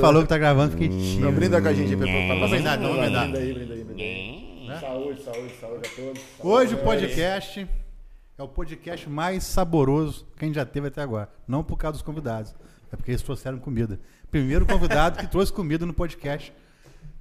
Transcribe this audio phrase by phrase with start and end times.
[0.00, 1.20] Falou que tá gravando, fiquei tímido.
[1.20, 2.06] Não, brinda com a gente aí, pra,
[2.38, 3.22] pra, brindar, vamos brindar.
[3.30, 4.80] Brinda aí, brinda aí, brinda aí.
[4.80, 6.22] Saúde, saúde, saúde a todos.
[6.40, 7.68] Hoje o podcast
[8.36, 11.28] é o podcast mais saboroso que a gente já teve até agora.
[11.46, 12.54] Não por causa dos convidados,
[12.92, 14.00] é porque eles trouxeram comida.
[14.30, 16.52] Primeiro convidado que trouxe comida no podcast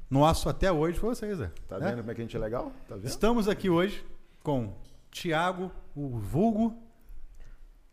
[0.09, 1.49] nosso até hoje foi vocês, Zé.
[1.67, 1.87] Tá Né?
[1.89, 2.71] vendo como é que a gente é legal?
[2.87, 3.05] Tá vendo?
[3.07, 4.03] Estamos aqui hoje
[4.41, 4.73] com
[5.11, 6.75] Tiago, o vulgo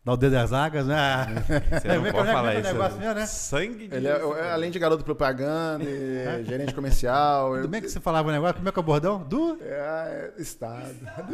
[0.05, 1.27] da Aldeia das Águas, né?
[1.73, 2.73] Você não Como é que pode é o falar isso.
[2.73, 3.27] negócio mesmo, né?
[3.27, 7.55] Sangue de Ele é, é, além de garoto propaganda, e gerente comercial.
[7.57, 8.55] Tudo bem que você falava o negócio?
[8.57, 9.23] Como é que é o bordão?
[9.23, 10.85] Do, É, é, estado.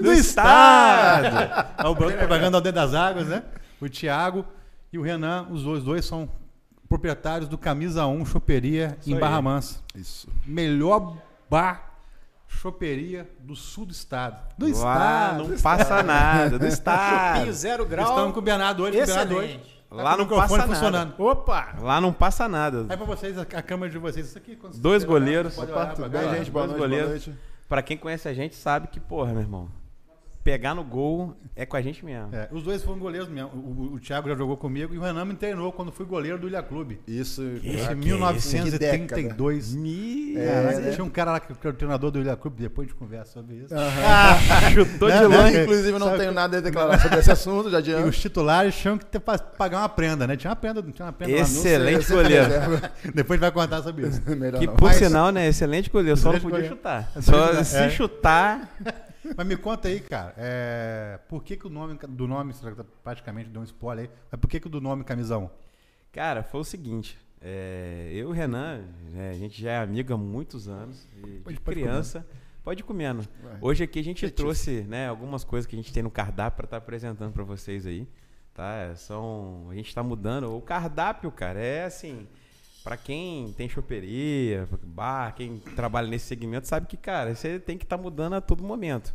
[0.00, 1.36] do Estado!
[1.78, 3.42] É o banco propaganda da Aldeia das Águas, né?
[3.80, 4.44] O Tiago
[4.92, 6.28] e o Renan, os dois, dois são
[6.88, 9.20] proprietários do Camisa 1 Choperia em aí.
[9.20, 9.80] Barra Mansa.
[9.94, 10.28] Isso.
[10.44, 11.16] Melhor
[11.48, 11.85] bar
[12.48, 14.38] choperia do sul do estado.
[14.56, 15.48] Do estado.
[15.48, 17.34] não passa nada, do estado.
[17.36, 18.08] Chupinho zero grau.
[18.08, 19.46] Estamos com o Bernardo hoje, o Bernardo hoje.
[19.48, 19.76] Excelente.
[19.88, 21.10] Tá Lá não passa funcionando.
[21.10, 21.22] nada.
[21.22, 21.74] Opa!
[21.80, 22.86] Lá não passa nada.
[22.88, 24.58] Aí pra vocês, a, a câmera de vocês, isso aqui.
[24.74, 25.54] Dois goleiros.
[25.54, 26.50] pode Opa, olhar tudo bem, gente?
[26.50, 27.26] Boa Dois noite, boa goleiros.
[27.26, 27.40] noite.
[27.68, 29.68] Pra quem conhece a gente sabe que, porra, meu irmão,
[30.46, 32.28] pegar no gol é com a gente mesmo.
[32.32, 33.50] É, os dois foram goleiros mesmo.
[33.52, 36.38] O, o, o Thiago já jogou comigo e o Renan me treinou quando fui goleiro
[36.38, 37.00] do Ilha Clube.
[37.04, 37.42] Isso.
[37.64, 39.74] Em ah, 1932.
[39.74, 40.34] Me...
[40.36, 40.90] Caraca, né?
[40.92, 43.32] Tinha um cara lá que, era o treinador do Ilha Clube, depois a gente conversa
[43.32, 43.74] sobre isso.
[44.72, 45.52] Chutou de Né, longe.
[45.56, 45.62] né?
[45.64, 48.08] Inclusive, não Sabe tenho que- nada a declarar sobre esse assunto, já E adianto.
[48.08, 50.36] os titulares tinham que ter, pa- pagar uma prenda, né?
[50.36, 52.46] Tinha uma prenda, tinha uma prenda Excelente goleiro.
[53.12, 54.22] Depois vai contar sobre isso.
[54.30, 54.76] Melhor Que não.
[54.76, 55.48] por Mas- sinal, né?
[55.48, 56.76] Excelente goleiro, só não podia goleiro.
[56.76, 57.10] chutar.
[57.20, 57.76] Só se.
[57.76, 57.90] É.
[57.90, 58.70] chutar.
[59.36, 63.48] Mas me conta aí, cara, é, por que, que o nome do nome, tá praticamente
[63.48, 65.48] deu um spoiler aí, mas por que, que o do nome Camisa 1?
[66.12, 67.18] Cara, foi o seguinte.
[67.40, 71.06] é, eu e o Renan, né, a gente já é amigo há muitos anos.
[71.16, 72.26] e Pode- de pode criança.
[72.64, 73.22] Pode ir comendo.
[73.42, 73.58] Vai.
[73.60, 76.64] Hoje aqui a gente trouxe né, algumas coisas que a gente tem no cardápio para
[76.64, 78.08] estar apresentando para vocês aí.
[78.52, 78.92] Tá?
[78.96, 80.52] São, a gente está mudando.
[80.56, 82.26] O cardápio, cara, é assim.
[82.86, 87.82] Para quem tem choperia, bar, quem trabalha nesse segmento, sabe que, cara, você tem que
[87.82, 89.12] estar mudando a todo momento.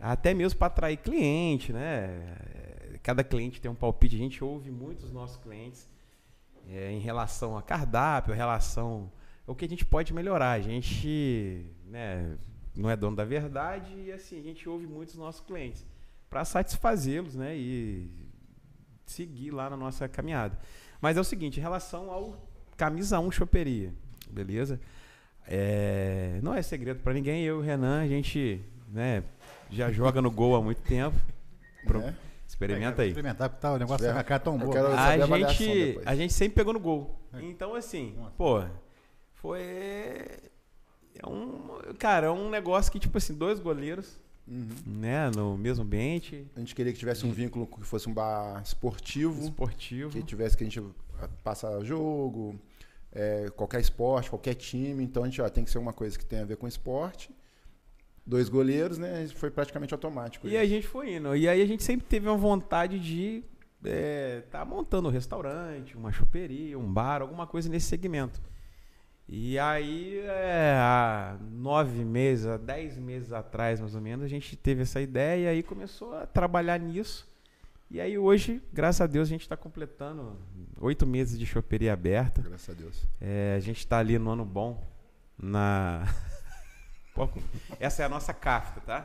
[0.00, 2.34] Até mesmo para atrair cliente, né?
[3.02, 4.16] Cada cliente tem um palpite.
[4.16, 5.86] A gente ouve muito os nossos clientes
[6.66, 9.12] é, em relação a cardápio, relação
[9.46, 10.52] o que a gente pode melhorar.
[10.52, 12.38] A gente né,
[12.74, 15.86] não é dono da verdade e assim a gente ouve muito os nossos clientes
[16.30, 18.10] para satisfazê-los, né, e
[19.04, 20.58] seguir lá na nossa caminhada.
[21.02, 22.47] Mas é o seguinte, em relação ao
[22.78, 23.92] camisa 1 choperia,
[24.30, 24.80] beleza?
[25.46, 27.42] É, não é segredo para ninguém.
[27.42, 29.22] Eu e o Renan a gente né,
[29.70, 31.16] já joga no gol há muito tempo.
[31.86, 32.14] Pro- É.
[32.46, 33.08] Experimenta aí.
[33.08, 34.12] Experimentar, porque tá, o negócio É.
[34.12, 34.72] da cara tão boa.
[34.72, 37.18] quero- A a gente, a gente sempre pegou no gol.
[37.34, 37.42] É.
[37.42, 38.30] Então, assim, Nossa.
[38.38, 38.64] pô,
[39.34, 39.60] foi.
[39.60, 41.94] É um.
[41.98, 44.68] Cara, é um negócio que, tipo assim, dois goleiros, Uhum.
[44.86, 48.62] né, no mesmo ambiente, A gente queria que tivesse um vínculo que fosse um bar
[48.64, 50.10] esportivo, esportivo.
[50.10, 50.82] que tivesse que a gente
[51.42, 52.58] passa jogo,
[53.12, 55.02] é, qualquer esporte, qualquer time.
[55.04, 57.30] Então a gente ó, tem que ser uma coisa que tem a ver com esporte.
[58.26, 59.26] Dois goleiros, né?
[59.34, 60.46] Foi praticamente automático.
[60.46, 61.34] E a gente foi indo.
[61.34, 63.42] E aí a gente sempre teve uma vontade de
[64.38, 68.40] estar montando um restaurante, uma choperia, um bar, alguma coisa nesse segmento.
[69.30, 74.56] E aí, é, há nove meses, há dez meses atrás, mais ou menos, a gente
[74.56, 77.28] teve essa ideia e aí começou a trabalhar nisso.
[77.90, 80.36] E aí hoje, graças a Deus, a gente está completando
[80.78, 82.42] oito meses de choperia aberta.
[82.42, 83.06] Graças a Deus.
[83.20, 84.86] É, a gente está ali no ano bom,
[85.38, 86.06] na...
[87.80, 89.02] Essa é a nossa cafta, tá?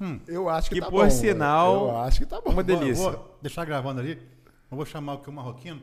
[0.00, 0.18] Hum.
[0.26, 1.10] Eu acho que, Que tá por bom.
[1.10, 2.52] sinal, Eu acho que tá bom.
[2.52, 3.10] uma delícia.
[3.10, 4.12] Vou deixar gravando ali.
[4.70, 5.82] Eu vou chamar aqui o marroquino.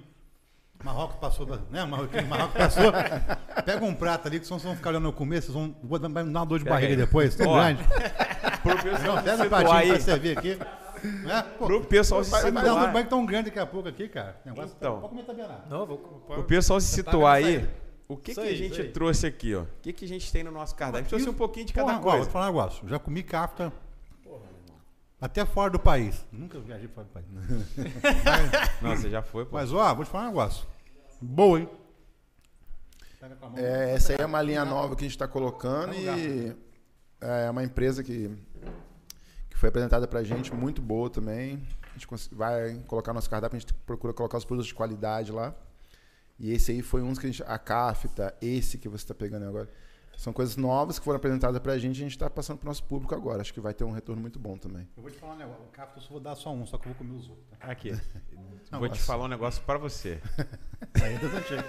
[0.84, 1.84] Marrocos passou, da- né?
[1.85, 2.91] Marroquino, Marrocos passou.
[3.66, 5.75] Pega um prato ali, que senão vocês vão ficar olhando no começo, vocês vão
[6.09, 6.97] vai me dar uma dor de Pega barriga aí.
[6.97, 7.84] depois, tão grande.
[9.05, 9.88] Não, pega um pratinho aí.
[9.89, 10.57] pra servir aqui.
[11.23, 11.44] Né?
[11.57, 12.91] Pô, Pro pessoal se vai me dar situar.
[12.91, 14.40] barriga tão grande daqui a pouco aqui, cara.
[14.45, 15.00] Negócio, Então.
[15.00, 15.85] Pode comer também, não.
[15.85, 16.23] Vou.
[16.37, 17.67] O pessoal se tá situar aí.
[18.08, 19.64] O que, Isso que aí, a gente trouxe aqui, ó?
[19.64, 20.99] O que, que a gente tem no nosso cardápio?
[20.99, 22.26] A gente trouxe um pouquinho de Porra, cada ó, vou coisa.
[22.28, 22.87] te falar um negócio.
[22.87, 23.73] Já comi kafta
[25.20, 26.26] até fora do país.
[26.32, 27.26] Nunca viajei fora do país.
[28.82, 29.58] Não, você já foi, pô.
[29.58, 30.66] Mas, ó, vou te falar um negócio.
[31.22, 31.70] Boa, hein?
[33.41, 33.53] Mão.
[33.58, 36.55] É, essa aí é uma linha nova que a gente está colocando Tá e
[37.20, 38.29] é uma empresa que,
[39.58, 41.59] que foi apresentada para a gente, muito boa também.
[41.90, 45.32] A gente vai colocar no nosso cardápio, a gente procura colocar os produtos de qualidade
[45.32, 45.52] lá.
[46.40, 47.44] E esse aí foi um que a gente.
[47.44, 49.68] A Cafta, esse que você está pegando agora.
[50.16, 52.66] São coisas novas que foram apresentadas para a gente e a gente está passando para
[52.66, 53.42] o nosso público agora.
[53.42, 54.88] Acho que vai ter um retorno muito bom também.
[54.96, 55.64] Eu vou te falar um negócio.
[55.64, 57.48] O kafta eu só vou dar só um, só que eu vou comer os outros.
[57.50, 57.68] Tá?
[57.68, 57.92] Aqui.
[58.72, 60.22] Não, Vou te falar um negócio pra você.
[61.02, 61.66] Aí é antigas.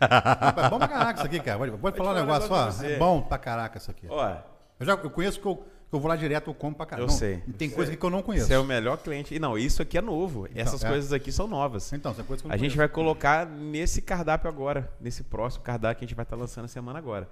[0.00, 1.58] Rapaz, é bom pra caraca isso aqui, cara.
[1.58, 2.82] Pode, pode falar um falar um negócio, negócio ó.
[2.82, 2.90] pra.
[2.90, 4.06] É bom pra caraca isso aqui.
[4.08, 4.36] Ó,
[4.80, 7.08] Eu já eu conheço que eu, eu vou lá direto, eu como pra caramba.
[7.08, 7.38] Eu Não, sei.
[7.56, 8.46] Tem coisa que eu não conheço.
[8.46, 9.34] Você é o melhor cliente.
[9.34, 10.46] E não, isso aqui é novo.
[10.54, 10.88] Essas é.
[10.88, 11.90] coisas aqui são novas.
[11.92, 12.76] Então, essa coisa que eu não A gente conheço.
[12.76, 16.68] vai colocar nesse cardápio agora, nesse próximo cardápio que a gente vai estar lançando a
[16.68, 17.28] semana agora.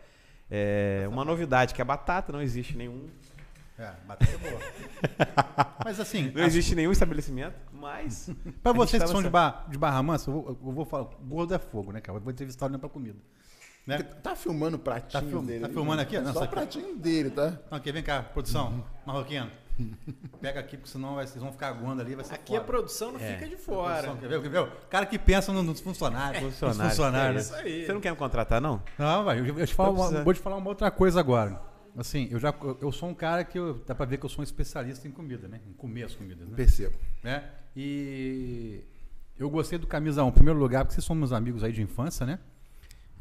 [0.51, 3.09] É uma novidade que a batata não existe nenhum,
[3.79, 4.61] É, batata é boa.
[5.85, 8.31] Mas assim, não existe nenhum estabelecimento, mas
[8.63, 9.29] pra a gente vocês tá que são de.
[9.29, 12.19] Bar, de Barra Mansa, eu vou, eu vou falar, gordo é fogo, né, cara?
[12.19, 13.19] Eu vou entrevistar o pra comida.
[13.87, 13.99] Né?
[14.03, 15.61] Tá filmando o pratinho Tá dele.
[15.61, 16.19] tá filmando aqui?
[16.19, 16.53] Não, Só o aqui.
[16.55, 17.57] pratinho dele, tá?
[17.71, 19.49] Não, aqui, vem cá, produção, marroquino.
[20.41, 23.13] Pega aqui, porque senão vai- vocês vão ficar aguando ali, vai ser Aqui a produção
[23.13, 23.95] não fica de fora.
[24.09, 24.43] Produção, quer ver?
[24.43, 24.61] Quer ver?
[24.61, 26.43] O cara que pensa no- nos funcionários.
[26.43, 26.91] Nos Funcionário.
[26.91, 27.43] funcionários.
[27.43, 27.87] É isso aí.
[27.87, 28.83] Você não quer me contratar, não?
[28.99, 31.61] Não, vai, eu, eu te falo uma- vou te falar uma outra coisa agora.
[31.97, 34.41] Assim, eu já eu, sou um cara que eu- dá pra ver que eu sou
[34.41, 35.61] um especialista em comida, né?
[35.67, 36.57] Em comer as comidas, né?
[36.57, 36.97] Percebo.
[37.23, 37.45] né?
[37.77, 38.83] E
[39.39, 41.83] eu gostei do Camisa 1, em primeiro lugar, porque vocês são meus amigos aí de
[41.83, 42.39] infância, né?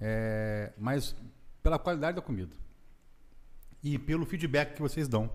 [0.01, 1.15] É, mas
[1.63, 2.55] pela qualidade da comida.
[3.83, 5.29] E pelo feedback que vocês dão.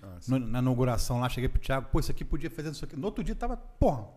[0.00, 0.30] Nossa.
[0.38, 2.96] No- na inauguração lá, cheguei pro Thiago, pô, isso aqui podia fazer isso aqui.
[2.96, 4.08] No outro dia tava, porra.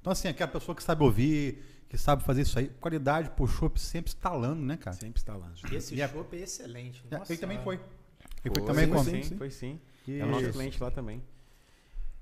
[0.00, 3.78] Então, assim, aquela pessoa que sabe ouvir, que sabe fazer isso aí, qualidade, pô, chopp
[3.78, 4.96] sempre estalando, né, cara?
[4.96, 5.52] Sempre lá.
[5.72, 7.04] Esse E chopp é excelente.
[7.10, 7.74] É, Nossa ele também foi.
[7.76, 9.04] Ele foi Foi, também sim, com.
[9.04, 9.22] Sim.
[9.22, 9.80] sim, foi sim.
[10.08, 11.22] E, É o nosso cliente lá também.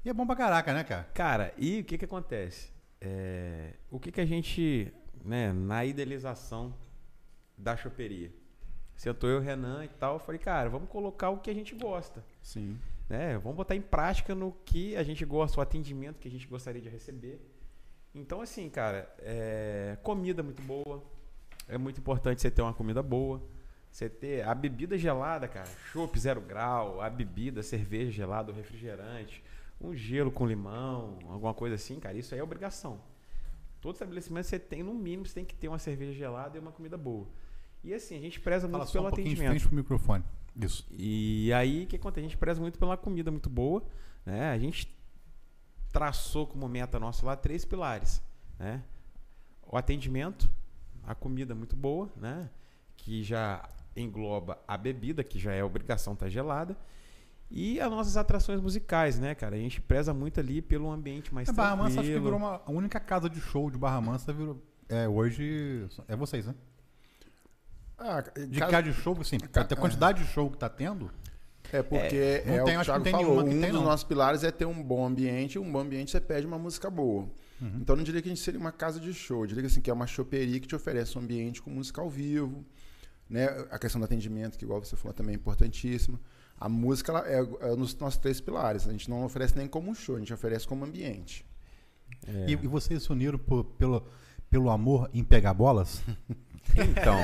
[0.04, 1.04] e é bom pra caraca, né, cara?
[1.14, 2.72] Cara, e o que que acontece?
[3.00, 4.92] É, o que que a gente,
[5.25, 6.75] né, na idealização
[7.56, 8.32] da choperia,
[8.97, 12.25] sentou eu, Renan e tal, eu falei, cara, vamos colocar o que a gente gosta,
[12.43, 12.79] Sim.
[13.09, 13.38] né?
[13.38, 16.81] Vamos botar em prática no que a gente gosta, o atendimento que a gente gostaria
[16.81, 17.41] de receber.
[18.15, 21.03] Então, assim, cara, é, comida muito boa,
[21.67, 23.43] é muito importante você ter uma comida boa,
[23.91, 29.43] você ter a bebida gelada, cara, chopp zero grau, a bebida, cerveja gelada, o refrigerante,
[29.81, 33.00] um gelo com limão, alguma coisa assim, cara, isso aí é obrigação.
[33.84, 36.72] Todo estabelecimento você tem, no mínimo, você tem que ter uma cerveja gelada e uma
[36.72, 37.28] comida boa.
[37.82, 39.69] E assim, a gente preza Fala muito pelo um atendimento.
[39.69, 40.25] pro microfone.
[40.58, 40.86] Isso.
[40.90, 42.20] E aí, o que acontece?
[42.20, 43.84] A gente preza muito pela comida muito boa,
[44.25, 44.48] né?
[44.48, 44.88] A gente
[45.92, 48.22] traçou como meta nossa lá três pilares,
[48.58, 48.82] né?
[49.62, 50.50] O atendimento,
[51.02, 52.48] a comida muito boa, né?
[52.96, 56.75] Que já engloba a bebida, que já é obrigação estar gelada,
[57.50, 59.55] e as nossas atrações musicais, né, cara?
[59.56, 62.25] A gente preza muito ali pelo ambiente mais A Barra Mansa acho que tranquilo.
[62.25, 64.61] virou uma, a única casa de show de Barra Mansa virou.
[64.88, 65.87] É, hoje.
[66.08, 66.55] É vocês, né?
[67.96, 71.11] Ah, De casa- de show, assim, Ca- a quantidade de show que tá tendo.
[71.73, 73.41] É porque não é, tem, o acho que Thiago falou.
[73.41, 73.85] Um tem, dos não.
[73.85, 75.55] nossos pilares é ter um bom ambiente.
[75.55, 77.23] E um bom ambiente você pede uma música boa.
[77.61, 77.79] Uhum.
[77.81, 79.43] Então eu não diria que a gente seria uma casa de show.
[79.44, 82.11] Eu diria assim, que é uma choperia que te oferece um ambiente com música ao
[82.11, 82.64] vivo.
[83.31, 83.47] Né?
[83.70, 86.20] A questão do atendimento, que igual você falou também é importantíssima.
[86.58, 88.86] A música ela é, é um dos nossos três pilares.
[88.88, 91.44] A gente não oferece nem como um show, a gente oferece como ambiente.
[92.26, 92.46] É.
[92.50, 94.06] E, e vocês se uniram por- pelo,
[94.48, 96.02] pelo amor em pegar bolas?
[96.76, 97.18] Então,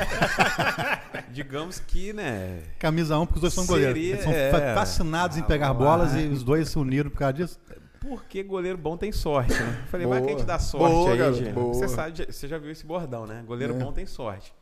[1.33, 2.63] digamos que, né?
[2.79, 4.21] Camisa 1, porque os dois são Seria, goleiros.
[4.21, 4.51] Eles são é.
[4.51, 6.21] fa- fascinados em pegar Ah, bolas lá.
[6.21, 7.59] e os dois se uniram por causa disso.
[8.01, 9.85] Porque goleiro bom tem sorte, né?
[9.91, 10.47] Falei, vai que a gente Boa.
[10.47, 11.53] dá sorte Boa, aí, gente.
[11.53, 11.73] boa.
[11.75, 13.43] Você sabe, você já viu esse bordão, né?
[13.47, 13.79] Goleiro É.
[13.79, 14.53] bom tem sorte.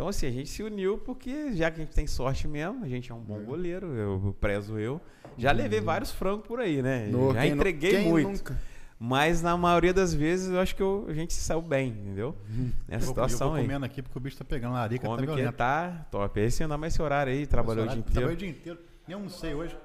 [0.00, 2.88] Então, assim, a gente se uniu porque, já que a gente tem sorte mesmo, a
[2.88, 4.98] gente é um bom goleiro, eu prezo eu.
[5.36, 7.06] Já levei vários frangos por aí, né?
[7.08, 8.30] No- já entreguei quem muito.
[8.30, 8.58] nunca?
[8.98, 12.34] Mas na maioria das vezes eu acho que eu- a gente se saiu bem, entendeu?
[12.48, 13.62] Nessa Eu vou, eu situação vou aí.
[13.62, 15.54] comendo aqui porque o bicho tá pegando a larica, tá Come que violento.
[15.56, 16.40] tá top.
[16.40, 18.12] Esse ainda mais esse horário aí, trabalhou o dia inteiro.
[18.14, 18.78] Trabalhei o dia inteiro.
[19.06, 19.76] Nem almocei hoje.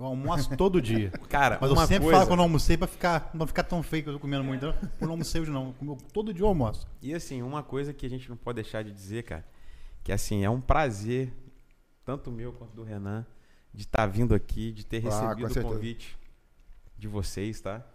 [0.00, 1.10] Eu almoço todo dia.
[1.28, 2.12] Cara, Mas eu sempre coisa...
[2.12, 4.42] falo que eu não almocei pra ficar, não ficar tão feio que eu tô comendo
[4.42, 4.64] muito.
[4.64, 5.74] Então, eu não almocei hoje não.
[5.82, 6.88] Eu- Todo dia eu almoço.
[7.02, 9.44] E assim, uma coisa que a gente não pode deixar de dizer, cara,
[10.02, 11.34] que assim, é um prazer,
[12.02, 13.26] tanto meu quanto do Renan,
[13.74, 16.18] de estar vindo aqui, de ter Ah, recebido o convite
[16.96, 17.86] de vocês, tá?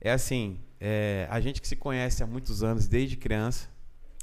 [0.00, 3.68] É assim, é, a gente que se conhece há muitos anos, desde criança,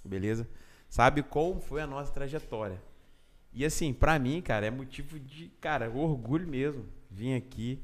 [0.03, 0.45] beleza?
[0.89, 2.81] Sabe como foi a nossa trajetória.
[3.53, 7.81] E assim, pra mim, cara, é motivo de, cara, orgulho mesmo vir aqui,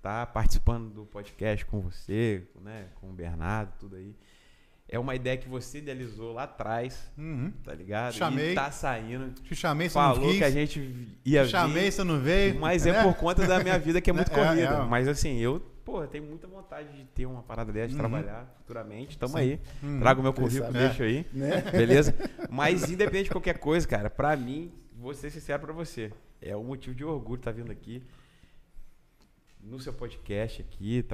[0.00, 4.14] tá participando do podcast com você, né, com o Bernardo, tudo aí.
[4.88, 7.50] É uma ideia que você idealizou lá atrás, Uhum.
[7.64, 8.12] tá ligado?
[8.12, 8.52] Chamei.
[8.52, 9.30] E tá saindo.
[9.40, 10.38] Te chamei, você não Falou quis.
[10.38, 12.60] que a gente ia Te chamei, vir, você não veio.
[12.60, 12.90] mas né?
[12.90, 14.68] é por conta da minha vida que é muito É, corrida.
[14.74, 14.84] é.
[14.84, 18.00] Mas assim, eu, pô, eu tenho muita vontade de ter uma parada dessa, de Uhum.
[18.00, 19.16] trabalhar futuramente.
[19.16, 19.38] Tamo Sim.
[19.38, 19.60] aí.
[19.82, 20.00] Uhum.
[20.00, 20.78] Trago meu currículo, sabe?
[20.78, 21.26] deixo aí.
[21.32, 21.62] Né?
[21.72, 22.14] Beleza?
[22.50, 26.12] Mas independente de qualquer coisa, cara, pra mim, vou ser sincero pra você.
[26.38, 28.02] É um motivo de orgulho estar vindo aqui
[29.62, 31.04] no seu podcast aqui,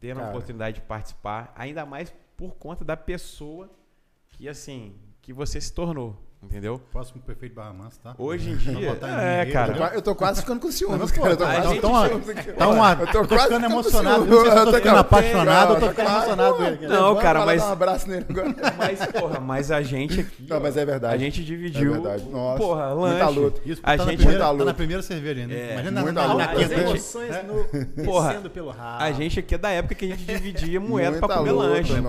[0.00, 0.28] tendo a Cara.
[0.30, 3.70] oportunidade de participar, ainda mais por conta da pessoa
[4.28, 6.80] que assim, que você se tornou, Entendeu?
[6.92, 8.14] Próximo prefeito de Barra Mansa, tá?
[8.18, 8.98] Hoje em dia.
[9.20, 9.72] É, cara.
[9.72, 11.30] Eu tô- Eu tô quase ficando com ciúmes, cara.
[11.30, 12.56] Eu tô quase ficando.
[12.56, 14.24] Tá uma, Eu tô eu tô quase ficando emocionado.
[14.24, 16.64] eu tô ficando apaixonado eu tô ficando quase- emocionado.
[16.64, 16.86] ele.
[16.88, 18.54] Não, cara, mas- Dá um abraço nele agora.
[18.78, 20.46] Mas, porra, mas a gente aqui.
[20.48, 21.14] Não, mas é verdade.
[21.14, 21.90] A gente dividiu.
[21.90, 22.24] É verdade.
[22.30, 23.38] Nossa, porra, muita lanche.
[23.40, 23.60] luta.
[23.66, 24.74] Isso, A tá, gente- primeira, Muita tá na luta.
[24.74, 25.54] primeira cerveja ainda.
[25.54, 26.64] É, Imagina na, muita na, na, luta.
[26.64, 29.02] As emoções no, Porra, pelo rabo.
[29.02, 31.92] A gente aqui é da época que a gente dividia moeda Muita pra comer lanche.
[31.92, 32.00] né?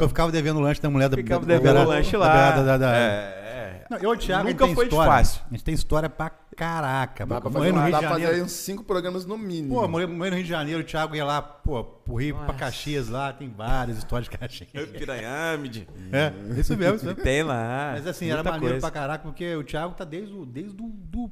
[0.00, 2.50] Eu ficava devendo lanche da mulher da Ficava devendo lanche lá.
[2.50, 3.49] da- da- da- É, é.
[3.90, 5.12] Não, eu o Thiago, a gente Nunca tem foi história.
[5.12, 5.42] fácil.
[5.50, 7.26] A gente tem história pra caraca.
[7.26, 8.36] Dá pra fazer, no Rio dá de pra fazer Janeiro.
[8.36, 9.74] aí uns cinco programas no mínimo.
[9.74, 12.46] Pô, morei, morei no Rio de Janeiro, o Thiago ia lá, pô, pro Rio, pra
[12.46, 12.58] Nossa.
[12.58, 14.68] Caxias lá, tem várias histórias de Caxias.
[14.90, 15.88] Piranhâmide.
[16.12, 17.22] É, isso mesmo, isso mesmo.
[17.22, 17.92] Tem lá.
[17.94, 18.80] Mas assim, era maneiro coisa.
[18.80, 20.44] pra caraca, porque o Thiago tá desde o.
[20.46, 21.30] Desde o do,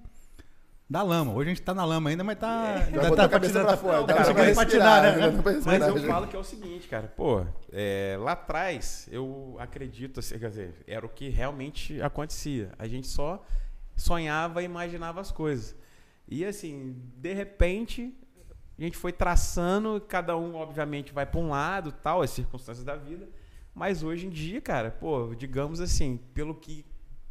[0.88, 1.34] da lama.
[1.34, 2.78] Hoje a gente tá na lama ainda, mas tá.
[2.78, 4.04] Já ainda tá a cabeça pra fora.
[4.04, 5.16] Pra conseguindo patinar, né?
[5.64, 10.38] Mas eu falo que é o seguinte, cara, pô, é, lá atrás eu acredito, assim,
[10.38, 12.72] quer dizer, era o que realmente acontecia.
[12.78, 13.44] A gente só
[13.94, 15.76] sonhava e imaginava as coisas.
[16.26, 18.14] E assim, de repente,
[18.78, 22.96] a gente foi traçando, cada um, obviamente, vai para um lado, tal, as circunstâncias da
[22.96, 23.28] vida.
[23.74, 26.84] Mas hoje em dia, cara, pô, digamos assim, pelo que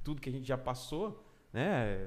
[0.04, 2.00] tudo que a gente já passou, né,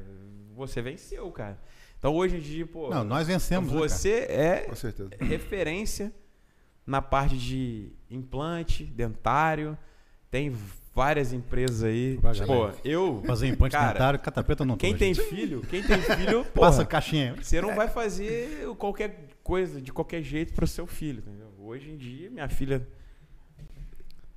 [0.55, 1.59] você venceu, cara.
[1.99, 3.71] Então hoje em dia, pô, Não, nós vencemos.
[3.71, 3.89] né, cara?
[3.89, 5.11] você é Com certeza.
[5.21, 6.13] referência
[6.87, 9.77] na parte de implante, dentário.
[10.31, 10.53] Tem
[10.95, 12.17] várias empresas aí.
[12.17, 13.23] Vai, Pô, eu.
[13.27, 15.29] Fazer implante Cara, dentário, catapeta não Quem tem gente.
[15.29, 17.35] filho, quem tem filho, Passa caixinha.
[17.41, 21.49] você não vai fazer qualquer coisa de qualquer jeito pro seu filho, entendeu?
[21.59, 22.87] Hoje em dia, minha filha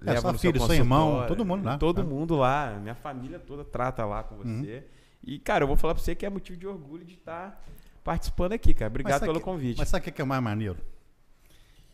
[0.05, 1.77] É, leva no seu filha, seu irmão, todo mundo lá.
[1.77, 2.09] Todo tá?
[2.09, 4.61] mundo lá, minha família toda trata lá com Uhum.
[4.61, 4.85] você.
[5.23, 7.63] E, cara, eu vou falar pra você que é motivo de orgulho de estar
[8.03, 8.89] participando aqui, cara.
[8.89, 9.77] Obrigado pelo que- convite.
[9.77, 10.77] Mas sabe o que que é o mais maneiro?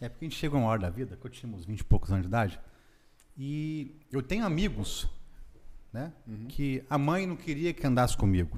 [0.01, 1.83] É porque a gente chega uma hora da vida, que eu tinha uns 20 e
[1.83, 2.59] poucos anos de idade,
[3.37, 5.07] e eu tenho amigos,
[5.93, 6.11] né?
[6.27, 6.45] Uhum.
[6.47, 8.57] Que a mãe não queria que andasse comigo.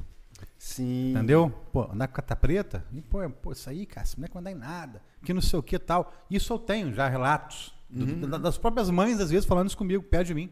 [0.58, 1.12] Sim.
[1.12, 1.50] Entendeu?
[1.72, 4.52] Pô, andar com cata preta, e, pô, pô, isso aí, cara, esse moleque vai andar
[4.52, 6.14] em nada, que não sei o que tal.
[6.30, 10.02] Isso eu tenho já relatos do- da- das próprias mães, às vezes, falando isso comigo,
[10.04, 10.50] perto de mim.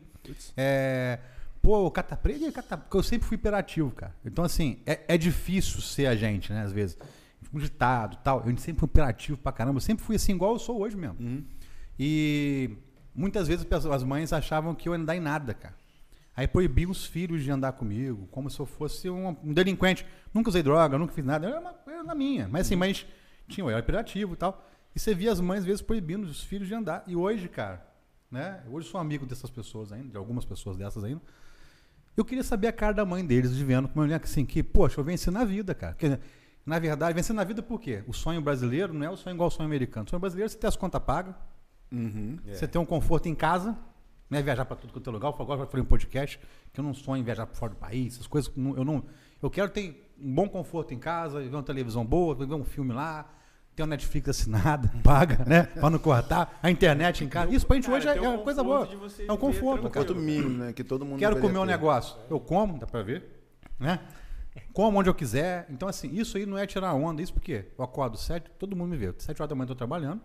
[0.58, 1.20] É,
[1.62, 4.14] pô, cata preta, e cata, porque eu sempre fui hiperativo, cara.
[4.26, 6.98] Então, assim, é, é difícil ser a gente, né, às vezes.
[7.54, 8.44] Um ditado tal.
[8.46, 11.16] Eu sempre fui hiperativo pra caramba, eu sempre fui assim, igual eu sou hoje mesmo.
[11.20, 11.44] Uhum.
[11.98, 12.78] E
[13.16, 15.74] muitas vezes as mães achavam que eu ia andar em nada, cara.
[16.36, 20.06] Aí proibiam os filhos de andar comigo, como se eu fosse um, um delinquente.
[20.34, 21.48] Nunca usei droga, nunca fiz nada.
[21.48, 22.48] Era, uma, era na minha.
[22.48, 23.06] Mas assim, mas
[23.48, 24.69] tinha, eu era hiperativo e tal.
[24.96, 27.04] E você via as mães, às vezes, proibindo os filhos de andar.
[27.08, 27.86] E hoje, cara,
[28.30, 28.64] né?
[28.70, 31.22] Hoje sou amigo dessas pessoas ainda, de algumas pessoas dessas ainda.
[32.18, 35.04] Eu queria saber a cara da mãe deles, de vendo como assim, que, poxa, eu
[35.04, 35.94] venci na vida, cara.
[35.94, 36.22] Quer dizer,
[36.66, 38.04] na verdade, venci na vida por quê?
[38.08, 40.06] O sonho brasileiro não é o sonho igual ao sonho americano.
[40.06, 41.36] O sonho brasileiro é você ter as contas pagas,
[41.92, 42.38] Uhum.
[42.46, 42.54] É.
[42.54, 43.76] você ter um conforto em casa,
[44.30, 44.42] né?
[44.44, 45.30] Viajar para tudo quanto é lugar.
[45.30, 46.40] Agora eu falei um podcast
[46.72, 48.52] que eu não sonho em viajar para fora do país, essas coisas.
[48.56, 49.04] Eu não.
[49.42, 52.94] Eu quero ter um bom conforto em casa, ver uma televisão boa, ver um filme
[52.94, 53.28] lá,
[53.80, 55.64] ter uma Netflix assinada, paga, né?
[55.64, 57.54] Para não cortar, a internet em casa.
[57.54, 58.86] Isso pra gente Cara, hoje é, é uma coisa boa.
[58.86, 60.06] conforto É um conforto, cara.
[60.06, 60.74] Quanto mínimo, né?
[60.74, 62.18] Que todo mundo Quero comer um negócio.
[62.30, 63.24] Eu como, dá pra ver,
[63.80, 64.00] né?
[64.74, 65.66] Como onde eu quiser.
[65.70, 67.22] Então, assim, isso aí não é tirar onda.
[67.22, 69.14] Isso porque eu acordo sete, todo mundo me vê.
[69.18, 70.22] Sete horas da manhã eu tô trabalhando.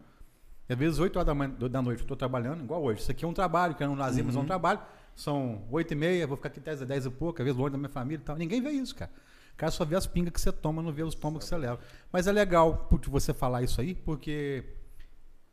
[0.69, 3.03] E às vezes, 8 horas da, manhã, da noite eu tô trabalhando, igual hoje.
[3.03, 4.81] Isso aqui é um trabalho, que é um lazer, mas é um trabalho.
[5.15, 7.73] São 8 e meia, vou ficar aqui 10 a 10 e pouco, às vezes longe
[7.73, 8.35] da minha família e tal.
[8.35, 9.11] Ninguém vê isso, cara.
[9.55, 11.57] O cara só vê as pingas que você toma, não vê os tombos que você
[11.57, 11.79] leva.
[12.13, 14.65] Mas é legal você falar isso aí, porque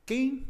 [0.06, 0.48] quem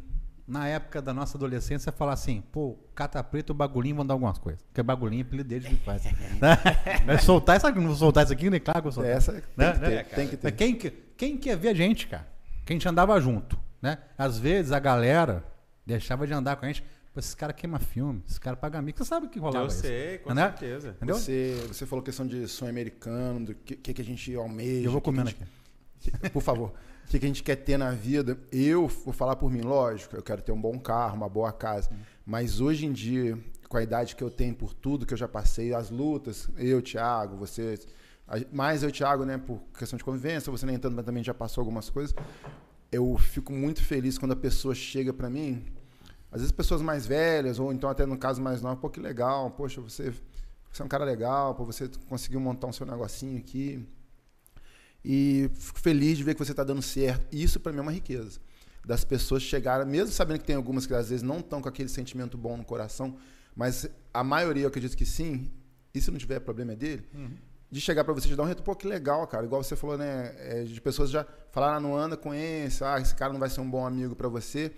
[0.47, 4.37] na época da nossa adolescência falar assim, pô, cata preta, o bagulhinho vão dar algumas
[4.37, 4.61] coisas.
[4.63, 6.03] Porque bagulhinho é apelido deles que faz.
[7.05, 9.11] Vai soltar isso aqui, não vou soltar isso aqui, nem claro que eu soltar.
[9.11, 9.73] Essa tem Né?
[9.73, 10.03] que ter, Né?
[10.03, 10.51] tem que ter.
[10.53, 12.27] Quem, que- quem quer ver a gente, cara?
[12.65, 13.97] Que a gente andava junto, né?
[14.17, 15.43] Às vezes a galera
[15.85, 16.83] deixava de andar com a gente.
[17.13, 18.97] Pô, esses caras queimam filme, esses caras pagam mico.
[18.99, 19.81] Você sabe que rolava Eu isso.
[19.81, 20.43] sei, com né?
[20.49, 20.89] certeza.
[20.91, 21.15] Entendeu?
[21.17, 24.87] Você, você falou questão de sonho americano, do que, que, que a gente almeja.
[24.87, 25.43] Eu vou que que a comendo gente-
[26.19, 26.29] aqui.
[26.29, 26.69] Por favor.
[27.05, 28.39] O que, que a gente quer ter na vida?
[28.51, 31.89] Eu vou falar por mim, lógico, eu quero ter um bom carro, uma boa casa.
[32.25, 33.37] Mas hoje em dia,
[33.67, 36.81] com a idade que eu tenho, por tudo que eu já passei, as lutas, eu,
[36.81, 37.77] Thiago, você.
[38.53, 41.61] Mais eu, Thiago, né, por questão de convivência, você nem tanto, mas também já passou
[41.61, 42.15] algumas coisas.
[42.89, 45.65] Eu fico muito feliz quando a pessoa chega pra mim,
[46.31, 49.51] às vezes pessoas mais velhas, ou então até no caso mais novo, pô, que legal,
[49.51, 50.13] poxa, você,
[50.71, 53.85] você é um cara legal, pô, você conseguiu montar um seu negocinho aqui.
[55.03, 57.27] E fico feliz de ver que você está dando certo.
[57.35, 58.39] Isso para mim é uma riqueza.
[58.85, 61.89] Das pessoas chegarem, mesmo sabendo que tem algumas que às vezes não estão com aquele
[61.89, 63.17] sentimento bom no coração,
[63.55, 65.51] mas a maioria eu acredito que sim,
[65.93, 67.03] e se não tiver problema é dele,
[67.69, 69.45] de chegar para você e te dar um retorno, pô, que legal, cara.
[69.45, 70.33] Igual você falou, né?
[70.39, 73.49] é, de pessoas já falaram, ah, não anda com esse, ah, esse cara não vai
[73.49, 74.71] ser um bom amigo para você.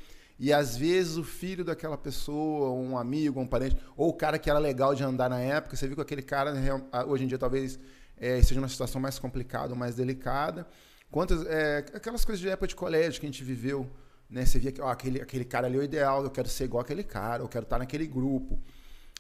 [0.44, 4.50] E às vezes o filho daquela pessoa, um amigo, um parente, ou o cara que
[4.50, 6.54] era legal de andar na época, você viu que aquele cara,
[6.92, 7.80] ah, hoje em dia, talvez
[8.18, 10.68] é, esteja numa situação mais complicada, mais delicada.
[11.10, 13.90] Quantas, é, aquelas coisas de época de colégio que a gente viveu,
[14.30, 14.46] né?
[14.46, 16.82] Você via que ó, aquele, aquele cara ali é o ideal, eu quero ser igual
[16.82, 18.60] aquele cara, eu quero estar naquele grupo.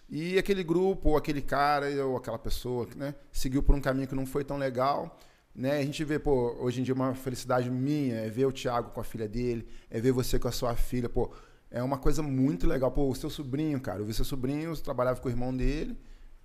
[0.09, 4.15] E aquele grupo, ou aquele cara, ou aquela pessoa, né, seguiu por um caminho que
[4.15, 5.17] não foi tão legal.
[5.55, 5.77] Né?
[5.79, 8.99] A gente vê, pô, hoje em dia uma felicidade minha é ver o Thiago com
[8.99, 11.31] a filha dele, é ver você com a sua filha, pô,
[11.69, 12.91] é uma coisa muito legal.
[12.91, 15.95] Pô, o seu sobrinho, cara, eu vi seu sobrinho, eu trabalhava com o irmão dele,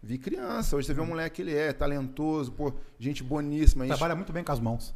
[0.03, 3.85] vi criança, hoje você vê o moleque que ele é, talentoso, pô, gente boníssima.
[3.85, 4.95] a gente- Trabalha muito bem com as mãos.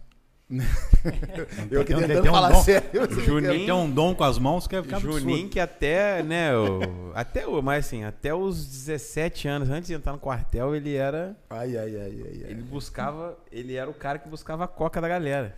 [1.70, 2.62] eu aqui um- tentando um falar dom.
[2.62, 2.88] sério.
[3.08, 5.00] você Juninho- tem um dom com as mãos que é é.
[5.00, 9.94] Juninho que até, né, o, até o, mas assim, até os 17 anos, antes de
[9.94, 12.50] entrar no quartel, ele era, Ai, ai, ai, ai, ai.
[12.50, 15.54] ele buscava, ele era o cara que buscava a coca da galera.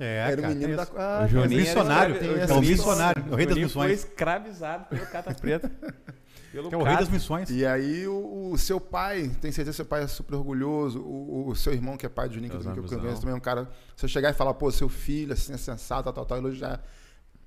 [0.00, 0.86] É, Era o cara, menino tem da.
[0.96, 3.72] Ah, o Juninho missionário, era, tem o missionário, o rei das missões.
[3.86, 5.70] foi escravizado pelo Cata Preta.
[6.52, 7.48] Pelo Que é o rei das missões.
[7.50, 11.48] E aí o, o seu pai, tem certeza que seu pai é super orgulhoso, o,
[11.48, 13.00] o seu irmão, que é pai do Juninho, que eu que eu ambizão.
[13.00, 13.70] conheço também, é um cara.
[13.96, 16.84] Se eu chegar e falar, pô, seu filho, assim, é sensato, tal, tal, tal, elogiar.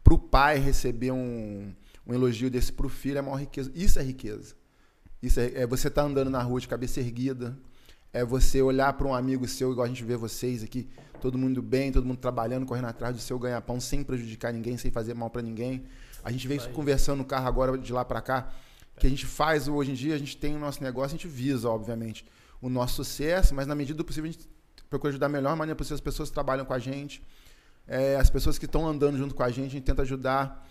[0.04, 1.72] Pro pai receber um,
[2.06, 3.72] um elogio desse pro filho é a maior riqueza.
[3.76, 4.56] Isso é riqueza.
[5.22, 7.56] Isso é, é você tá andando na rua de cabeça erguida.
[8.12, 11.62] É você olhar para um amigo seu, igual a gente vê vocês aqui, todo mundo
[11.62, 15.30] bem, todo mundo trabalhando, correndo atrás do seu ganha-pão, sem prejudicar ninguém, sem fazer mal
[15.30, 15.84] para ninguém.
[16.24, 18.54] A gente vem conversando no carro agora, de lá para cá,
[18.98, 21.28] que a gente faz hoje em dia, a gente tem o nosso negócio, a gente
[21.28, 22.26] visa, obviamente,
[22.62, 24.48] o nosso sucesso, mas na medida do possível a gente
[24.90, 27.22] procura ajudar da melhor maneira possível as pessoas que trabalham com a gente,
[27.88, 30.66] é, as pessoas que estão andando junto com a gente, a gente tenta ajudar.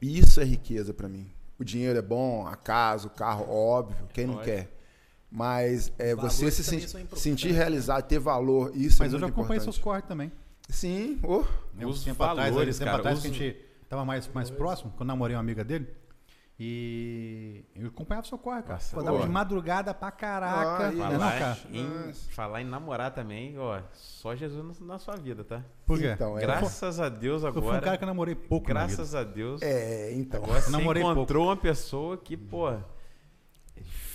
[0.00, 1.30] E isso é riqueza para mim.
[1.58, 4.56] O dinheiro é bom, a casa, o carro, óbvio, quem não Lógico.
[4.56, 4.70] quer.
[5.30, 6.80] Mas é, você se sen-
[7.16, 9.74] sentir realizado, ter valor, isso Mas é eu já muito acompanhei importante.
[9.74, 10.30] seus corres também.
[10.68, 13.56] Sim, oh, Né, Os um tempo atrás, um tempo cara, atrás os- que a gente
[13.88, 15.88] tava mais, mais próximo, quando eu namorei uma amiga dele.
[16.58, 18.74] E eu acompanhava seu corre, cara.
[18.74, 19.22] Nossa, boa.
[19.22, 20.86] de madrugada pra caraca.
[20.88, 21.58] Ah, e- Não, Falar, cara.
[21.72, 25.64] em, falar em namorar também, ó, só Jesus na, sua vida, tá?
[25.84, 26.12] Por quê?
[26.12, 26.40] Então, é.
[26.42, 28.96] Graças a Deus eu fui um agora, cara que eu namorei pouco na vida.
[28.96, 30.42] graças a Deus, É, então.
[30.44, 32.72] agora você namorei encontrou uma pessoa que, pô,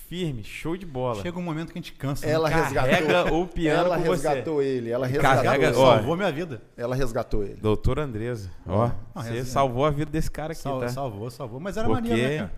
[0.10, 1.22] firme, show de bola.
[1.22, 2.26] Chega um momento que a gente cansa.
[2.26, 2.32] né?
[2.34, 3.44] Ela Carrega resgatou.
[3.44, 4.28] o piano ela com você.
[4.28, 5.76] resgatou ele, ela resgatou Carrega- ele.
[5.78, 6.62] ó, Salvou minha vida.
[6.76, 7.56] Ela resgatou ele.
[7.62, 9.46] Doutor Andresa, ó, Não, você resenha.
[9.46, 10.90] salvou a vida desse cara aqui, Sal- tá?
[10.90, 11.60] Salvou, salvou.
[11.60, 12.54] Mas era Porque- maneiro, né, cara?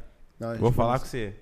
[0.54, 1.36] Não, Vou falar com você.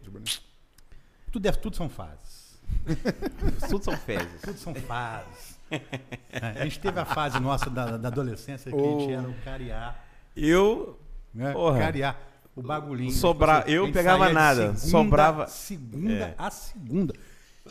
[1.31, 2.59] Tudo, é, tudo são fases.
[3.69, 4.41] Tudo são fezes.
[4.41, 5.57] Tudo são fases.
[5.71, 9.11] É, a gente teve a fase nossa da, da adolescência que a gente Oh.
[9.11, 9.95] era o cariá.
[10.35, 10.97] Eu,
[11.33, 11.51] Né?
[11.51, 11.79] Porra.
[11.79, 12.15] Cariá.
[12.59, 13.11] O bagulhinho.
[13.11, 16.35] Sobra- Tipo eu a gente pegava nada, Segunda, sobrava- Segunda É.
[16.37, 17.13] a segunda.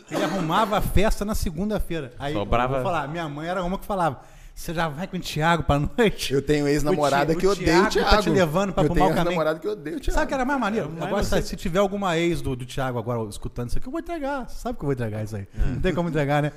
[0.09, 2.13] Ele arrumava a festa na segunda-feira.
[2.17, 4.21] Aí, Sobrava- eu vou falar, minha mãe era uma que falava:
[4.55, 6.33] Você já vai com o Thiago pra noite?
[6.33, 8.09] Eu tenho ex-namorada O que o odeia o Thiago Thiago.
[8.09, 9.21] tá te levando pra eu tenho mau caminho.
[9.29, 10.13] ex-namorada que odeia o Thiago.
[10.13, 10.89] Sabe o que era mais maneiro?
[10.93, 13.91] Mas Agora, você- se tiver alguma ex do, do Thiago agora escutando isso aqui, eu
[13.91, 14.49] vou entregar.
[14.49, 15.47] Você sabe que eu vou entregar isso aí.
[15.53, 16.51] Não tem como entregar, né?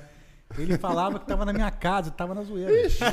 [0.58, 2.70] Ele falava que tava na minha casa, tava na zoeira.
[2.70, 3.08] Mentira,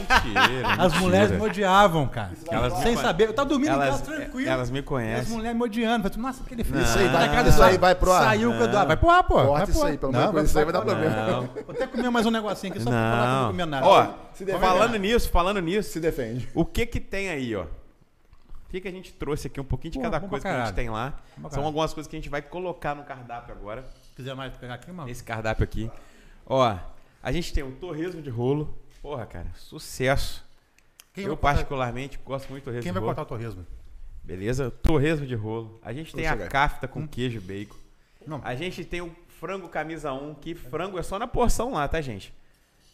[0.68, 1.00] As mentira.
[1.00, 2.32] mulheres me odiavam, cara.
[2.52, 3.28] Elas me Sem conhe- saber.
[3.28, 4.50] Eu tava dormindo em Elas, casa tranquilo.
[4.50, 5.34] elas me E as conhecem.
[5.36, 6.10] mulheres me odiando.
[6.10, 6.82] Falei, nossa, aquele filho.
[6.82, 8.24] Isso aí vai- na casa isso aí vai pro ar.
[8.24, 8.66] Saiu com o Não.
[8.66, 8.88] Eduardo.
[8.88, 9.34] Vai pro ar, pô.
[9.36, 9.88] Corta vai isso pro ar.
[9.92, 11.16] aí, pelo de Deus, isso aí vai dar problema.
[11.26, 13.48] Não, Vou até comer mais um negocinho aqui só pra falar que eu não não.
[13.52, 13.86] comi nada.
[13.88, 14.66] Ó, Se defende.
[14.66, 16.50] falando nisso, falando nisso, Se defende.
[16.54, 17.64] o que que tem aí, ó?
[17.64, 20.66] O que que a gente trouxe aqui, um pouquinho de Pô, cada coisa que a
[20.66, 21.14] gente tem lá.
[21.50, 23.84] São algumas coisas que a gente vai colocar no cardápio agora.
[24.04, 25.10] Se quiser mais pegar aqui, mano.
[25.10, 25.90] Esse cardápio aqui.
[26.46, 26.76] Ó,
[27.22, 28.78] a gente tem o torresmo de rolo.
[29.02, 30.46] Porra, cara, sucesso.
[31.14, 33.16] Quem Eu vai cortar- particularmente gosto muito do torresmo Quem de vai rolo.
[33.16, 33.66] cortar o torresmo?
[34.24, 34.70] Beleza?
[34.70, 35.80] Torresmo de rolo.
[35.84, 37.76] A gente tem a cafta com queijo e bacon.
[38.28, 38.42] Não.
[38.44, 42.00] A gente tem o frango camisa 1, que frango é só na porção lá, tá,
[42.02, 42.34] gente?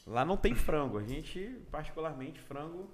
[0.07, 0.97] Lá não tem frango.
[0.97, 1.39] A gente,
[1.71, 2.87] particularmente, frango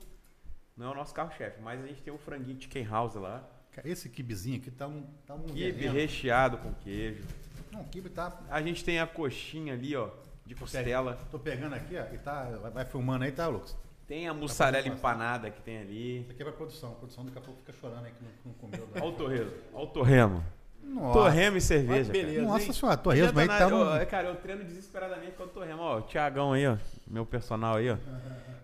[0.76, 3.44] não é o nosso carro-chefe, mas a gente tem o franguinho chicken house lá.
[3.74, 5.04] Cara, Esse kibizinho aqui tá um.
[5.28, 5.94] Tá um veneno.
[5.94, 7.24] recheado com queijo.
[7.72, 8.38] Não, o kibe tá.
[8.50, 10.10] A gente tem a coxinha ali, ó,
[10.46, 11.20] de costela.
[11.30, 12.14] Tô pegando aqui, ó.
[12.14, 12.44] E tá.
[12.74, 13.76] Vai, filmando aí, tá, Lucas?
[14.08, 16.22] Tem a mussarela fazendo empanada que tem ali.
[16.22, 16.92] Isso aqui é pra produção.
[16.92, 18.88] A produção daqui a pouco fica chorando aí que não, não comeu.
[18.96, 19.52] Olha o torresmo.
[19.74, 20.44] Olha o torremo.
[20.84, 21.20] Nossa.
[21.20, 22.12] Torremo e cerveja.
[22.12, 22.36] beleza.
[22.40, 22.48] cara.
[22.48, 22.74] Nossa hein?
[22.74, 25.82] senhora, torresmo aí tá eu- Cara, eu treino desesperadamente com o torremo.
[25.82, 26.76] Ó, o Tiagão aí, ó.
[27.08, 27.98] Meu personal aí, ó.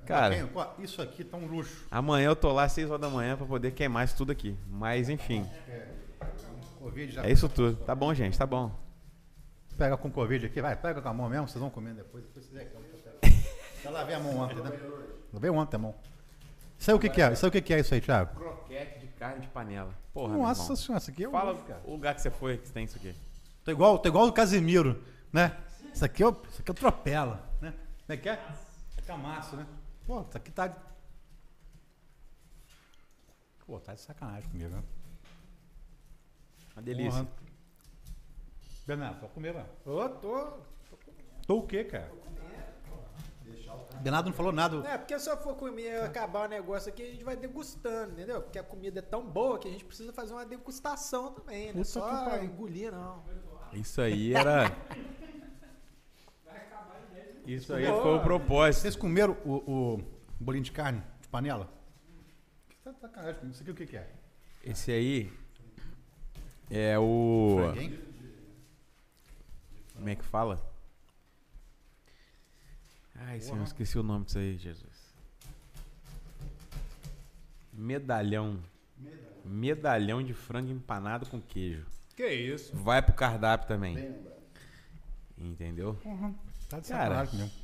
[0.06, 1.86] Cara, ó, Isso aqui tá um luxo.
[1.92, 4.58] amanhã eu tô lá às 6 horas da manhã pra poder queimar isso tudo aqui.
[4.70, 5.46] Mas enfim,
[6.80, 7.26] Covid já.
[7.26, 7.76] é isso tudo.
[7.78, 8.72] Tá bom, gente, tá bom.
[9.78, 12.24] Pega com Covid aqui, vai, pega com a mão mesmo, vocês vão comendo depois.
[12.24, 12.68] depois vocês
[13.24, 14.72] é, Já lavei a mão ontem, né?
[15.32, 15.96] Lavei ontem a mão.
[16.80, 17.32] Isso aí o que, que é?
[17.32, 18.36] Isso aí o que, que é isso aí, Thiago?
[18.36, 19.94] Croquete de carne de panela.
[20.14, 21.54] Porra, Nossa senhora, isso aqui é um Fala
[21.86, 23.16] o lugar que você foi que tem isso aqui.
[23.64, 25.56] Tô igual, tô igual o Casimiro, né?
[25.94, 27.72] Isso aqui, eu, isso aqui atropela, né?
[28.06, 28.34] Como é que é?
[28.98, 29.68] É camaço, né?
[30.06, 30.76] Pô, isso aqui tá.
[33.66, 34.84] Pô, tá de sacanagem comigo, né?
[36.76, 37.24] Uma delícia.
[37.24, 37.47] Porra.
[38.88, 39.68] Bernardo, pode comer, velho.
[39.86, 40.48] Ô, tô.
[41.46, 42.10] Tô o quê, cara?
[44.02, 44.78] Bernardo não falou nada.
[44.88, 48.42] É, porque se eu for comer acabar o negócio aqui, a gente vai degustando, entendeu?
[48.42, 51.74] Porque a comida é tão boa que a gente precisa fazer uma degustação também, né?
[51.74, 53.24] Puta que Só engolir, não.
[53.74, 54.72] Isso aí era.
[57.46, 58.02] Isso aí Boa.
[58.02, 58.82] foi o propósito.
[58.82, 60.04] Vocês comeram o, o
[60.40, 61.70] bolinho de carne de panela?
[62.70, 63.54] Que tá sacanagem comigo.
[63.54, 64.10] Isso aqui o que, que é?
[64.64, 65.32] Esse aí
[66.70, 67.56] é o.
[67.58, 68.07] Franguinho?
[69.98, 70.62] Como é que fala?
[73.16, 75.14] Ai, senhor, esqueci o nome disso aí, Jesus.
[77.74, 78.60] Medalhão.
[79.44, 81.86] Medalhão de frango empanado com queijo.
[82.16, 82.76] Que isso?
[82.76, 84.16] Vai pro cardápio também.
[85.38, 85.96] Entendeu?
[86.70, 87.04] Tá de Cara.
[87.04, 87.56] sacanagem comigo.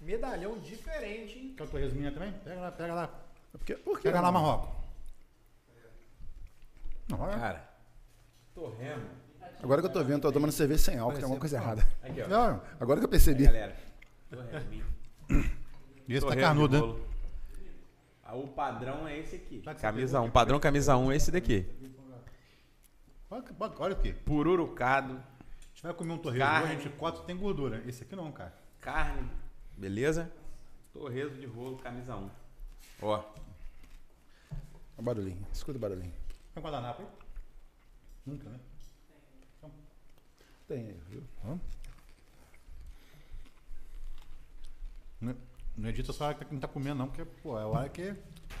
[0.00, 1.54] Medalhão diferente, hein?
[1.56, 2.32] Quer o torresminha também?
[2.32, 3.20] Pega lá, pega lá.
[3.52, 4.40] Porque, por que Pega lá, não?
[4.40, 4.76] Marrocos.
[7.08, 7.38] Não, olha.
[7.38, 7.70] Cara,
[8.54, 9.25] torremo.
[9.62, 11.86] Agora que eu tô vendo, tô tomando cerveja sem álcool, tem alguma coisa errada.
[12.02, 12.28] Aqui, ó.
[12.28, 13.44] Não, Agora que eu Aí, percebi.
[13.44, 13.76] galera.
[14.30, 14.86] Torreminho.
[15.30, 16.80] e esse tá Torresmo carnudo, né?
[16.80, 17.06] bolo.
[18.24, 19.62] Ah, O padrão é esse aqui.
[19.80, 20.30] Camisa 1.
[20.30, 21.66] Padrão camisa 1 é esse daqui.
[23.30, 24.12] Olha, olha, olha aqui.
[24.12, 26.64] Pururucado, A gente vai comer um torresmo Carne.
[26.64, 27.82] hoje, a gente corta tem gordura.
[27.86, 28.52] Esse aqui não, cara.
[28.80, 29.28] carne,
[29.76, 30.30] beleza?
[30.92, 32.30] Torresmo de rolo, camisa 1.
[33.02, 33.22] Ó,
[34.96, 35.44] O barulhinho.
[35.52, 36.12] Escuta o barulhinho.
[36.54, 37.08] Tem um guardanapo aí?
[38.24, 38.58] Nunca, né?
[40.68, 41.22] Tem viu?
[45.20, 45.36] Não,
[45.76, 47.88] não edita só a hora que não tá comendo, não, porque, pô, é a hora
[47.88, 48.14] que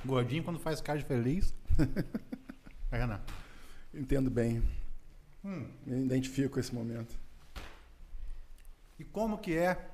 [0.04, 1.54] gordinho quando faz cara de feliz.
[2.90, 3.20] Aí, Renan.
[3.92, 4.62] Entendo bem.
[5.44, 7.14] Hum, Me identifico com esse momento.
[8.98, 9.90] e como que é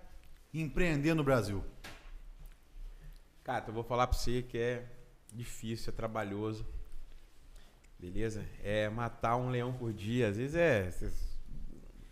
[0.52, 1.64] empreender no Brasil?
[3.44, 4.86] cara, eu vou falar pra você que é
[5.32, 6.64] difícil, é trabalhoso.
[7.98, 8.46] Beleza?
[8.62, 10.28] É matar um leão por dia.
[10.28, 10.92] Às vezes é.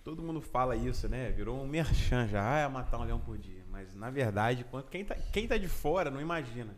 [0.04, 1.30] Todo mundo fala isso, né?
[1.30, 2.54] Virou um merchan já.
[2.54, 3.64] Ah, é matar um leão por dia.
[3.70, 6.74] Mas na verdade, quem tá, quem tá de fora não imagina.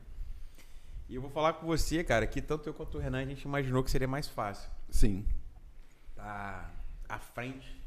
[1.09, 3.43] E eu vou falar com você, cara, que tanto eu quanto o Renan a gente
[3.43, 4.71] imaginou que seria mais fácil.
[4.89, 5.27] Sim.
[6.15, 6.71] tá
[7.09, 7.81] à frente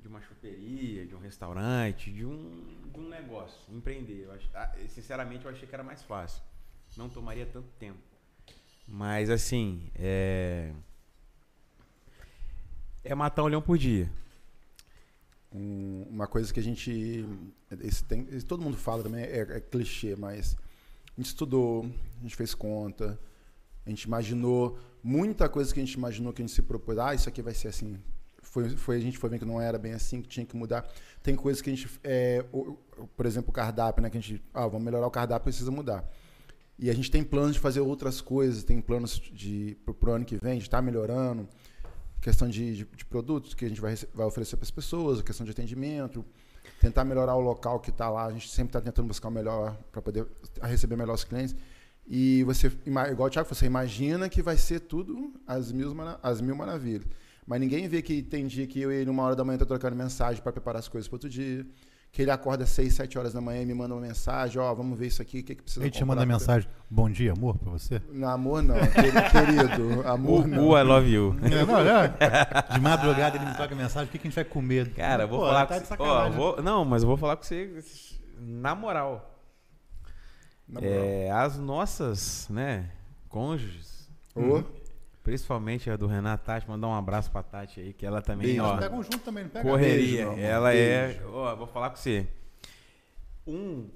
[0.00, 4.24] de uma choperia, de um restaurante, de um, de um negócio, empreender.
[4.24, 6.42] Eu ah, sinceramente, eu achei que era mais fácil.
[6.96, 8.00] Não tomaria tanto tempo.
[8.86, 10.72] Mas assim, é.
[13.02, 14.10] É matar um leão por dia.
[15.54, 17.24] Um- uma coisa que a gente.
[17.80, 20.56] Esse tem, esse todo mundo fala também, é, é clichê, mas
[21.16, 21.84] a gente estudou,
[22.18, 23.18] a gente fez conta,
[23.86, 26.98] a gente imaginou muita coisa que a gente imaginou que a gente se propôs.
[26.98, 27.96] Ah, isso aqui vai ser assim.
[28.42, 30.88] Foi, foi, a gente foi vendo que não era bem assim, que tinha que mudar.
[31.22, 31.88] Tem coisas que a gente.
[32.02, 34.10] É, o- o- por exemplo, o cardápio, né?
[34.10, 34.42] Que a gente.
[34.52, 36.04] Ah, vamos melhorar o cardápio, precisa mudar.
[36.76, 40.36] E a gente tem planos de fazer outras coisas, tem planos de pro ano que
[40.36, 41.48] vem, de estar melhorando
[42.24, 45.22] questão de, de, de produtos que a gente vai, vai oferecer para as pessoas, a
[45.22, 46.24] questão de atendimento,
[46.80, 48.24] tentar melhorar o local que está lá.
[48.24, 50.26] A gente sempre está tentando buscar o melhor para poder
[50.62, 51.54] receber melhor os clientes.
[52.06, 56.56] E você, igual o Thiago, você imagina que vai ser tudo às mil, às mil
[56.56, 57.06] maravilhas.
[57.46, 59.66] Mas ninguém vê que tem dia que eu e ele, uma hora da manhã, tô
[59.66, 61.66] trocando mensagem para preparar as coisas para outro dia.
[62.14, 64.72] Que ele acorda às seis, sete horas da manhã e me manda uma mensagem, ó,
[64.72, 67.32] vamos ver isso aqui, o que, que precisa Ele te comprar manda mensagem, bom dia,
[67.32, 68.00] amor, pra você?
[68.12, 70.58] Não, amor não, queri- querido, amor não.
[70.58, 71.36] Gugu, I love you.
[71.42, 72.72] É, não, é.
[72.72, 74.94] De madrugada ele me toca mensagem, o que, que a gente vai comer?
[74.94, 75.96] Cara, eu vou Pô, falar tá com você.
[75.98, 77.82] Ó, vou- Não, mas eu vou falar com você
[78.38, 79.36] na moral.
[80.68, 80.94] Na moral.
[80.96, 82.90] É, as nossas, né,
[83.28, 84.62] cônjuges, Ô,
[85.24, 88.62] principalmente a do Renato Tati, mandar um abraço pra Tati aí, que ela também, Beijo.
[88.62, 89.68] ó, pegam junto também, não pega?
[89.68, 90.26] correria.
[90.26, 91.18] Beijo, ela beijo.
[91.18, 92.28] é, ó, vou falar com você.
[93.46, 93.88] Um,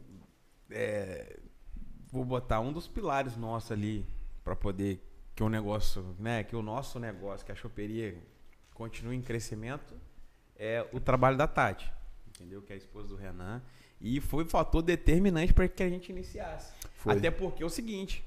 [0.70, 1.38] é,
[2.10, 4.06] vou botar um dos pilares nossos ali
[4.42, 5.04] pra poder
[5.36, 8.16] que o negócio, né, que o nosso negócio, que a choperia
[8.72, 9.94] continue em crescimento,
[10.56, 11.92] é o trabalho da Tati,
[12.26, 12.62] entendeu?
[12.62, 13.62] Que é a esposa do Renan.
[14.00, 16.72] E foi um fator determinante para que a gente iniciasse.
[16.94, 17.16] Foi.
[17.16, 18.24] Até porque é o seguinte.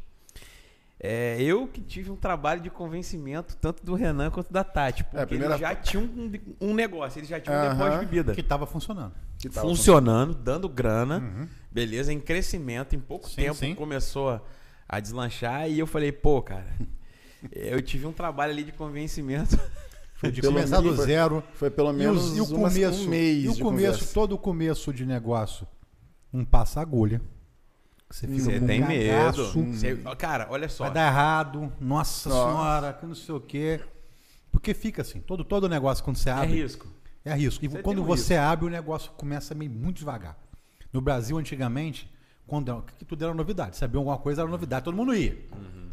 [1.04, 5.04] É, eu que tive um trabalho de convencimento tanto do Renan quanto da Tati.
[5.04, 7.74] Porque É, primeira- eles já tinham um, um negócio, eles já tinham um Aham.
[7.74, 8.36] depósito de bebida.
[8.36, 9.14] Que tava funcionando.
[9.40, 11.48] que tava funcionando, dando grana, Uhum.
[11.72, 13.74] beleza, em crescimento, em pouco Sim, tempo sim.
[13.74, 14.42] começou a,
[14.88, 16.68] a deslanchar e eu falei, pô, cara,
[17.52, 19.58] eu tive um trabalho ali de convencimento.
[20.14, 21.44] Foi De pelo começar do menos- zero.
[21.56, 24.14] Foi pelo E, menos os- e o uma- começo, um mês e o começo, conversa.
[24.14, 25.66] todo o começo de negócio,
[26.32, 27.20] um passa-agulha.
[28.12, 29.74] Você fica Você tem cagaço, medo.
[29.74, 30.86] Você- cara, olha só.
[30.86, 32.50] Vai dar errado, nossa, Nossa.
[32.52, 33.82] senhora, que não sei o quê.
[34.52, 36.88] Porque fica assim, todo, todo negócio quando você É abre, risco.
[37.24, 37.64] É risco.
[37.64, 40.38] E Você quando tem um você abre, o negócio começa meio muito devagar.
[40.92, 42.12] No Brasil, antigamente,
[42.46, 43.78] quando era, que tudo era novidade.
[43.78, 45.38] Sabia alguma coisa, era novidade, todo mundo ia.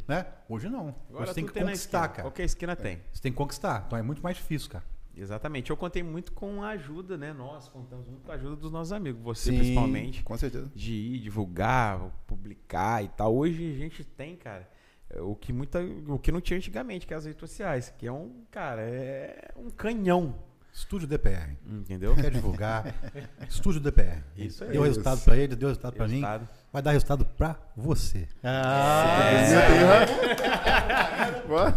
[0.08, 0.24] Né?
[0.48, 0.86] Hoje não.
[0.86, 0.94] Uhum.
[1.10, 2.08] Agora Hoje tem que tem conquistar, esquina.
[2.08, 2.22] cara.
[2.22, 3.00] Qualquer esquina tem.
[3.12, 3.84] Você tem que conquistar.
[3.86, 4.84] Então é muito mais difícil, cara.
[5.20, 5.70] Exatamente.
[5.70, 7.32] Eu contei muito com a ajuda, né?
[7.32, 9.22] Nós contamos muito com a ajuda dos nossos amigos.
[9.22, 10.22] Você, Sim, principalmente.
[10.22, 10.70] Com certeza.
[10.74, 13.34] de ir divulgar, publicar e tal.
[13.36, 14.68] Hoje a gente tem, cara,
[15.10, 18.06] é, o que muita, o que não tinha antigamente, que é as redes sociais, que
[18.06, 20.34] é um, cara, é um canhão,
[20.78, 21.56] Estúdio DPR.
[21.66, 22.14] entendeu?
[22.14, 22.94] Quer divulgar?
[23.48, 24.22] Estúdio DPR.
[24.36, 24.70] Isso aí.
[24.70, 26.12] Deu resultado pra ele, deu resultado pra mim.
[26.20, 26.48] Resultado.
[26.72, 28.28] Vai dar resultado pra você.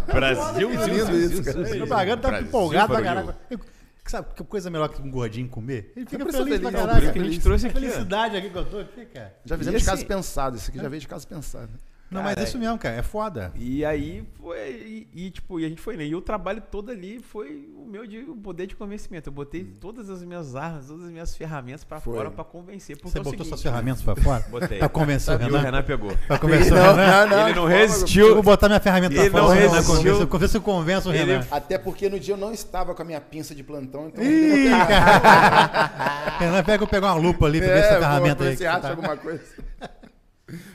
[0.08, 1.62] Brasil, Que lindo isso, cara.
[1.62, 3.16] O Propaganda tá Brasil, empolgado pra Brasil.
[3.26, 3.40] caralho.
[3.50, 3.60] Eu-
[4.04, 5.94] Sabe que coisa melhor que um gordinho comer?
[5.96, 7.14] Ele fica feliz pra caralho.
[7.14, 9.34] que a gente trouxe aqui, felicidade aqui que eu tô aqui, cara.
[9.46, 10.58] Já fizemos de assim- caso pensado.
[10.58, 11.70] Isso aqui já veio de caso pensado.
[12.12, 12.96] Não, mas é isso mesmo, cara.
[12.96, 13.54] É foda.
[13.56, 14.58] E aí foi.
[14.70, 16.04] E, e, tipo, e a gente foi, né?
[16.06, 19.30] E o trabalho todo ali foi o meu de, o poder de convencimento.
[19.30, 22.14] Eu botei todas as minhas armas, todas as minhas ferramentas pra Foi.
[22.18, 22.98] fora pra convencer.
[22.98, 24.44] Porque Você é botou seguinte, suas ferramentas pra fora?
[24.52, 24.78] Botei.
[24.80, 25.62] Pra convencer o E o Renan?
[25.62, 26.12] Renan pegou.
[26.28, 27.46] Pra convencer o Renan?
[27.46, 28.34] Ele não Eu resistiu.
[28.34, 29.44] vou botar minha ferramenta pra Ele fora.
[29.44, 29.94] não o Renan resistiu.
[30.28, 31.48] convence- Eu se eu convenço o Ele- Renan.
[31.50, 34.22] Até porque no dia eu não estava com a minha pinça de plantão, então.
[34.22, 36.36] Ih, eu cara.
[36.40, 38.52] Renan, pega eu pegar uma lupa ali pra ver essa é, ferramenta aí.
[38.52, 38.90] se que acha tá.
[38.90, 39.42] alguma coisa.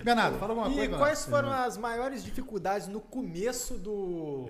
[0.03, 0.97] Bernardo, fala alguma E coisa.
[0.99, 4.49] quais foram as maiores dificuldades no começo do,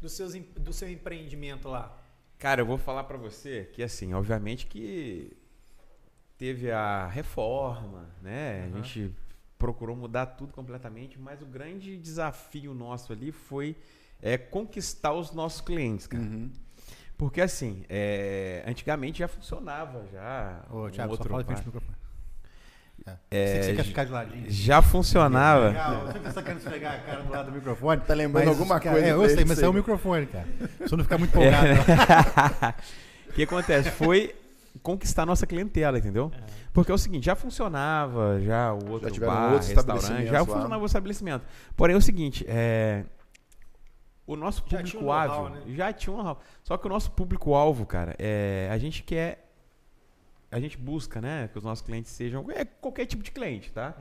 [0.00, 1.96] do, seus, do seu empreendimento lá?
[2.38, 5.36] Cara, eu vou falar pra você que, assim, obviamente que
[6.36, 8.64] teve a reforma, né?
[8.72, 9.12] A gente
[9.58, 13.76] procurou mudar tudo completamente, mas o grande desafio nosso ali foi
[14.22, 16.22] é, conquistar os nossos clientes, cara.
[16.22, 16.50] Uhum.
[17.16, 20.64] Porque, assim, é, antigamente já funcionava, já.
[20.70, 21.64] Ô, um Thiago, só outro fala frente bar.
[21.64, 21.96] do microfone.
[23.30, 24.44] É, Sei que você quer ficar de ladinho.
[24.48, 25.68] Já funcionava.
[25.68, 28.00] Legal, você tá querendo esfregar a cara do lado do microfone.
[28.02, 29.66] Tá lembrando alguma cara, coisa É, eu sei, mas sei.
[29.66, 30.46] é o microfone, cara.
[30.86, 31.66] Se eu não ficar muito empolgado.
[31.66, 32.74] É.
[33.30, 33.90] O que acontece?
[33.90, 34.34] Foi
[34.82, 36.30] conquistar nossa clientela, entendeu?
[36.72, 40.46] Porque é o seguinte, já funcionava, já o outro tiveram bar, outros restaurante, já lá.
[40.46, 41.44] funcionava o estabelecimento.
[41.76, 43.04] Porém, é o seguinte, é,
[44.26, 45.74] o nosso Já tinha um público-alvo know-how, né?
[45.74, 46.40] já tinha um know-how.
[46.62, 49.47] Só que o nosso público-alvo, cara, é, a gente quer,
[50.50, 53.94] a gente busca, né, que os nossos clientes sejam é qualquer tipo de cliente, tá?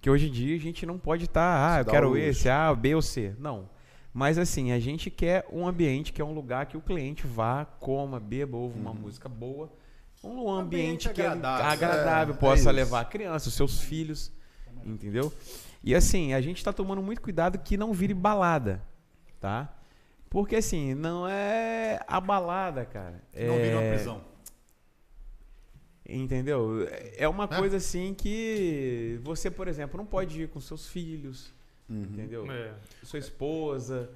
[0.00, 1.42] Que hoje em dia a gente não pode estar,
[1.80, 3.34] ah, Se eu quero esse, A, B ou C.
[3.38, 3.68] Não.
[4.12, 7.64] Mas assim, a gente quer um ambiente que é um lugar que o cliente vá,
[7.64, 9.72] coma, beba, ouva uma música boa.
[10.22, 11.66] Um ambiente, ambiente que é agradável.
[11.66, 12.70] agradável, É, é possa isso.
[12.70, 14.32] levar a criança, os seus filhos,
[14.84, 15.32] entendeu?
[15.84, 18.82] E assim, a gente tá tomando muito cuidado que não vire balada,
[19.40, 19.72] tá?
[20.28, 23.22] Porque assim, não é a balada, cara.
[23.34, 24.20] Não vira uma É- prisão.
[26.08, 26.88] Entendeu?
[27.16, 27.48] É uma É.
[27.58, 31.52] coisa assim que você, por exemplo, não pode ir com seus filhos,
[31.88, 32.02] Uhum.
[32.02, 32.50] entendeu?
[32.50, 32.72] É.
[33.02, 34.08] Sua esposa,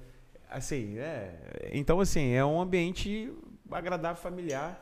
[0.49, 1.69] assim, é.
[1.71, 3.31] Então, assim, é um ambiente
[3.69, 4.79] agradável, familiar.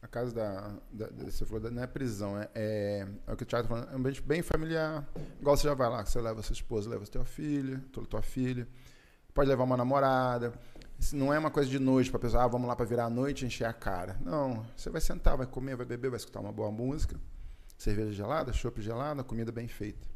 [0.00, 3.36] A casa da, da- da- Você falou, da- não é prisão, é, é, é o
[3.36, 5.06] que o Thiago tá falando, é um ambiente bem familiar.
[5.40, 8.66] Igual você já vai lá, você leva sua esposa, leva seu filho, tua, tua filha.
[9.34, 10.52] Pode levar uma namorada.
[11.12, 13.42] Não é uma coisa de noite pra pessoa, ah, vamos lá pra virar a noite
[13.42, 14.16] e encher a cara.
[14.20, 17.16] Não, você vai sentar, vai comer, vai beber, vai escutar uma boa música,
[17.76, 20.06] cerveja gelada, chopp gelada, comida bem feita.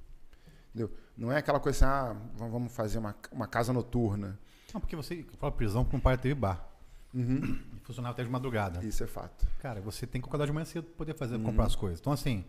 [0.71, 0.91] Entendeu?
[1.17, 4.39] Não é aquela coisa assim, ah, vamos fazer uma, uma casa noturna.
[4.75, 6.67] Não, porque você fala prisão porque não para teve bar.
[7.15, 7.59] Uhum.
[7.77, 8.85] E funcionava até de madrugada.
[8.85, 9.47] Isso é fato.
[9.61, 11.45] Cara, você tem que acordar de manhã cedo pra poder fazer, Uhum.
[11.45, 12.01] comprar as coisas.
[12.01, 12.45] Então, assim,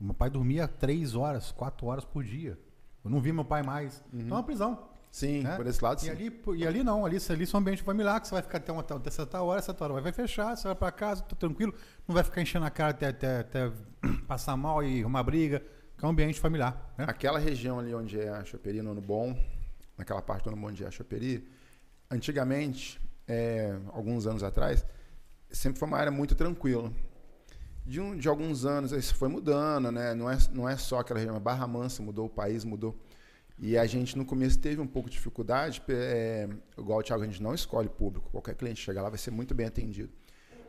[0.00, 2.58] o meu pai dormia três horas, quatro horas por dia.
[3.04, 4.02] Eu não vi meu pai mais.
[4.12, 4.88] Então é uma prisão.
[5.16, 5.56] Sim, né?
[5.56, 6.10] por esse lado E sim.
[6.10, 8.70] ali, e ali não, ali, ali é um ambiente familiar, que você vai ficar até
[8.70, 11.72] uma até certa hora, certa hora vai fechar, você vai pra casa, tá tranquilo,
[12.06, 13.72] não vai ficar enchendo a cara até, até, até
[14.28, 15.62] passar mal e uma briga,
[15.96, 16.92] que é um ambiente familiar.
[16.98, 17.06] Né?
[17.08, 19.34] Aquela região ali onde é a Choperi, no Ano Bom,
[19.96, 21.48] naquela parte do Ano Bom onde é a Choperi,
[22.10, 24.84] antigamente, é, alguns anos atrás,
[25.48, 26.92] sempre foi uma área muito tranquila.
[27.86, 30.12] De, um, de alguns anos isso foi mudando, né?
[30.12, 32.94] Não é, não é só aquela região, Barra Mansa mudou, o país mudou.
[33.58, 37.26] E a gente no começo teve um pouco de dificuldade, é, igual o Thiago, a
[37.26, 38.28] gente não escolhe público.
[38.30, 40.12] Qualquer cliente chega lá vai ser muito bem atendido.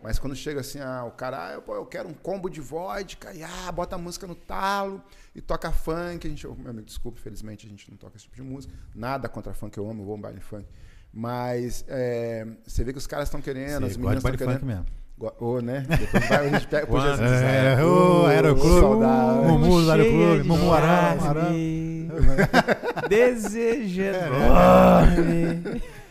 [0.02, 3.34] Mas quando chega assim, ah, o cara, ah, eu, eu quero um combo de vodka,
[3.34, 5.02] e ah, bota a música no talo
[5.36, 6.26] e toca funk.
[6.26, 8.74] A gente, oh, meu amigo, desculpa, felizmente a gente não toca esse tipo de música.
[8.96, 10.66] Nada contra funk, eu amo, eu vou um baile funk.
[11.12, 14.54] Mas é, você vê que os caras estão querendo, as Você meninas estão querendo.
[14.54, 14.86] funk mesmo.
[15.40, 15.84] Ô, né?
[15.88, 19.40] Depois vai, a gente pega, Quando- essas- É, Ô, o Aeroclube, saudade.
[19.40, 20.72] o Mumu do Aeroclube, Mumu.
[23.10, 24.36] Desejando.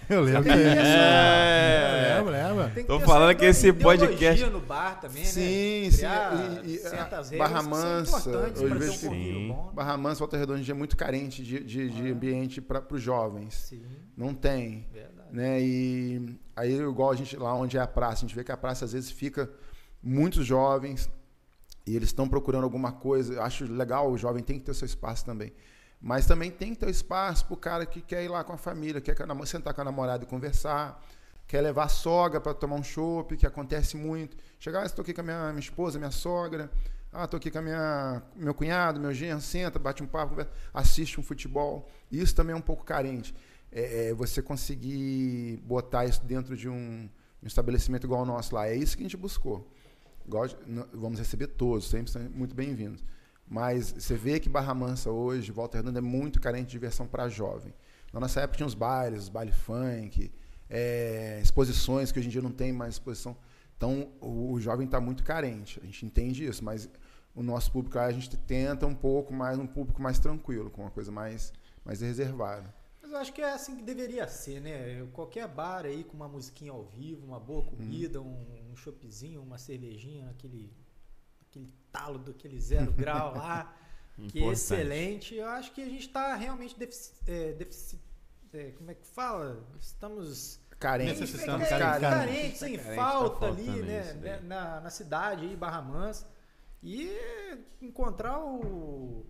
[0.09, 0.53] Eu lembro.
[0.53, 2.16] É.
[2.19, 2.85] Eu lembro, lembro.
[2.85, 5.29] Tô falando que esse podcast- no bar também, né?
[5.29, 6.61] Sim, Criar sim.
[6.64, 9.49] E, e, certas a regras Barra Mansa, ter vejo que Sim.
[9.49, 9.57] né?
[9.73, 13.55] Barra Mansa, Volta Redonda hoje é muito carente de, de, de ambiente para os jovens.
[13.55, 13.83] Sim,
[14.16, 14.87] Não tem.
[14.92, 15.29] verdade.
[15.33, 15.61] né?
[15.61, 18.57] E aí, igual a gente lá onde é a praça, a gente vê que a
[18.57, 19.49] praça às vezes fica
[20.03, 21.11] muitos jovens
[21.87, 23.35] e eles estão procurando alguma coisa.
[23.35, 25.53] Eu acho legal, o jovem tem que ter seu espaço também.
[26.01, 28.53] Mas também tem que ter o espaço para o cara que quer ir lá com
[28.53, 29.16] a família, quer
[29.47, 31.03] sentar com a namorada e conversar,
[31.47, 34.37] quer levar a sogra para tomar um chopp, que acontece muito.
[34.59, 36.71] Chegar, ah, estou aqui com a minha, minha esposa, minha sogra,
[37.12, 40.53] ah, estou aqui com a minha, meu cunhado, meu genro, senta, bate um papo, conversa,
[40.75, 41.88] assiste um futebol.
[42.11, 43.35] Isso também é um pouco carente.
[43.70, 47.09] É, é você conseguir botar isso dentro de um,
[47.42, 48.68] um estabelecimento igual ao nosso lá.
[48.68, 49.70] É isso que a gente buscou.
[50.92, 53.05] vamos receber todos, sempre são muito bem-vindos.
[53.48, 57.29] Mas você vê que Barra Mansa hoje, Volta Redonda, é muito carente de diversão para
[57.29, 57.72] jovem.
[58.12, 60.33] Na nossa época tinha os bailes, os baile funk,
[60.68, 63.37] é, exposições que hoje em dia não tem mais exposição.
[63.76, 65.79] Então o, o jovem está muito carente.
[65.83, 66.88] A gente entende isso, mas
[67.35, 70.90] o nosso público a gente tenta um pouco mais, um público mais tranquilo, com uma
[70.90, 71.52] coisa mais,
[71.85, 72.74] mais reservada.
[73.07, 75.07] Mas eu acho que é assim que deveria ser, né?
[75.12, 78.45] Qualquer bar aí com uma musiquinha ao vivo, uma boa comida, hum.
[78.69, 80.73] um, um choppzinho, uma cervejinha, aquele,
[81.49, 83.77] aquele talo daquele zero grau lá,
[84.29, 85.37] que é excelente.
[85.37, 88.01] Eu acho que a gente está realmente defici, é, defici,
[88.53, 89.64] é, como é que fala?
[89.79, 94.40] Estamos carentes, necessitamos é, carentes, carentes, sem tá falta ali, né?
[94.42, 96.27] Na, na cidade aí, Barra Mansa.
[96.83, 97.16] E
[97.81, 99.25] encontrar o,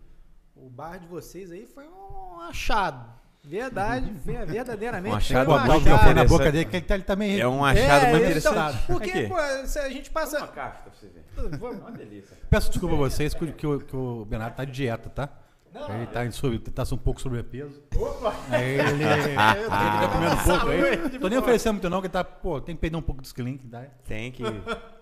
[0.54, 3.25] o bar de vocês aí foi um achado.
[3.46, 5.14] Verdade, verdadeiramente.
[5.14, 6.14] Um achado, um achado.
[6.14, 8.78] na boca dele que ele, tá, ele também É um achado é, muito interessante.
[8.82, 10.38] Então, porque pô, a gente passa.
[10.38, 11.58] Uma caixa pra você ver.
[11.58, 11.78] Vamos.
[11.78, 12.36] Uma delícia.
[12.50, 15.28] Peço desculpa a vocês que, que, o, que o Bernardo tá de dieta, tá?
[15.72, 17.82] Não, ele tá, em sobre, tá um pouco sobrepeso.
[17.94, 18.34] Opa!
[18.50, 21.18] Aí ele, ele tá comendo um pouco aí.
[21.20, 23.60] Tô nem oferecendo muito não, que tá, pô, tem que perder um pouco dos quilinhos.
[23.70, 23.84] Tá?
[24.06, 24.42] Tem que...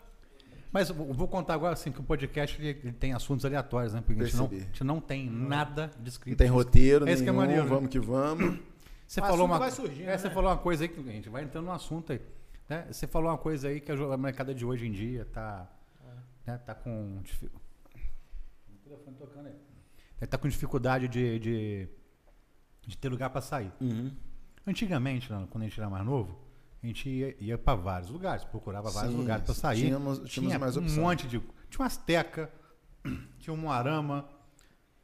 [0.75, 4.03] Mas vou contar agora assim que o podcast ele, ele tem assuntos aleatórios, né?
[4.05, 6.31] Porque a gente, não, a gente não tem nada descrito.
[6.31, 7.89] Não tem roteiro, é nenhum, que é maneiro, vamos né?
[7.91, 8.59] que vamos.
[9.07, 10.19] Você falou uma, surgindo, é, né?
[10.19, 12.21] você falou uma coisa aí que a gente vai entrando no assunto aí.
[12.69, 12.87] Né?
[12.91, 15.71] Você falou uma coisa aí que a mercado de hoje em dia tá,
[16.47, 16.51] é.
[16.51, 17.23] né, tá com
[19.19, 20.27] tocando aí.
[20.27, 21.89] Tá com dificuldade de, de,
[22.87, 23.71] de ter lugar para sair.
[23.79, 24.11] Uhum.
[24.67, 26.37] Antigamente, quando a gente era mais novo,
[26.85, 29.87] a gente ia, ia para vários lugares, procurava vários Sim, lugares para sair.
[29.87, 31.41] Tínhamos, tínhamos tinha mais um monte de.
[31.71, 32.51] Tinha uma Azteca,
[33.41, 34.29] tinha um Moarama.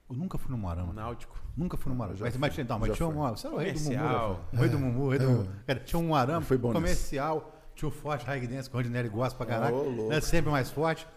[0.09, 0.93] Eu nunca fui no Moarama.
[0.93, 1.41] Náutico.
[1.57, 2.19] Nunca fui no Moarama.
[2.21, 3.37] Mas, mas, não, mas tinha um Moarama.
[3.37, 4.45] Você era o rei do Mumu.
[4.53, 5.09] O rei do Mumu.
[5.09, 5.75] Rei do é.
[5.77, 7.57] Tinha um Moarama foi bom comercial.
[7.75, 10.09] Tinha o Forte High Dance, que o Rondinelli gosta pra caralho.
[10.09, 11.09] Oh, é sempre mais forte.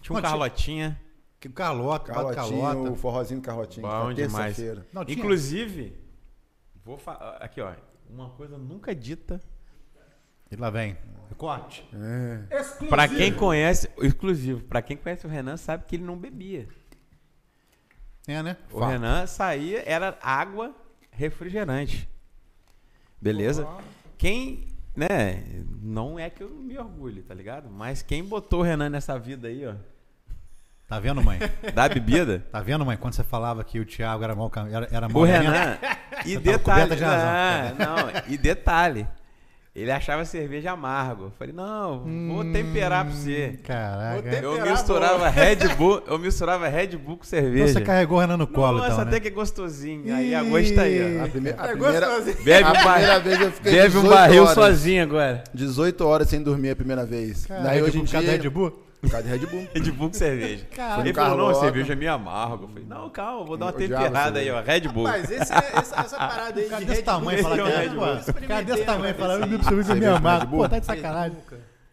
[0.00, 1.00] Tinha um Carlotinha.
[1.40, 3.86] Que Carlota, Carlotinha, o forrozinho Carlotinha.
[3.86, 4.56] Bom demais.
[4.92, 5.98] Não, Inclusive,
[6.84, 6.98] vou
[7.40, 7.72] aqui ó,
[8.08, 9.42] uma coisa nunca dita
[10.54, 10.96] e lá vem.
[11.28, 11.84] Recorte.
[11.92, 12.86] É.
[12.88, 16.68] Pra quem conhece, exclusivo, pra quem conhece o Renan, sabe que ele não bebia.
[18.26, 18.56] É, né?
[18.70, 18.92] O Fato.
[18.92, 20.74] Renan saía, era água,
[21.10, 22.08] refrigerante.
[23.20, 23.66] Beleza?
[24.16, 25.42] Quem, né,
[25.82, 27.68] não é que eu me orgulhe, tá ligado?
[27.68, 29.74] Mas quem botou o Renan nessa vida aí, ó.
[30.86, 31.38] Tá vendo, mãe?
[31.74, 32.44] Da bebida?
[32.52, 32.96] Tá vendo, mãe?
[32.96, 35.78] Quando você falava que o Thiago era mal era, era mal O Renan.
[36.24, 36.94] e detalhe.
[36.94, 37.76] De razão.
[37.78, 39.08] Não, não, e detalhe.
[39.74, 41.24] Ele achava cerveja amargo.
[41.24, 43.58] Eu falei, não, vou hum, temperar pra você.
[43.64, 44.36] Caraca.
[44.36, 47.64] Eu misturava Red Bull, eu misturava Red Bull com cerveja.
[47.64, 49.20] Então você carregou o Renan no colo, Nossa, então, até né?
[49.20, 50.14] que é gostosinho.
[50.14, 51.24] Aí a gosto tá aí, ó.
[51.24, 54.54] A, prime a é primeira, bebe, a primeira vez eu fiquei Bebe um barril horas,
[54.54, 55.42] sozinho agora.
[55.52, 57.44] 18 horas sem dormir a primeira vez.
[57.44, 58.20] Caraca, Daí hoje em dia...
[58.20, 58.83] Red Bull?
[59.04, 59.68] Por causa de Red Bull.
[59.74, 60.66] Red Bull com cerveja.
[60.74, 61.02] Caralho.
[61.02, 62.64] Ele falou, não, cerveja é meio amargo.
[62.64, 64.60] Eu falei, não, calma, vou dar uma temperada aí, ó.
[64.62, 65.04] Red Bull.
[65.04, 68.48] Mas esse, é, essa, essa parada aí de desse tamanho fala que é Red Bull.
[68.48, 70.56] Cara desse tamanho fala, eu não cerveja é meio amargo.
[70.56, 71.38] Pô, tá de sacanagem.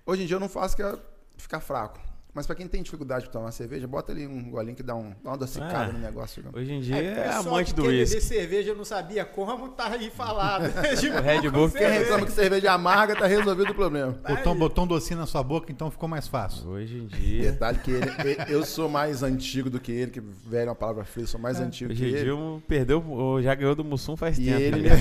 [0.06, 0.96] Hoje em dia eu não faço que é
[1.38, 2.00] ficar fraco.
[2.34, 5.10] Mas pra quem tem dificuldade de tomar cerveja, bota ali um golinho que dá, um,
[5.22, 6.42] dá uma adocicada ah, no negócio.
[6.54, 8.16] Hoje em dia é, é amante do uísque.
[8.16, 10.64] beber cerveja eu não sabia como, tá aí falado.
[10.98, 11.70] tipo, Red Bull.
[11.70, 14.14] Quem reclama que cerveja amarga, tá resolvido o problema.
[14.14, 16.70] Tá botou, botou um docinho na sua boca, então ficou mais fácil.
[16.70, 17.52] Hoje em dia...
[17.52, 18.08] Detalhe que ele,
[18.48, 21.60] eu sou mais antigo do que ele, que velho é uma palavra fria, sou mais
[21.60, 21.64] é.
[21.64, 22.32] antigo Hoje que ele.
[22.32, 23.04] Hoje em dia perdeu,
[23.42, 24.58] já ganhou do Mussum faz e tempo.
[24.58, 24.90] ele...
[24.90, 24.96] Né?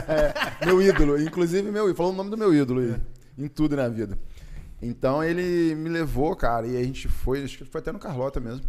[0.64, 1.96] meu ídolo, inclusive meu ídolo.
[1.96, 2.96] Falou o nome do meu ídolo aí,
[3.44, 4.18] em tudo na vida.
[4.82, 8.40] Então ele me levou, cara, e a gente foi, acho que foi até no Carlota
[8.40, 8.64] mesmo.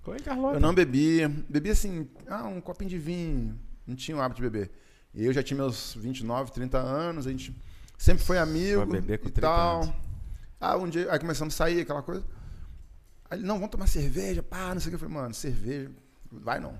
[0.00, 0.56] Foi em Carlota?
[0.56, 4.48] Eu não bebia, bebia assim, ah, um copinho de vinho, não tinha o hábito de
[4.48, 4.70] beber.
[5.12, 7.54] E eu já tinha meus 29, 30 anos, a gente
[7.98, 9.82] sempre foi amigo foi beber com e tal.
[9.82, 9.94] Anos.
[10.58, 12.24] Ah, um dia, aí começamos a sair, aquela coisa.
[13.30, 14.94] Aí ele, não, vamos tomar cerveja, pá, não sei o que.
[14.96, 15.90] Eu falei, mano, cerveja,
[16.32, 16.74] vai não.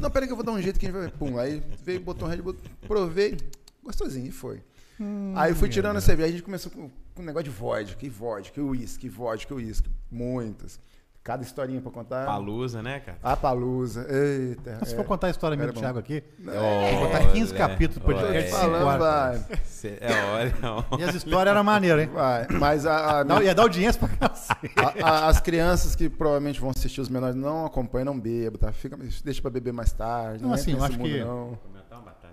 [0.00, 1.10] Não, peraí que eu vou dar um jeito que a gente vai.
[1.10, 2.56] Pum, aí veio, botou um Red Bull,
[2.86, 3.36] provei,
[3.82, 4.62] gostosinho, e foi.
[4.98, 6.90] Hum, aí eu fui tirando a cerveja, a gente começou com,
[7.20, 10.80] com um negócio de vodka, e vodka, e uísque, vodka, e uísque, muitas.
[11.22, 12.24] cada historinha pra contar.
[12.24, 13.18] Palusa, né, cara?
[13.22, 14.06] A Palusa.
[14.10, 14.78] Eita.
[14.80, 14.96] Mas se é.
[14.96, 15.78] for contar a história minha Era do.
[15.78, 18.42] Thiago aqui, vou botar 15 capítulos do podcast olha.
[18.42, 19.46] de 5 Falando, horas.
[19.46, 19.58] vai.
[19.64, 20.54] Cê- É, olha.
[20.98, 22.10] E as histórias eram maneiras, hein?
[22.12, 22.46] Vai.
[22.58, 24.72] Mas a- a- Dá- Ia dar audiência pra cacete.
[25.04, 28.72] As crianças que provavelmente vão assistir os menores não acompanham, não bebam, tá?
[28.72, 30.40] Fica, deixa pra beber mais tarde.
[30.42, 31.58] Não, Não, assim, eu acho mundo, que- não.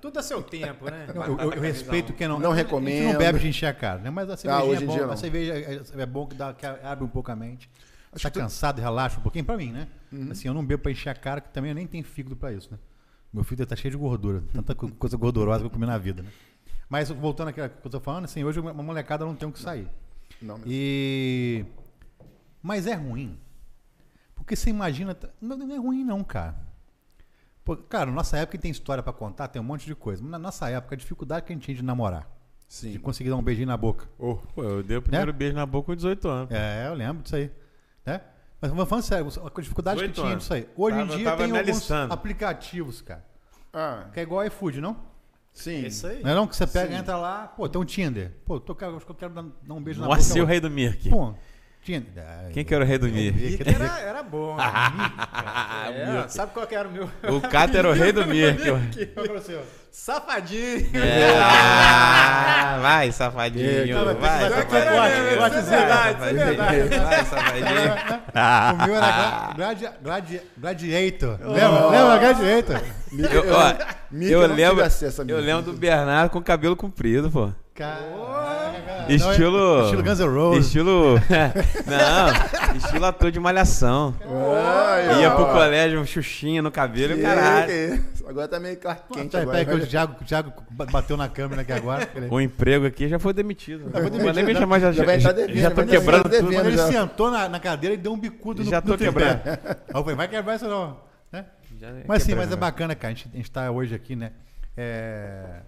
[0.02, 1.08] Tudo a seu tempo, né?
[1.14, 2.40] Eu, eu- eu respeito quem não.
[2.40, 3.12] Não a gente recomendo.
[3.14, 4.10] não bebe de encher a cara, né?
[4.10, 4.94] Mas a cerveja hoje é em bom.
[4.94, 5.18] dia a não.
[5.18, 7.70] cerveja é, é bom que, dá, que abre um pouco a mente.
[8.12, 9.88] Acho tá que tu- cansado, relaxa um pouquinho pra mim, né?
[10.12, 10.32] Uhum.
[10.32, 12.52] Assim, eu não bebo pra encher a cara, que também eu nem tenho fígado pra
[12.54, 12.80] isso, né?
[13.34, 14.44] Meu fígado tá cheio de gordura.
[14.54, 16.30] Tanta co- coisa gordurosa que eu comi na vida, né?
[16.90, 19.60] Mas voltando àquilo que eu tô falando, assim, hoje uma molecada não tem o que
[19.60, 19.88] sair.
[20.42, 21.66] Não, mas- E.
[22.64, 23.38] Mas é ruim.
[24.36, 25.16] Porque você imagina.
[25.42, 26.56] Não, não é ruim, não, cara.
[27.68, 30.22] Pô, cara, nossa época tem história pra contar, tem um monte de coisa.
[30.22, 32.22] Mas na nossa época, a dificuldade que a gente tinha de namorar.
[32.22, 32.98] De Sim.
[33.00, 34.08] conseguir dar um beijinho na boca.
[34.18, 36.52] Oh, Pô, eu dei o primeiro beijo na boca com 18 anos.
[36.52, 37.52] É, eu lembro disso aí.
[38.06, 38.22] Né?
[38.62, 40.44] Mas vamos falando sério, a dificuldade que 18 tinha anos.
[40.44, 40.68] disso aí.
[40.78, 43.26] Hoje Tava- em dia tem alguns aplicativos, cara.
[43.74, 44.96] Ah, Que é igual iFood, não?
[45.54, 45.86] sim.
[45.88, 46.24] Isso aí.
[46.24, 46.48] Não é não?
[46.48, 47.00] Que você pega, Sim.
[47.00, 48.32] entra lá, pô, tem um Tinder.
[48.46, 50.52] Pô, tô, acho que eu quero dar, um beijo na Nossa, e o boca.
[50.52, 51.10] rei do Mirk?
[51.10, 51.34] Pô,
[51.88, 52.22] Tinder.
[52.22, 53.40] Ah, Quem que era o rei do Mirk?
[53.40, 54.58] Mickey era, era bom.
[54.60, 56.26] né?
[56.26, 57.10] É, sabe qual que era o meu?
[57.34, 58.62] O Cato era o rei do Mirk.
[59.16, 59.64] É o seu?
[59.90, 60.86] Safadinho.
[60.94, 61.38] É.
[62.70, 63.96] Ah, vai, safadinho.
[63.96, 65.40] Cara, Vai, safadinho.
[65.40, 66.58] Vai, safadinho.
[66.58, 67.64] Vai, safadinho.
[68.74, 71.40] O meu era gladi, gladi, Gladiator.
[71.42, 71.88] Lembra?
[71.88, 72.18] Lembra?
[72.18, 72.82] Gladiator.
[73.32, 73.74] Eu, ó,
[74.12, 74.86] eu lembro,
[75.30, 77.52] eu lembro do Bernardo com cabelo comprido, pô.
[77.78, 79.06] Caraca.
[79.14, 79.58] Estilo.
[79.58, 80.66] Não, é- estilo Guns N' Roses.
[80.66, 81.14] Estilo.
[81.86, 84.16] Não, estilo ator de malhação.
[84.26, 85.36] Ai, Ia ó.
[85.36, 87.68] pro colégio, um xuxinha no cabelo e o caralho.
[87.68, 89.58] Que- que- Agora tá meio Clark Kent Peraí, agora.
[89.66, 90.54] peraí, que o Thiago, o Thiago
[90.92, 92.10] bateu na câmera aqui agora.
[92.30, 93.86] O emprego aqui já foi demitido.
[93.86, 94.60] Não vou nem demitido, me né?
[94.60, 96.46] chamar, já, Já vai já, entrar devendo, já tô vai entrar quebrando devendo.
[96.48, 96.56] tudo.
[96.56, 96.88] Quando ele já.
[96.88, 99.40] sentou na, na cadeira e deu um bicudo no Já tô no quebrando.
[99.48, 99.58] Aí
[99.94, 100.98] eu falei, vai quebrar isso não.
[101.32, 101.46] Né?
[101.80, 102.60] Já Mas sim, quebrando, mas é né?
[102.60, 103.14] bacana, cara.
[103.14, 104.32] A gente, a gente tá hoje aqui, né?
[104.76, 105.62] é,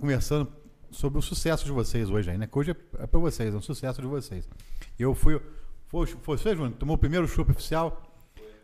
[0.00, 0.50] conversando
[0.90, 2.46] sobre o sucesso de vocês hoje aí, né?
[2.46, 4.48] Que hoje é, é pra vocês, é um sucesso de vocês.
[4.98, 5.40] Eu fui.
[5.88, 8.02] Foi, foi você, Júnior, tomou o primeiro chopp oficial?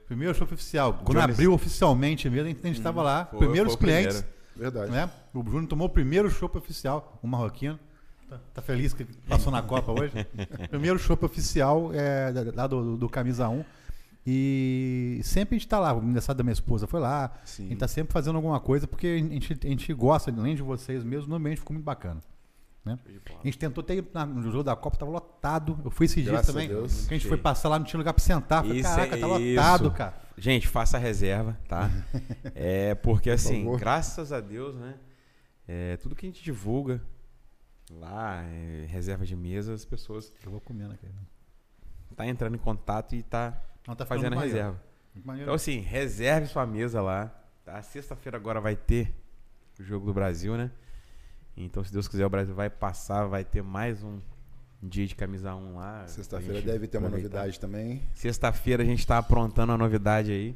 [0.07, 0.95] Primeiro chopp oficial.
[1.05, 1.35] Quando Jones.
[1.35, 3.27] abriu oficialmente mesmo, a gente, a gente tava lá.
[3.27, 4.09] Foi- primeiros foi o primeiro.
[4.11, 4.37] clientes.
[4.55, 4.91] Verdade.
[4.91, 5.11] Né?
[5.35, 7.79] O Júnior tomou o primeiro chopp oficial, o marroquino.
[8.29, 10.12] Tá, tá feliz que passou na Copa hoje?
[10.70, 13.64] primeiro chopp oficial é, lá do, do, do Camisa 1.
[14.27, 17.33] E sempre a gente tá lá, o aniversário da minha esposa foi lá.
[17.45, 17.66] Sim.
[17.66, 20.62] A gente tá sempre fazendo alguma coisa, porque a gente, a gente gosta, além de
[20.62, 22.20] vocês mesmo, no ambiente ficou muito bacana.
[22.85, 22.99] Né?
[23.41, 25.79] A gente tentou ter na- no jogo da Copa, tava lotado.
[25.85, 26.68] Eu fui esses dias a também.
[26.68, 27.07] Deus.
[27.07, 28.62] Que a gente foi passar lá, não tinha lugar pra sentar.
[28.62, 29.29] Falei, Isso, caraca, tá isso.
[29.57, 30.14] lotado, cara.
[30.39, 31.91] Gente, faça a reserva, tá?
[32.55, 33.79] É porque assim, favor.
[33.81, 34.95] graças a Deus, né?
[35.66, 37.03] É, tudo que a gente divulga
[37.91, 41.07] lá, é, reserva de mesa, as pessoas Eu vou comendo aqui.
[42.14, 44.80] tá entrando em contato e tá Não, tá fazendo reserva.
[45.14, 47.32] Então assim, reserve sua mesa lá.
[47.64, 47.80] Tá?
[47.82, 49.14] Sexta-feira agora vai ter
[49.80, 50.70] o jogo do Brasil, né?
[51.57, 54.20] Então, se Deus quiser, o Brasil vai passar, vai ter mais um
[54.82, 56.07] dia de camisa 1 lá.
[56.07, 57.39] Sexta-feira deve ter uma aproveitar.
[57.39, 58.03] novidade também.
[58.14, 60.55] Sexta-feira a gente tá aprontando uma novidade aí.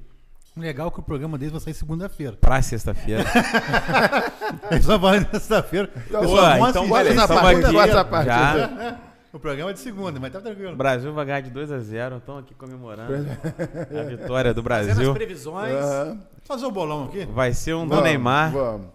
[0.56, 2.36] Legal é que o programa deles vai sair segunda-feira.
[2.36, 3.24] Pra sexta-feira.
[4.70, 5.90] Eles só falam na sexta-feira.
[6.06, 8.26] Então, Pessoal, então aqui essa parte.
[8.26, 9.00] já.
[9.32, 10.72] O programa é de segunda, mas tá tranquilo.
[10.72, 14.90] O Brasil vai ganhar de 2 a 0 Estamos aqui comemorando a vitória do Fazendo
[14.90, 15.14] as Brasil.
[15.14, 15.72] previsões.
[15.74, 16.20] Aham.
[16.42, 17.24] Fazer o bolão aqui.
[17.26, 18.50] Vai ser um do Vamos, Neymar.
[18.52, 18.86] Vamos.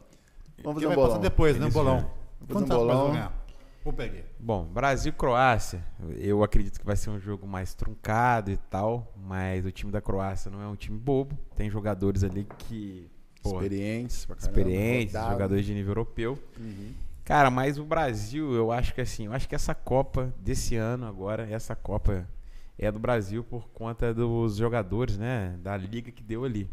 [0.62, 1.20] Vamos fazer um vai bolão.
[1.22, 1.66] depois, né?
[1.66, 1.96] O Isso, bolão.
[1.98, 2.08] né?
[2.42, 3.14] Vamos Quanto fazer tá um o Brasil bolão.
[3.14, 3.46] ganhar?
[3.84, 4.24] Vou pegar.
[4.40, 5.84] Bom, Brasil e Croácia.
[6.18, 9.14] Eu acredito que vai ser um jogo mais truncado e tal.
[9.16, 11.38] Mas o time da Croácia não é um time bobo.
[11.56, 13.10] Tem jogadores ali que.
[13.42, 15.32] Pô, Experientes, pra caramba, experientes, rodado.
[15.34, 16.40] jogadores de nível europeu.
[16.60, 16.92] Uhum.
[17.26, 21.08] Cara, mas o Brasil, eu acho que assim, eu acho que essa Copa desse ano
[21.08, 22.30] agora, essa Copa
[22.78, 25.58] é do Brasil por conta dos jogadores, né?
[25.64, 26.70] Da liga que deu ali.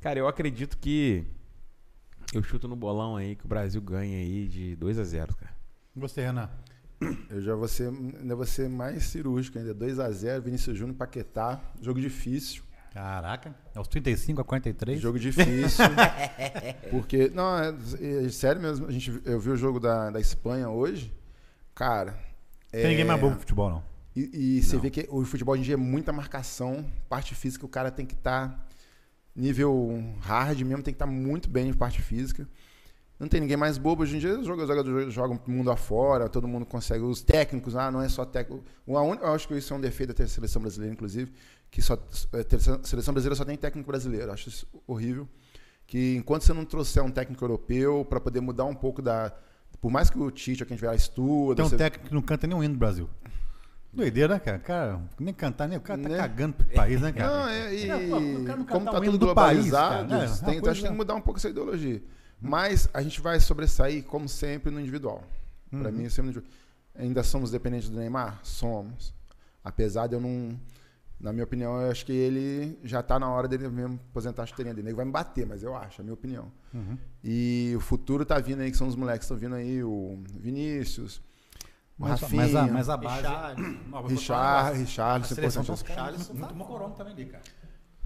[0.00, 1.26] Cara, eu acredito que
[2.32, 5.54] eu chuto no bolão aí que o Brasil ganha aí de 2 a 0 cara.
[5.94, 6.48] Você, Renan.
[7.28, 9.74] Eu já vou ser, ainda vou ser mais cirúrgico ainda.
[9.74, 11.60] 2x0, Vinícius Júnior, Paquetá.
[11.82, 12.62] Jogo difícil.
[12.92, 15.00] Caraca, é os 35 a 43.
[15.00, 15.84] Jogo difícil.
[16.90, 17.72] porque, não, é,
[18.26, 18.86] é sério mesmo.
[18.86, 21.12] A gente, eu vi o jogo da, da Espanha hoje.
[21.74, 22.18] Cara.
[22.70, 23.84] Tem ninguém é, mais bom pro futebol, não.
[24.14, 27.64] E, e você vê que o futebol hoje em dia é muita marcação, parte física,
[27.64, 28.66] o cara tem que estar
[29.34, 32.46] nível hard mesmo, tem que estar muito bem em parte física.
[33.20, 34.02] Não tem ninguém mais bobo.
[34.02, 37.04] Hoje em dia os jogadores jogam mundo afora, todo mundo consegue.
[37.04, 38.64] Os técnicos, ah, não é só técnico.
[38.86, 41.30] O- Eu acho que isso é um defeito da seleção brasileira, inclusive,
[41.70, 44.32] que só, a terceira- seleção brasileira só tem técnico brasileiro.
[44.32, 45.28] Acho isso horrível.
[45.86, 49.32] Que enquanto você não trouxer um técnico europeu para poder mudar um pouco da.
[49.80, 51.56] Por mais que o Tite, ou quem tiver, estuda.
[51.56, 53.08] Tem um você- técnico que não canta nenhum hino do Brasil.
[53.92, 54.58] Doideira, né, cara?
[54.60, 56.16] Cara, nem cantar, nem o cara tá Né?
[56.16, 57.36] cagando pro país, né, cara?
[57.40, 60.26] Não, é, e É, não como tá hino tudo do país, globalizado, cara, né?
[60.26, 62.00] tem, Uma então acho que tem que mudar um pouco essa ideologia.
[62.40, 65.24] Mas a gente vai sobressair, como sempre, no individual.
[65.72, 65.80] Uhum.
[65.80, 66.54] Pra mim, sempre no individual.
[66.94, 68.38] Ainda somos dependentes do Neymar?
[68.44, 69.12] Somos.
[69.64, 70.56] Apesar de eu não.
[71.20, 74.46] Na minha opinião, eu acho que ele já tá na hora dele mesmo aposentar a
[74.46, 74.88] chuteirinha dele.
[74.88, 76.50] Ele vai me bater, mas eu acho, é a minha opinião.
[76.72, 76.96] Uhum.
[77.22, 80.18] E o futuro tá vindo aí, que são os moleques que estão vindo aí, o
[80.34, 81.18] Vinícius,
[81.98, 83.16] o Mas, Rafinha, mas, a, mas a base.
[83.16, 83.62] Richard.
[84.08, 84.78] Richard.
[84.78, 85.66] Richard, A seleção importante.
[85.66, 87.42] tá os caras Charles muito tá mocorongo também ali, cara.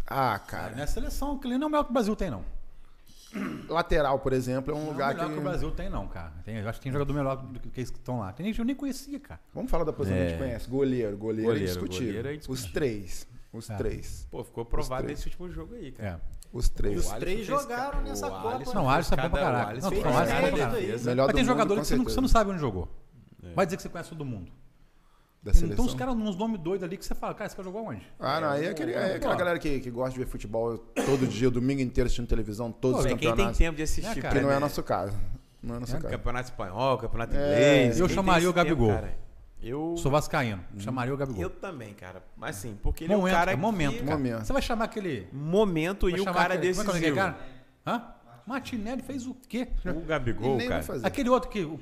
[0.07, 2.45] Ah, Cara, é seleção, que ele não é o melhor que o Brasil tem, não.
[3.69, 5.33] Lateral, por exemplo, é um Não é o lugar melhor que...
[5.35, 5.39] que.
[5.41, 6.33] o Brasil tem, não, cara.
[6.45, 8.33] Tem, eu acho que tem jogador melhor do que esses que estão lá.
[8.33, 9.41] Tem gente que eu nem conhecia, cara.
[9.55, 10.29] Vamos falar da posição que a É.
[10.31, 10.69] gente conhece.
[10.71, 12.15] Goleiro, goleiro, Goleiro, é indiscutível.
[12.23, 13.27] goleiro é Os três.
[13.53, 13.77] Os É.
[13.77, 14.27] três.
[14.31, 16.21] Pô, ficou provado nesse último jogo aí, cara.
[16.31, 16.35] É.
[16.53, 16.99] Os três.
[17.07, 18.55] os três jogaram nessa Copa.
[18.55, 19.57] Alisson- Não, o Alisson é bom pra caralho.
[19.57, 21.05] Não, o Alisson é bom pra caralho.
[21.05, 22.89] Melhor Mas tem jogadores que você, não, você sabe onde jogou.
[23.55, 24.51] Vai dizer que você conhece todo mundo.
[25.45, 25.85] Da Então seleção.
[25.85, 28.01] os caras uns nomes doidos ali que você fala, cara, esse cara jogou onde?
[28.19, 29.39] Ah, não, aí é, aquele, é aquela Pô.
[29.39, 33.01] galera que, que gosta de ver futebol todo dia, o domingo inteiro assistindo televisão, todos
[33.01, 33.59] os Pô, quem tem campeonatos.
[33.59, 34.59] tempo de assistir, É, cara, Que não é né?
[34.61, 35.15] nosso caso.
[35.63, 36.15] Não é nosso É, caso.
[36.15, 38.01] Campeonato espanhol, campeonato É, inglês.
[38.01, 38.89] eu chamaria o tempo, Gabigol.
[38.95, 39.15] cara?
[39.63, 40.65] Eu, Sou vascaíno.
[40.79, 41.43] Chamaria o Gabigol.
[41.43, 42.23] eu também, cara.
[42.37, 43.61] Mas assim, porque ele momento, é o cara é que...
[43.61, 44.17] momento, cara.
[44.17, 44.45] Momento.
[44.47, 45.29] Você vai chamar aquele...
[45.33, 46.85] Momento vai e o cara aquele, decisivo.
[46.87, 47.39] Como é que é cara?
[47.87, 48.03] Hã?
[48.47, 49.69] Martinelli fez o quê?
[49.87, 50.83] O Gabigol, cara.
[51.03, 51.63] Aquele outro que...
[51.65, 51.79] O,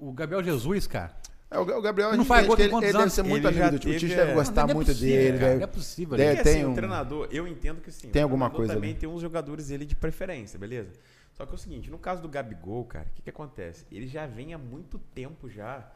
[0.00, 1.12] o, o Gabriel Jesus, cara.
[1.50, 3.96] É, o Gabriel, Não faz gol ele, ele deve ser muito Ele amigo do time.
[3.96, 5.38] O Tite deve é, gostar não é muito possível, dele.
[5.38, 6.16] cara, deve- Não é possível.
[6.18, 8.08] deve- Porque assim, tem o um- treinador, eu entendo que sim.
[8.10, 8.98] Tem o alguma coisa também ali.
[8.98, 10.92] tem uns jogadores dele de preferência, beleza?
[11.32, 13.86] Só que é o seguinte, no caso do Gabigol, cara, o que, que acontece?
[13.90, 15.90] Ele já vem há muito tempo já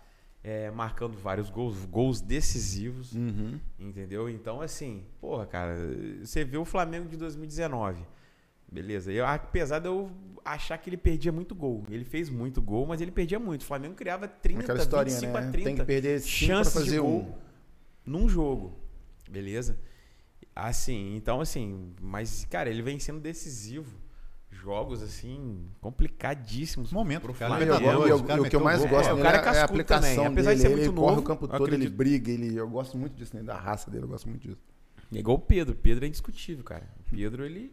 [0.44, 3.60] é, marcando vários gols, gols decisivos, Uhum.
[3.78, 4.28] entendeu?
[4.28, 5.74] Então, assim, porra, cara,
[6.22, 8.02] você vê o Flamengo de 2019,
[8.72, 9.12] beleza?
[9.12, 10.10] Eu, apesar de eu
[10.44, 13.60] achar que ele perdia muito gol, ele fez muito gol, mas ele perdia muito.
[13.62, 15.46] O Flamengo criava 30, Aquela historinha, 25 né?
[15.48, 17.34] a 30 Tem que perder chances fazer de gol um.
[18.10, 18.74] num jogo,
[19.30, 19.78] beleza?
[20.54, 24.00] Assim, então assim, mas cara, ele vem sendo decisivo.
[24.54, 27.54] Jogos assim complicadíssimos Momento, pro cara.
[27.54, 28.88] E eu- Libertadores, eu- o cara o que eu mais gol.
[28.90, 30.68] gosto É, o dele cara é é a aplicação também, apesar de dele.
[30.68, 33.14] ser ele muito corre o novo, campo todo, ele acredito- briga, ele, eu gosto muito
[33.16, 33.42] disso, né?
[33.42, 34.60] Da raça dele, eu gosto muito disso.
[35.12, 35.74] É igual o Pedro.
[35.74, 36.86] Pedro é indiscutível, cara.
[37.00, 37.72] O Pedro, ele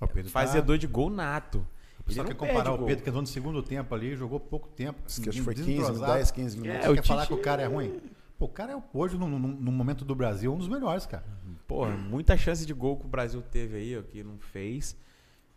[0.00, 1.66] O Pedro tá- fazedor de gol nato.
[2.06, 2.86] O Ele quer comparar o gol.
[2.86, 5.00] Pedro, que entrou no segundo tempo ali, jogou pouco tempo.
[5.06, 6.12] Acho que foi 15, desentrosado.
[6.12, 6.78] 10, 15 minutos.
[6.84, 8.00] É, Você o quer falar Tite- que o cara é ruim?
[8.38, 11.24] Pô, o cara é hoje, no, no- no momento do Brasil, um dos melhores, cara.
[11.66, 14.96] Porra, muita chance de gol que o Brasil teve aí, ó, que não fez.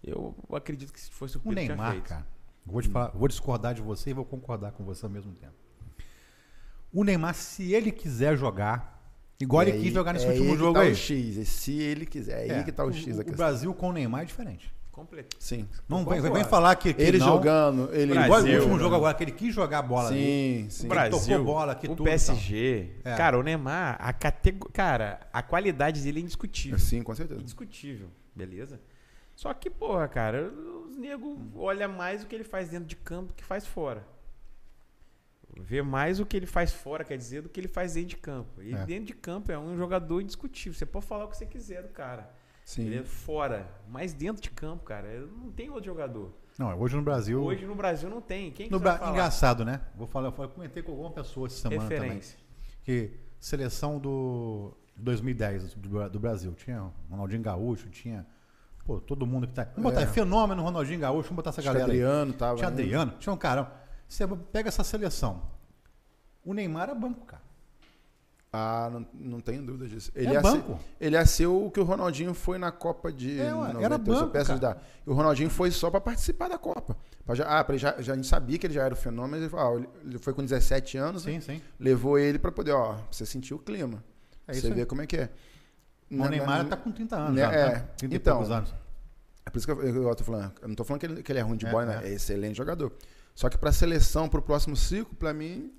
[0.04, 2.08] Eu acredito que se fosse o O Pedro tinha Neymar, feito.
[2.08, 2.26] cara.
[2.66, 5.54] Vou, te falar, vou discordar de você e vou concordar com você ao mesmo tempo.
[6.92, 8.99] O Neymar, se ele quiser jogar,
[9.40, 10.92] igual E ele quis jogar nesse é último que jogo tá aí.
[10.92, 13.36] o X, e se ele quiser, é aí que tá o X da o.
[13.36, 14.72] Brasil com o Neymar é diferente.
[14.92, 15.38] Completo.
[15.40, 15.66] Sim.
[15.88, 17.28] Não vem, vem falar que, que Ele não.
[17.28, 18.84] jogando, ele Brasil, Igual o último né?
[18.84, 20.18] jogo agora, que ele quis jogar a bola ali.
[20.20, 20.82] Sim, sim.
[20.82, 22.96] O Ele Brasil, tocou bola aqui, o tudo PSG.
[23.06, 23.16] É.
[23.16, 24.70] Cara, o Neymar, a catego...
[24.74, 26.78] cara, a qualidade dele é indiscutível.
[26.78, 27.40] Sim, com certeza.
[27.40, 28.82] Indiscutível, beleza?
[29.36, 30.52] Só que, porra, cara,
[30.86, 34.06] os nego olha mais o que ele faz dentro de campo do que faz fora.
[35.64, 38.18] Vê mais o que ele faz fora, quer dizer, do que ele faz dentro de
[38.18, 38.62] campo.
[38.62, 38.86] E É.
[38.86, 40.78] dentro de campo é um jogador indiscutível.
[40.78, 42.30] Você pode falar o que você quiser do cara.
[42.78, 43.04] Ele é Sim.
[43.06, 46.32] fora, mas dentro de campo, cara, não tem outro jogador.
[46.58, 47.42] Não, hoje no Brasil.
[47.44, 48.52] Hoje no Brasil não tem.
[48.52, 49.00] Quem que no Bra...
[49.10, 49.82] Engraçado, né?
[49.96, 52.00] Vou falar, eu comentei com alguma pessoa essa semana também.
[52.00, 52.38] Referência.
[52.84, 56.54] Que seleção do 2010 do, do Brasil.
[56.54, 58.26] Tinha Ronaldinho Gaúcho, tinha.
[58.86, 59.64] Pô, todo mundo que tá.
[59.76, 60.06] Vamos botar É.
[60.08, 61.86] fenômeno Ronaldinho Gaúcho, vamos botar essa Acho galera.
[61.86, 61.92] aí.
[62.04, 62.56] Adriano tava.
[62.58, 62.68] Tinha?
[62.68, 63.72] Adriano, tinha um caramba.
[64.10, 65.42] Você pega essa seleção.
[66.44, 67.44] O Neymar é banco, cara.
[68.52, 70.12] Ah, não, não tenho dúvida disso.
[70.16, 70.74] Ele é ia banco.
[70.80, 73.84] Ser, ele ia ser o que o Ronaldinho foi na Copa de É, ué, 92,
[73.84, 74.80] era eu banco.
[75.06, 76.98] E o Ronaldinho foi só pra participar da Copa.
[77.24, 78.98] Pra já, ah, pra ele já, já, a gente sabia que ele já era o
[78.98, 81.34] fenômeno, mas ele, falou, ah, ele- foi com 17 anos, né?
[81.34, 81.62] Sim, sim.
[81.80, 84.04] levou ele pra poder, ó, pra você sentir o clima.
[84.48, 85.30] É você ver como é que é.
[86.10, 87.36] O Neymar na- tá com 30 anos.
[87.36, 87.68] né, já, é.
[87.74, 87.88] né?
[87.98, 88.74] 30 e Então, poucos anos.
[89.46, 90.52] É por isso que eu, eu tô falando.
[90.60, 92.00] Eu não tô falando que ele, que ele é ruim de É, bola, né?
[92.04, 92.10] é.
[92.10, 92.92] É excelente jogador.
[93.40, 95.72] Só que pra seleção, pro próximo ciclo, pra mim,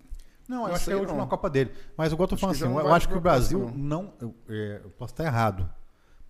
[0.49, 1.27] Não, eu acho que é a última não.
[1.29, 1.71] Copa dele.
[1.95, 4.15] Mas igual eu tô Acho falando assim, eu acho que o Brasil próxima, não.
[4.19, 5.71] Eu, é, eu posso estar errado,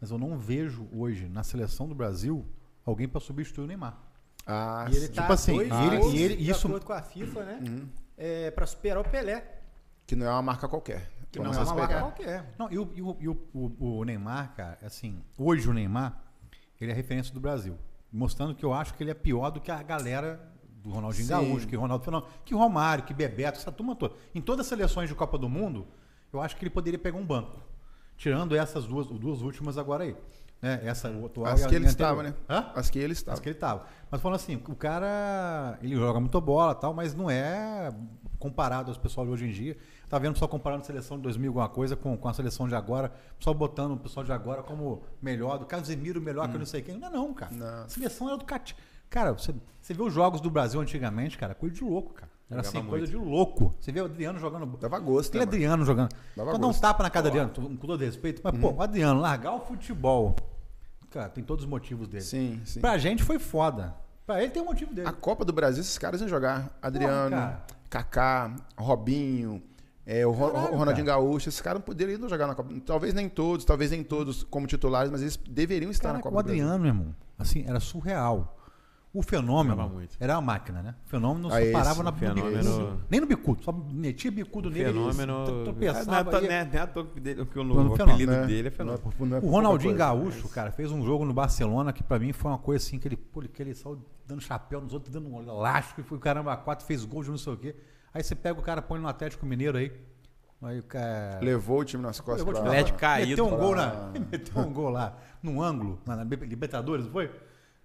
[0.01, 2.45] mas eu não vejo hoje na seleção do Brasil
[2.85, 3.97] alguém para substituir o Neymar.
[4.45, 5.13] ah, E ele sim.
[5.13, 7.61] tá Tipo assim, dois e ele- e ele- de isso- acordo com a FIFA, né?
[7.65, 7.89] Uhum.
[8.19, 9.45] É, pra superar o Pelé.
[10.09, 11.09] que não é uma marca qualquer.
[11.31, 12.53] Que não é uma marca qualquer.
[12.59, 16.21] Não, e o, e o- e o- o- o Neymar, cara, assim, hoje o Neymar,
[16.81, 17.79] ele é referência do Brasil.
[18.13, 20.51] Mostrando que eu acho que ele é pior do que a galera
[20.83, 21.33] do Ronaldinho Sim.
[21.33, 24.15] Gaúcho, que Ronaldo Fenômeno, que Romário, que Bebeto, essa turma toda.
[24.35, 25.87] Em todas as seleções de Copa do Mundo,
[26.33, 27.61] eu acho que ele poderia pegar um banco.
[28.17, 30.17] Tirando essas duas, duas últimas agora aí.
[30.61, 30.79] Né?
[30.85, 32.35] Essa o atual As que ele estava, né?
[32.49, 32.71] Hã?
[32.75, 33.33] As que ele estava.
[33.33, 33.87] Acho que ele tava.
[34.11, 37.91] Mas falando assim, o cara, ele joga muito bola tal, mas não é
[38.39, 39.77] comparado aos pessoal de hoje em dia.
[40.09, 42.75] Tá vendo pessoal comparando a seleção de 2000 alguma coisa com, com a seleção de
[42.75, 46.67] agora, pessoal botando o pessoal de agora como melhor, do Casemiro melhor que eu não
[46.67, 46.99] sei quem.
[46.99, 47.53] Não é não, cara.
[47.55, 47.85] Não.
[47.85, 48.77] A seleção era do Cat.
[49.11, 52.31] Cara, você, você vê os jogos do Brasil antigamente, cara, coisa de louco, cara.
[52.49, 53.75] Era assim, coisa de louco.
[53.81, 54.67] Você vê o Adriano jogando.
[54.79, 55.49] Dava gosto, Aquele né?
[55.49, 56.13] Adriano jogando.
[56.37, 56.81] Dava Quando dá um gosto.
[56.81, 60.35] tapa na cara do Adriano, com todo respeito, mas, pô, o Adriano largar o futebol.
[61.11, 62.25] Cara, tem todos os motivos dele.
[62.25, 62.81] Sim, sim.
[62.81, 63.95] Pra gente foi foda.
[64.27, 65.09] Pra ele tem um motivo dele.
[65.09, 66.77] A Copa do Brasil, esses caras iam jogar.
[66.81, 67.67] Adriano, cara.
[67.89, 69.61] Kaká, Robinho,
[70.07, 72.73] é, o, Caralho, o Ronaldinho Gaúcho, esses caras não poderiam jogar na Copa.
[72.87, 76.37] Talvez nem todos, talvez nem todos como titulares, mas eles deveriam estar na Cara, Copa
[76.37, 76.65] o do Brasil.
[76.65, 78.57] Adriano, meu irmão, assim, era surreal.
[79.13, 80.95] O fenômeno era a máquina, né?
[81.05, 83.01] O fenômeno não Ah, se esse, parava na o no fenômeno- bicudo.
[83.11, 84.85] Nem no bicudo, só metia bicudo nele.
[84.85, 85.33] Fenômeno.
[85.47, 86.01] Não é Tropeçava.
[86.01, 88.47] ia- não é- não é dele- que o Fenômeno, o apelido né?
[88.47, 89.13] dele é Não fenômeno.
[89.13, 89.99] por- não é O Ronaldinho coisa.
[89.99, 93.09] Gaúcho, cara, fez um jogo no Barcelona que pra mim foi uma coisa assim que
[93.09, 96.57] ele, pô, que ele saiu dando chapéu nos outros, dando um elástico e foi caramba,
[96.57, 97.75] quatro fez gol de não sei o quê.
[98.15, 99.91] Aí você pega o cara, põe no Atlético Mineiro aí.
[100.63, 101.41] Aí o cara.
[101.43, 102.45] Levou o time nas costas.
[102.47, 104.91] Levou o pra- time Atlético pra- caído Meteu um pra- gol na, meteu um gol
[104.91, 107.29] lá, num ângulo, na, na Libertadores, não foi?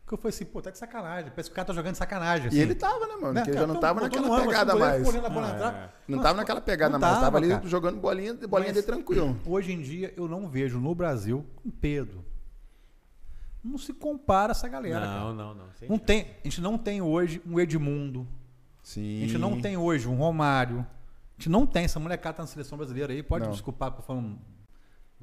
[0.07, 1.31] Que eu falei assim, pô, tá de sacanagem.
[1.31, 2.45] Parece que o cara tá jogando de sacanagem.
[2.45, 2.59] E assim.
[2.59, 3.33] ele tava, né, mano?
[3.33, 5.03] Né, Porque ele cara, já não então, tava naquela ângulo, pegada assim, mais.
[5.03, 5.73] correndo a bola Ah, entrar.
[5.73, 6.11] é.
[6.11, 7.13] Não tava naquela pegada não mais.
[7.13, 7.67] Tava tava, ali cara.
[7.67, 9.39] jogando bolinha, bolinha Mas- dele tranquilo.
[9.47, 12.23] Hoje em dia eu não vejo no Brasil um Pedro.
[13.63, 14.99] Não se compara essa galera.
[15.07, 15.19] cara.
[15.21, 15.65] Não, não, não.
[15.65, 15.99] Não chance.
[16.05, 18.27] tem, a gente não tem hoje um Edmundo.
[18.83, 19.23] Sim.
[19.23, 20.81] A gente não tem hoje um Romário.
[20.81, 21.85] A gente não tem.
[21.85, 23.23] Essa molecada tá na seleção brasileira aí.
[23.23, 23.49] Pode Não.
[23.49, 24.21] me desculpar por falar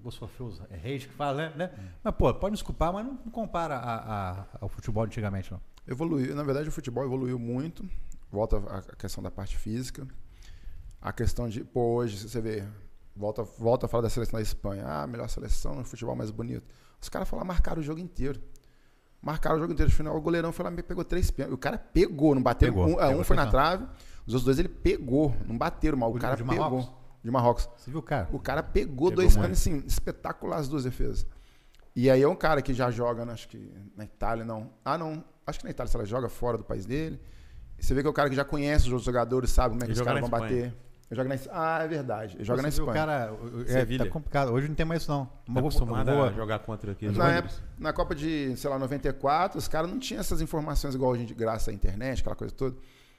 [0.09, 0.47] um.
[0.47, 1.53] Os é reis que fala, né?
[1.57, 1.71] né?
[2.03, 5.61] Mas, pô, pode me desculpar, mas não, não compara a- a- ao futebol antigamente, não.
[5.87, 6.35] Evoluiu.
[6.35, 7.89] Na verdade, o futebol evoluiu muito.
[8.31, 10.07] Volta a questão da parte física.
[11.01, 12.65] A questão de, pô, hoje você vê,
[13.15, 14.85] volta, volta a falar da seleção da Espanha.
[14.87, 16.65] Ah, melhor seleção, no futebol mais bonito.
[17.01, 18.41] Os caras lá, marcaram o jogo inteiro.
[19.21, 19.91] Marcaram o jogo inteiro.
[19.91, 21.55] No final, o goleirão foi lá e pegou três pênaltis.
[21.55, 22.69] O cara pegou, não bateu.
[22.69, 23.85] Pegou, um, um pegou, foi na trave,
[24.27, 25.35] os outros dois ele pegou.
[25.47, 27.02] Não bateram, mas o, O cara pegou.
[27.23, 27.69] De Marrocos.
[27.77, 28.29] Você viu, cara?
[28.33, 31.27] O cara pegou, Pegou dois pênaltis, assim, espetacular as duas defesas.
[31.95, 34.71] E aí é um cara que já joga, né, acho que na Itália, não.
[34.85, 35.23] Ah, não.
[35.47, 37.21] Acho que na Itália, se ela joga fora do país dele.
[37.79, 39.87] Você vê que é o cara que já conhece os outros jogadores, sabe como é
[39.87, 40.75] que Ele os caras vão bater.
[41.11, 42.37] Ele joga na Ah, é verdade.
[42.37, 42.93] Ele joga Você na Espanha.
[42.95, 44.51] cara, o- o- é, tá complicado.
[44.53, 45.27] Hoje não tem mais isso, não.
[45.27, 48.71] Tá eu acostumado eu vou- a jogar contra aqueles Na, época, na Copa de, sei
[48.71, 52.35] lá, 94, os caras não tinham essas informações igual a gente, graças à internet, aquela
[52.37, 52.77] coisa toda.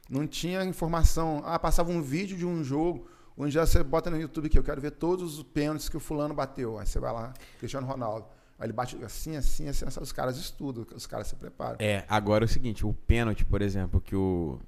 [0.10, 1.44] Não tinha informação.
[1.46, 4.64] Ah, passava um vídeo de um jogo, onde já você bota no YouTube que eu
[4.64, 6.78] quero ver todos os pênaltis que o fulano bateu.
[6.78, 8.26] Aí você vai lá, Cristiano Ronaldo.
[8.60, 10.00] Aí ele bate assim, assim, assim, assim.
[10.00, 11.78] Os caras estudam, os caras se preparam.
[11.80, 14.60] É, agora é o seguinte, o pênalti, por exemplo, que o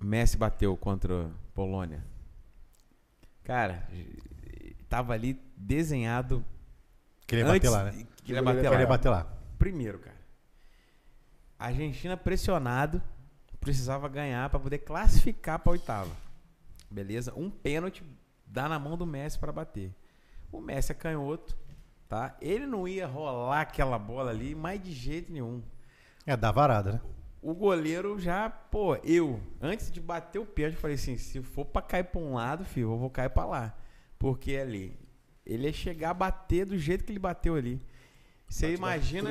[0.00, 2.04] Messi bateu contra a Polônia.
[3.44, 3.88] Cara,
[4.88, 6.44] tava ali desenhado
[7.26, 8.06] Queria bater antes lá, né?
[8.24, 8.70] que ele ia bater lá.
[8.70, 9.26] Queria bater lá.
[9.58, 10.16] Primeiro, cara.
[11.58, 13.02] A Argentina pressionado,
[13.60, 16.27] precisava ganhar para poder classificar para oitava.
[16.90, 17.32] Beleza?
[17.36, 18.04] Um pênalti
[18.46, 19.94] dá na mão do Messi para bater.
[20.50, 21.56] O Messi é canhoto,
[22.08, 22.36] tá?
[22.40, 25.62] Ele não ia rolar aquela bola ali, mas de jeito nenhum.
[26.26, 27.00] É, dá varada, né?
[27.40, 31.64] O goleiro já, pô, eu, antes de bater o pênalti, eu falei assim: se for
[31.64, 33.76] pra cair pra um lado, filho, eu vou cair pra lá.
[34.18, 34.98] Porque ali,
[35.46, 37.80] ele ia chegar a bater do jeito que ele bateu ali.
[38.48, 39.30] Você imagina.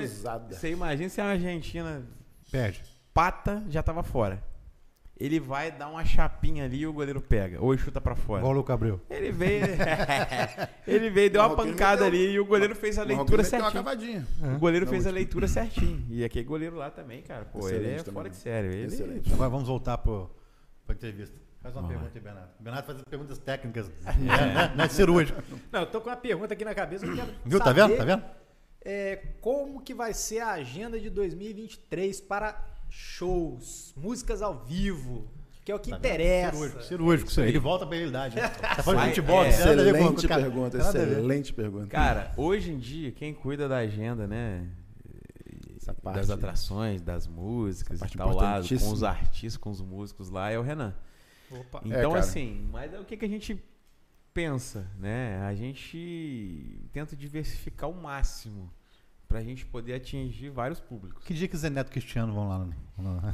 [0.50, 2.08] Você imagina se a Argentina
[2.52, 2.84] Perde.
[3.14, 4.44] pata já tava fora.
[5.20, 7.60] Ele vai dar uma chapinha ali e o goleiro pega.
[7.60, 8.40] Ou chuta pra fora.
[8.42, 9.02] Igual o Luca Abreu.
[9.10, 9.66] Ele veio.
[10.88, 13.72] ele veio, deu uma pancada meteu- ali e o goleiro fez a O leitura certinho.
[13.74, 14.28] cavadinha.
[14.56, 16.06] O goleiro Na fez a leitura certinho.
[16.10, 17.46] E aquele goleiro lá também, cara.
[17.46, 18.32] Pô, ele é Excelente fora também.
[18.32, 18.72] de sério.
[18.72, 19.34] Ele, Excelente.
[19.34, 20.30] Agora vamos voltar pro,
[20.86, 21.36] pra entrevista.
[21.64, 22.50] Faz uma pergunta aí, Bernardo.
[22.60, 23.90] Bernardo faz perguntas técnicas.
[24.06, 25.42] Não, não é cirúrgico.
[25.72, 27.06] Não, eu tô com uma pergunta aqui na cabeça.
[27.06, 27.58] Eu quero Viu?
[27.60, 27.98] Tá saber, vendo?
[27.98, 28.24] Tá vendo?
[28.86, 35.28] é, como que vai ser a agenda de 2023 para shows, músicas ao vivo,
[35.64, 36.52] que é o que Tá interessa.
[36.56, 37.30] Cirúrgico, cirúrgico.
[37.32, 37.50] isso aí.
[37.50, 38.36] Ele volta pra realidade.
[38.36, 38.48] né?
[38.78, 39.50] Tá falando de Vai- futebol, é.
[39.50, 41.88] Excelente cara- pergunta, excelente pergunta.
[41.88, 44.68] Cara, hoje em dia, quem cuida da agenda, né?
[45.76, 50.30] Essa parte- das atrações, das músicas e tal lá, com os artistas, com os músicos
[50.30, 50.94] lá, é o Renan.
[51.50, 51.82] Opa.
[51.86, 52.20] Então, cara.
[52.20, 53.62] assim, mas é o que, que a gente
[54.34, 55.40] pensa, né?
[55.48, 58.70] A gente tenta diversificar o máximo
[59.28, 61.24] pra gente poder atingir vários públicos.
[61.26, 62.74] Que dia que Zé Neto e Cristiano vão lá no.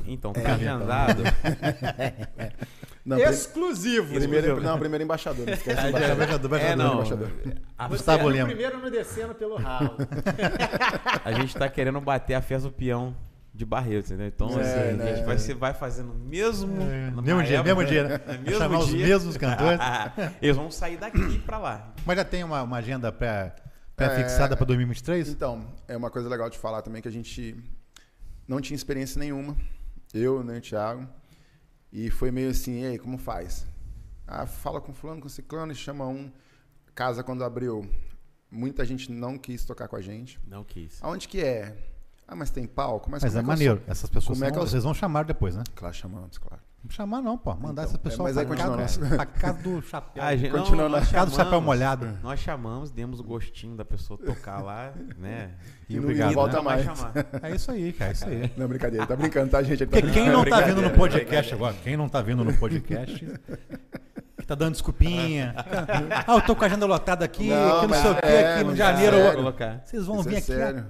[0.06, 1.24] Então, É, tá agendado.
[3.06, 4.14] Não, Exclusivo.
[4.16, 5.46] primeiro, não, primeiro embaixador.
[5.46, 6.16] Não esquece do embaixador.
[6.16, 6.94] Embaixador, embaixador, é, não.
[6.94, 7.32] embaixador.
[7.78, 8.46] A, Você Gustavo é o Lima.
[8.46, 9.98] primeiro no descendo pelo ralo.
[11.26, 13.14] a gente tá querendo bater a festa do peão
[13.54, 14.28] de Barretos, entendeu?
[14.28, 15.04] Então, É, assim, né?
[15.12, 16.82] a gente vai, ser, vai fazendo mesmo.
[16.82, 18.20] É, mesmo dia, época, mesmo dia, né?
[18.26, 19.06] no mesmo Chamar os dia.
[19.06, 19.80] mesmos cantores.
[20.42, 21.94] Eles vão sair daqui pra lá.
[22.06, 23.54] Mas já tem uma, uma agenda pré-
[23.96, 24.58] pré-fixada É.
[24.58, 25.30] pra 2023?
[25.30, 27.56] Então, é uma coisa legal de falar também que a gente
[28.48, 29.56] não tinha experiência nenhuma,
[30.14, 31.08] eu nem o Thiago.
[31.92, 33.66] E foi meio assim, e aí, como faz?
[34.28, 36.32] Ah, fala com fulano, com ciclano e chama um.
[36.96, 37.88] Casa quando abriu,
[38.50, 40.40] muita gente não quis tocar com a gente.
[40.48, 40.98] Não quis.
[41.04, 41.76] Aonde que é?
[42.28, 43.10] Ah, mas tem palco?
[43.12, 43.78] Mas, Mas como é que eu maneiro.
[43.82, 43.92] sou?
[43.92, 45.64] Essas pessoas Como é que são- eu- vocês vão chamar depois, né?
[45.76, 46.62] Claro, chamamos, claro.
[46.84, 47.56] Não chamar não, pô.
[47.56, 50.22] Mandar Então, essas é, pessoas mas aí pra, casa, continua pra casa do chapéu.
[50.24, 52.18] Ah, gente, Continua não, casa do chapéu molhado.
[52.22, 55.52] Nós chamamos, demos o gostinho da pessoa tocar lá, né?
[55.88, 56.34] E E não obrigado.
[56.34, 56.62] volta né?
[56.64, 57.44] vai mais.
[57.44, 58.12] É isso aí, cara.
[58.12, 58.52] É isso aí.
[58.58, 59.82] Não, brincadeira, tá brincando, tá, gente?
[59.84, 62.54] Ele tá Porque quem não tá vindo no podcast agora, quem não tá vindo no
[62.58, 63.26] podcast,
[64.38, 65.56] que tá dando desculpinha.
[66.28, 68.54] Ah, eu tô com a agenda lotada aqui, Não, que não sei o que, é,
[68.56, 69.16] aqui no mas janeiro.
[69.16, 69.82] é.
[69.86, 70.48] Vocês vão Isso vir é aqui.
[70.48, 70.86] sério.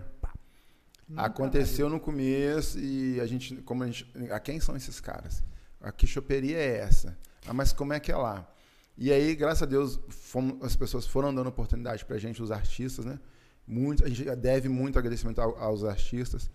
[1.16, 5.44] Aconteceu no começo e a gente, como a gente, a quem são esses caras?
[5.84, 7.16] A que choperia é essa?
[7.46, 8.50] Ah, mas como é que é lá?
[8.98, 13.06] E aí, graças a Deus, fomos- as pessoas foram dando oportunidade pra gente, os artistas,
[13.06, 13.20] né?
[13.68, 16.50] Muito, a gente deve muito agradecimento ao- aos artistas.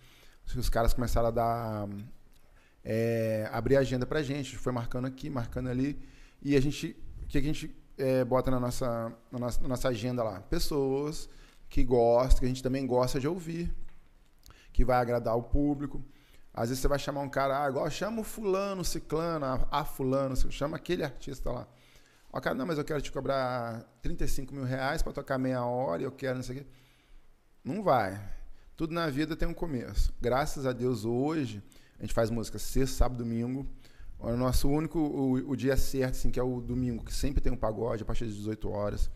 [0.55, 1.87] Os caras começaram a dar
[2.83, 5.99] é, abrir a agenda pra gente, foi marcando aqui, marcando ali,
[6.41, 9.89] e a gente, o que a gente é, bota na nossa, na nossa, na nossa
[9.89, 10.39] agenda lá?
[10.41, 11.29] Pessoas
[11.69, 13.71] que gostam, que a gente também gosta de ouvir,
[14.71, 16.01] que vai agradar o público.
[16.59, 19.85] Às vezes você vai chamar um cara, ah, igual chama o fulano, ciclano, a, a
[19.85, 21.65] fulano, chama aquele artista lá.
[22.33, 26.01] O cara, não, mas eu quero te cobrar 35 mil reais para tocar meia hora
[26.01, 26.67] e eu quero não sei o quê.
[27.63, 28.21] Não vai.
[28.75, 30.13] Tudo na vida tem um começo.
[30.19, 31.63] Graças a Deus, hoje,
[31.97, 33.65] a gente faz música sexta, sábado, domingo.
[34.19, 37.53] O nosso único, o, o dia certo, assim, que é o domingo, que sempre tem
[37.53, 39.09] um pagode, a partir das 18 horas.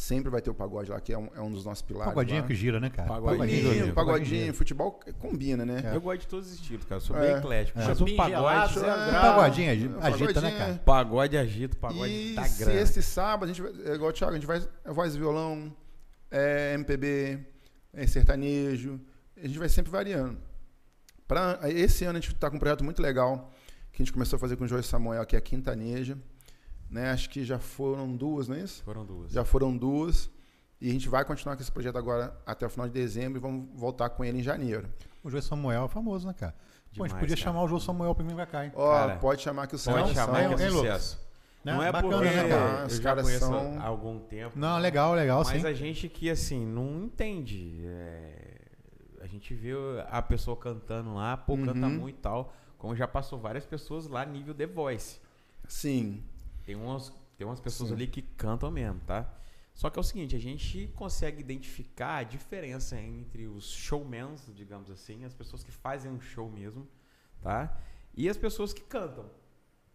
[0.00, 2.06] Sempre vai ter o pagode lá, que é um, é um dos nossos pilares.
[2.14, 2.46] Pagodinho lá.
[2.46, 3.08] que gira, né, cara?
[3.08, 5.82] Pagodinho, Pagodinho, Pagodinho, pagodinho, futebol combina, né?
[5.92, 5.96] É.
[5.96, 6.96] Eu gosto de todos os estilos, cara.
[6.96, 7.20] Eu sou É.
[7.26, 7.80] bem eclético.
[7.80, 7.84] É.
[7.84, 8.74] Mas o pagode.
[8.74, 8.80] gelado,
[9.16, 10.74] é, pagodinho agi- agita, né, pagodinho, cara?
[10.84, 12.54] Pagode agita, pagode E tá grana.
[12.72, 15.14] sexta e sábado, a gente vai, é igual o Thiago, a gente vai é voz
[15.16, 15.76] e violão,
[16.30, 17.40] é MPB,
[17.92, 19.00] é sertanejo,
[19.36, 20.38] a gente vai sempre variando.
[21.26, 23.52] Pra, esse ano a gente está com um projeto muito legal,
[23.90, 26.16] que a gente começou a fazer com o João Samuel, que é a Quintaneja.
[26.90, 27.10] Né?
[27.10, 28.82] Acho que já foram duas, não é isso?
[28.84, 29.30] Foram duas.
[29.32, 30.30] Já foram duas.
[30.80, 33.40] E a gente vai continuar com esse projeto agora até o final de dezembro e
[33.40, 34.88] vamos voltar com ele em janeiro.
[35.24, 36.54] O João Samuel é famoso, né, cara?
[36.96, 37.44] Pô, a gente podia cara.
[37.48, 38.72] chamar o João Samuel pra mim pra cá, hein?
[38.74, 41.28] Ó, Cara, pode chamar que o Pode São- chamar são- que é sucesso.
[41.64, 41.72] Né?
[41.74, 42.86] Não é Bacana, porque né, cara?
[42.86, 44.58] Os já caras conheço são- há algum tempo.
[44.58, 45.66] Não, legal, legal, Mas sim.
[45.66, 47.82] a gente que, assim, não entende.
[47.84, 48.54] é,
[49.20, 49.72] A gente vê
[50.08, 51.90] a pessoa cantando lá, pô, canta Uhum.
[51.98, 52.52] muito e tal.
[52.78, 55.18] Como já passou várias pessoas lá nível The Voice.
[55.66, 56.22] Sim.
[56.68, 57.94] Tem umas, tem umas pessoas Sim.
[57.94, 59.26] ali que cantam mesmo, tá?
[59.72, 64.90] Só que é o seguinte, a gente consegue identificar a diferença entre os showmans, digamos
[64.90, 66.86] assim, as pessoas que fazem um show mesmo,
[67.40, 67.74] tá?
[68.14, 69.24] E as pessoas que cantam.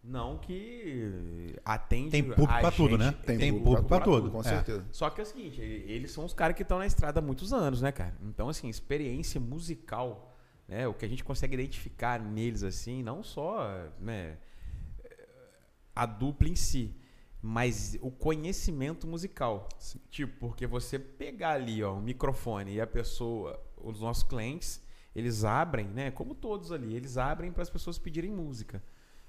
[0.02, 3.12] Não que atende Tem público pra tudo, gente- né?
[3.24, 4.30] Tem, Tem público público pra pra tudo.
[4.32, 4.42] Com É.
[4.42, 4.84] certeza.
[4.90, 7.52] Só que é o seguinte, eles são os caras que estão na estrada há muitos
[7.52, 8.16] anos, né, cara?
[8.20, 10.88] Então, assim, experiência musical, né?
[10.88, 14.38] O que a gente consegue identificar neles, assim, não só, né,
[15.94, 16.94] a dupla em si,
[17.40, 19.68] mas o conhecimento musical.
[19.78, 20.00] Sim.
[20.10, 24.82] Tipo, porque você pegar ali, ó, um microfone e a pessoa, os nossos clientes,
[25.14, 26.10] eles abrem, né?
[26.10, 28.82] Como todos ali, eles abrem para as pessoas pedirem música.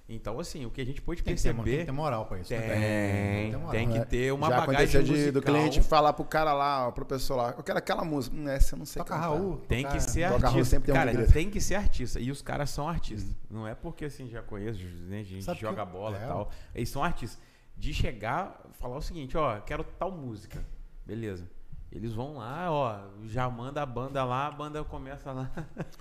[0.07, 1.69] Então, assim, o que a gente pode Tem que, ter, perceber...
[1.71, 2.49] tem que ter moral pra isso.
[2.49, 3.49] Tem, né?
[3.71, 4.03] tem, moral.
[4.03, 5.31] que ter uma Já bagagem de, musical.
[5.33, 8.35] do cliente falar pro cara lá, pro pessoal lá, eu quero aquela música.
[8.35, 9.27] Hum, essa eu não sei Toca cantar.
[9.29, 9.57] Raul.
[9.67, 10.65] Tem que ser Toca Raul artista.
[10.75, 11.33] sempre tem um cara, segredo.
[11.33, 12.19] tem que ser artista.
[12.19, 13.35] E os caras são artistas.
[13.49, 16.23] Não é porque assim, já conheço, né, a gente Sabe que joga eu- bola é,
[16.23, 16.51] e tal.
[16.75, 17.41] Eles são artistas.
[17.75, 20.63] De chegar, falar o seguinte, ó, quero tal música.
[21.03, 21.49] Beleza.
[21.91, 25.51] Eles vão lá, ó, já manda a banda lá, a banda começa lá.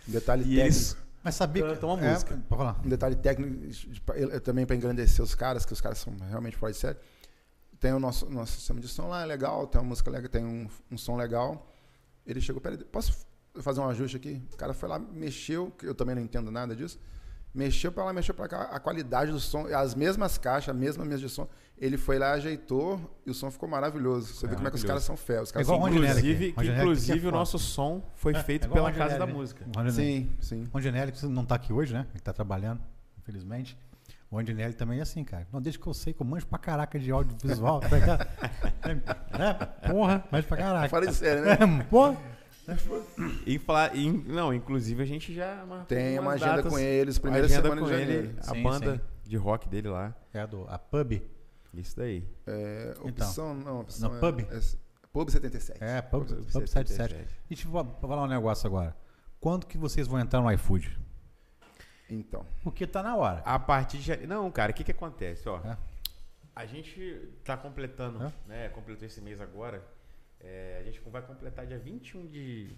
[0.08, 0.66] Um detalhe E técnico.
[0.66, 1.68] eles Mas sabia que.
[1.70, 2.36] Canta uma é, música.
[2.48, 2.80] Pode falar.
[2.84, 3.66] Um detalhe técnico
[4.04, 6.98] pra- também para engrandecer os caras, que os caras são realmente fora de série.
[7.80, 10.44] Tem o nosso, nosso sistema de som lá, é legal, tem uma música legal, tem
[10.44, 11.72] um, um som legal.
[12.26, 13.26] Ele chegou, peraí, posso
[13.60, 14.42] fazer um ajuste aqui?
[14.52, 16.98] O cara foi lá, mexeu, que eu também não entendo nada disso.
[17.54, 21.04] Mexeu para lá, mexeu para cá, a qualidade do som, as mesmas caixas, a mesma
[21.04, 21.48] mesa de som.
[21.76, 24.32] Ele foi lá, ajeitou e o som ficou maravilhoso.
[24.34, 25.48] Você vê como é que os caras são férios.
[25.48, 25.88] Os É caras igual o.
[25.88, 29.18] Inclusive, que, Rondinelli inclusive é o nosso som foi É, feito é pela o Casa
[29.18, 29.38] da Rondinelli, né?
[29.38, 29.64] Música.
[29.64, 29.92] O Rondinelli.
[29.92, 30.64] Sim, sim.
[30.72, 32.06] Rondinelli, que não tá aqui hoje, né?
[32.14, 32.80] Ele tá trabalhando,
[33.18, 33.76] infelizmente.
[34.30, 35.46] O Rondinelli também é assim, cara.
[35.52, 37.80] Não, desde que eu sei que eu manjo pra caraca de audiovisual.
[37.80, 38.26] tá ligado?
[39.84, 40.88] é, porra, manjo pra caraca.
[40.88, 41.52] Fala de sério, né?
[41.52, 42.16] É, porra.
[43.46, 47.46] E falar, e, não, inclusive a gente já Tem uma agenda datas, com eles, primeira
[47.46, 48.36] agenda semana com de ele, janeiro.
[48.40, 49.00] a Sim, banda sim.
[49.28, 50.14] de rock dele lá.
[50.32, 51.20] É a, do, a pub.
[51.80, 52.26] Isso daí.
[52.46, 53.08] É, Então.
[53.26, 54.40] opção, não, opção No é- pub?
[54.40, 54.60] É,
[55.12, 55.82] Pub 77.
[55.82, 57.26] É, Pub, Pub Pub 77.
[57.48, 58.96] E te vou vou falar um negócio agora.
[59.40, 60.98] Quando que vocês vão entrar no iFood?
[62.10, 62.44] Então.
[62.62, 63.40] Porque tá na hora.
[63.44, 64.26] A partir de.
[64.26, 65.48] Não, cara, o que que acontece?
[65.48, 65.76] Ó, É.
[66.54, 68.32] a gente tá completando, É.
[68.46, 68.68] né?
[68.70, 69.86] Completou esse mês agora.
[70.40, 72.76] É, a gente vai completar dia 21 de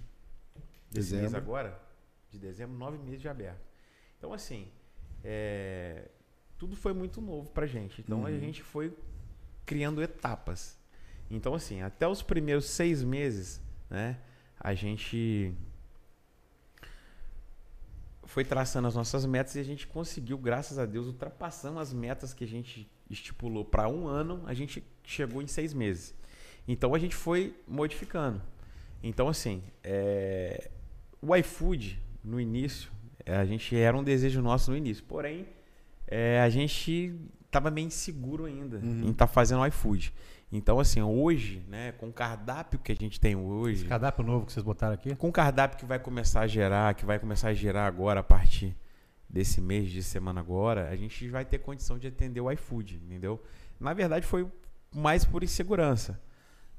[0.91, 1.37] desse mês Dezembro.
[1.39, 1.81] agora,
[2.31, 3.61] de dezembro, nove meses de aberto.
[4.19, 4.71] Então, assim,
[5.25, 6.09] é,
[6.59, 8.01] tudo foi muito novo pra gente.
[8.01, 8.39] Então a Uhum.
[8.41, 8.93] gente foi
[9.65, 10.79] criando etapas.
[11.31, 14.19] Então, assim, até os primeiros seis meses, né?
[14.61, 15.53] A gente
[18.25, 22.33] foi traçando as nossas metas e a gente conseguiu, graças a Deus, ultrapassando as metas
[22.35, 26.15] que a gente estipulou para um ano, a gente chegou em seis meses.
[26.67, 28.43] Então a gente foi modificando.
[29.03, 30.71] Então, assim, é,
[31.21, 32.91] o iFood, no início,
[33.25, 35.05] é, a gente era um desejo nosso no início.
[35.05, 35.47] Porém,
[36.07, 37.15] é, a gente
[37.47, 39.05] estava meio inseguro ainda Uhum.
[39.07, 40.13] em estar fazendo o iFood.
[40.53, 44.47] Então, assim, hoje, né, com o cardápio que a gente tem Esse hoje, cardápio novo
[44.47, 45.15] que vocês botaram aqui.
[45.17, 48.23] com o cardápio que vai começar a gerar, que vai começar a gerar agora a
[48.23, 48.77] partir
[49.29, 53.43] desse mês de semana agora, a gente vai ter condição de atender o iFood, entendeu?
[53.81, 54.47] Na verdade foi
[54.95, 56.21] mais por insegurança.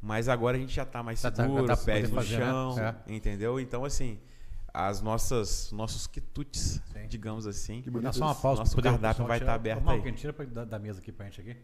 [0.02, 2.38] Mas agora a gente já tá mais tá- seguro, já tá pés podendo no fazer,
[2.40, 2.46] né?
[2.46, 3.60] chão, entendeu?
[3.60, 4.18] Então assim,
[4.80, 7.08] as nossas nossos quitutes, Sim.
[7.08, 10.02] digamos assim, Que bonito só uma pausa Nosso poder- cardápio vai tirar- tá aberto aí.
[10.04, 11.58] quem tira pra- da, da mesa aqui pra gente aqui.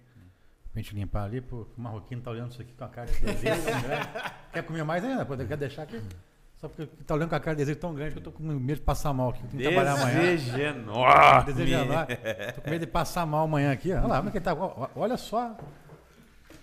[0.72, 3.20] Pra gente limpar ali, pô, o marroquino tá olhando isso aqui com a cara de
[3.22, 4.10] desejo tão grande.
[4.52, 5.24] Quer comer mais ainda?
[5.26, 6.02] Pô, Quer deixar aqui?
[6.58, 8.42] Só porque tá olhando com a cara de desejo tão grande que eu tô com
[8.42, 9.44] medo de passar mal aqui.
[9.48, 10.20] Tenho que trabalhar amanhã.
[10.22, 11.54] desejo enorme.
[11.54, 12.16] Desejo enorme.
[12.56, 13.92] Tô com medo de passar mal amanhã aqui.
[13.92, 14.56] Olha lá, como é que ele tá.
[14.96, 15.56] Olha só,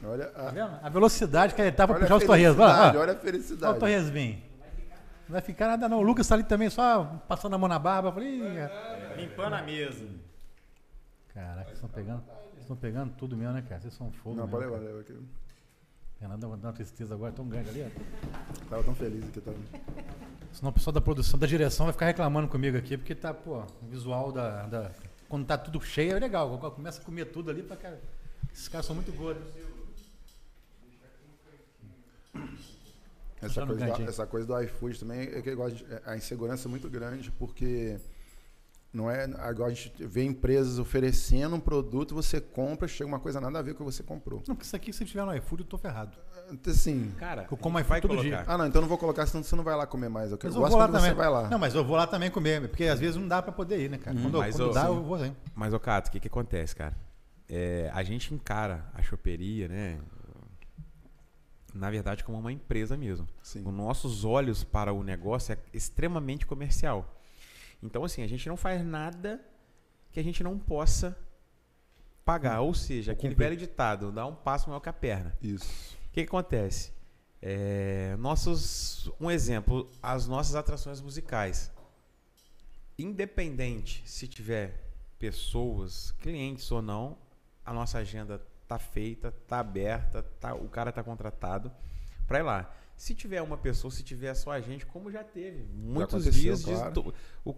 [0.03, 0.71] Olha tá a, vendo?
[0.83, 2.59] A velocidade que ele tá pra olha puxar os torresmos.
[2.59, 3.79] Olha, felicidade, lá, olha a olha o felicidade.
[3.79, 4.50] torresminho.
[5.31, 5.99] Não vai ficar nada não.
[6.01, 8.09] O Lucas tá ali também só passando a mão na barba.
[8.09, 10.05] Eu falei, "Ih, cara." Limpando a mesa.
[11.33, 13.81] Caraca, vocês estão pegando, vocês estão pegando tudo mesmo, né, cara?
[13.81, 15.17] Vocês são fogo Não, mesmo, pode levar, leva aqui.
[16.19, 18.65] Fernando dá uma tristeza agora tão grande ali, ó.
[18.69, 19.53] Tava tão feliz aqui, tá?
[20.53, 23.61] Senão o pessoal da produção, da direção vai ficar reclamando comigo aqui, porque tá, pô,
[23.61, 24.91] o visual da, da-
[25.29, 26.59] Quando tá tudo cheio é legal.
[26.59, 28.01] Começa a comer tudo ali, pra cara.
[28.53, 29.45] Esses caras são muito gordos.
[33.43, 36.89] Essa coisa, do, essa coisa do iFood também é que de- a insegurança é muito
[36.91, 37.99] grande, porque
[38.93, 39.25] não é.
[39.39, 43.63] Agora a gente vê empresas oferecendo um produto, você compra, chega uma coisa nada a
[43.63, 44.43] ver com o que você comprou.
[44.47, 46.17] Não, porque isso aqui, se tiver no iFood, eu tô ferrado.
[46.53, 47.13] Então, Assim.
[47.17, 48.29] Cara, Eu como iFood todo colocar.
[48.29, 48.45] dia.
[48.47, 50.33] Ah, não, então eu não vou colocar, senão você não vai lá comer mais.
[50.33, 51.03] Eu, Mas eu gosto vou lá também.
[51.11, 51.49] você vai lá.
[51.49, 53.89] Não, mas eu vou lá também comer, porque às vezes não dá pra poder ir,
[53.89, 54.17] né, cara?
[54.17, 54.87] Hum, quando eu- mas, quando ô, dá, sim.
[54.89, 55.37] eu vou sim.
[55.55, 56.97] Mas, ô Cato, o que que acontece, cara?
[57.49, 59.99] É, a gente encara a choperia, né?
[61.73, 63.29] Na verdade, como uma empresa mesmo.
[63.43, 63.67] Sim.
[63.67, 67.17] Os nossos olhos para o negócio é extremamente comercial.
[67.83, 69.41] Então, assim, a gente não faz nada
[70.11, 71.17] que a gente não possa
[72.25, 72.61] pagar.
[72.61, 75.37] Ou seja, aquele velho ditado, dá um passo maior que a perna.
[75.41, 75.97] Isso.
[76.07, 76.93] O que, que acontece?
[77.41, 81.73] É, nossos, um exemplo, as nossas atrações musicais.
[82.99, 87.17] Independente se tiver pessoas, clientes ou não,
[87.65, 91.73] a nossa agenda tá feita, tá aberta, tá, o cara tá contratado
[92.29, 92.73] para ir lá.
[92.97, 96.65] Se tiver uma pessoa, se tiver só a gente, como já teve, muitos aconteceu, dias
[96.65, 96.93] de claro.
[96.93, 97.15] to-
[97.45, 97.55] o,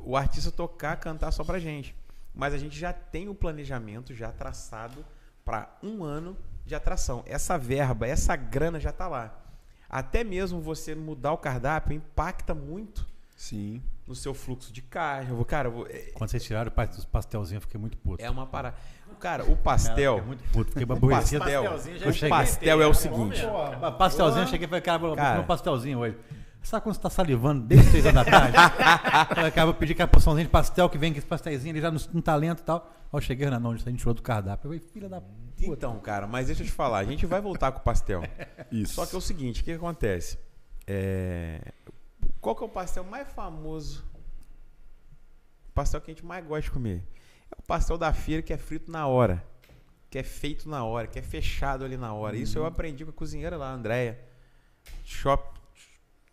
[0.00, 1.94] o artista tocar, cantar só pra gente.
[2.34, 5.04] Mas a gente já tem o planejamento já traçado
[5.44, 6.36] para um ano
[6.66, 7.22] de atração.
[7.26, 9.36] Essa verba, essa grana já tá lá.
[9.88, 13.82] Até mesmo você mudar o cardápio impacta muito Sim.
[14.06, 15.30] no seu fluxo de caixa.
[15.30, 17.80] Eu vou- Cara, eu vou- é- Quando vocês tiraram o pa- os pastelzinhos, eu fiquei
[17.80, 18.22] muito puto.
[18.24, 18.76] é uma parada.
[19.20, 20.14] Cara, o pastel.
[20.14, 22.28] Fiquei muito puto, fiquei O pastel, Pastelzinho já o cheguei.
[22.30, 23.42] pastel é o É seguinte.
[23.80, 25.30] Pô, pastelzinho, eu cheguei e falei, cara, vou Cara.
[25.30, 26.16] comer um pastelzinho hoje.
[26.62, 28.56] Sabe quando você tá salivando desde as 6 horas da tarde?
[29.34, 31.90] Falei, cara, vou pedir aquela porçãozinha de pastel que vem com esse pastelzinho ali já
[31.90, 32.86] no, no talento e tal.
[33.10, 34.66] Aí eu cheguei, não, não, a gente tirou do cardápio.
[34.68, 35.64] Eu falei, filha da puta.
[35.64, 38.22] Então, cara, mas deixa eu te falar, a gente vai voltar com o pastel.
[38.70, 38.92] Isso.
[38.92, 40.38] Só que é o seguinte, o que, que acontece?
[40.86, 41.60] É,
[42.42, 44.04] Qual que é o pastel mais famoso?
[45.70, 47.02] O pastel que a gente mais gosta de comer.
[47.50, 49.44] É o pastel da feira que é frito na hora.
[50.08, 52.36] Que é feito na hora, que é fechado ali na hora.
[52.36, 54.18] Isso eu aprendi com a cozinheira lá, a Andréia.
[55.04, 55.60] Shop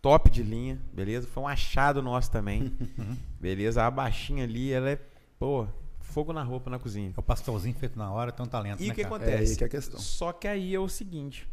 [0.01, 1.27] top de linha, beleza?
[1.27, 2.75] Foi um achado nosso também.
[3.39, 3.85] beleza?
[3.85, 4.99] A baixinha ali, ela é,
[5.37, 5.67] pô,
[5.99, 7.13] fogo na roupa na cozinha.
[7.15, 9.15] É o pastelzinho feito na hora, tem um talento, E né, o que cara?
[9.15, 9.53] acontece?
[9.53, 9.99] É que é a questão.
[9.99, 11.47] Só que aí é o seguinte.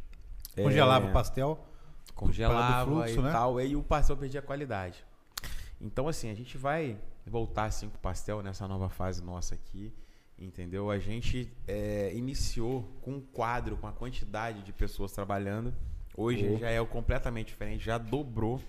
[0.55, 1.67] Congelava é, o pastel.
[2.15, 3.33] congelava fluxo, e né?
[3.33, 5.05] tal, e o pastel perdia a qualidade.
[5.81, 6.97] Então, assim, a gente vai
[7.31, 9.93] voltar assim com o pastel nessa nova fase nossa aqui,
[10.39, 10.91] entendeu?
[10.91, 15.75] A gente é, iniciou com um quadro, com a quantidade de pessoas trabalhando.
[16.17, 16.59] Hoje Oh.
[16.59, 18.61] já é completamente diferente, já dobrou.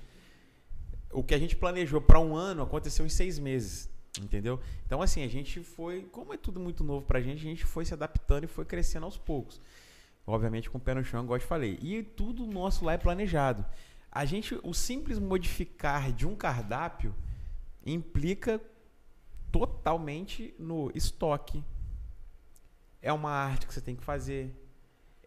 [1.12, 3.90] O que a gente planejou para um ano aconteceu em seis meses,
[4.20, 4.60] entendeu?
[4.86, 7.86] Então, assim, a gente foi, como é tudo muito novo pra gente, a gente foi
[7.86, 9.62] se adaptando e foi crescendo aos poucos.
[10.28, 11.78] Obviamente com o pé no chão, igual eu te falei.
[11.82, 13.64] E tudo nosso lá é planejado.
[14.12, 17.14] A gente, o simples modificar de um cardápio
[17.86, 18.60] implica
[19.52, 21.64] totalmente no estoque.
[23.02, 24.54] É uma arte que você tem que fazer,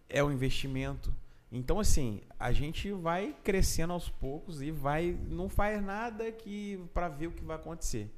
[0.08, 1.14] é um investimento.
[1.50, 5.18] Então, assim, a gente vai crescendo aos poucos e vai.
[5.28, 8.12] Não faz nada que para ver o que vai acontecer.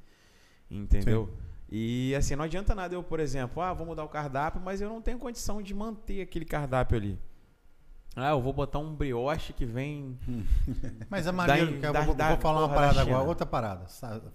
[0.69, 1.29] Entendeu?
[1.69, 4.89] E assim, não adianta nada eu, por exemplo, ah, vou mudar o cardápio, mas eu
[4.89, 7.19] não tenho condição de manter aquele cardápio ali.
[8.15, 10.19] Ah, eu vou botar um brioche que vem.
[11.09, 13.85] Mas é maneiro, Da- eu da- vou, da vou falar uma parada agora, outra parada.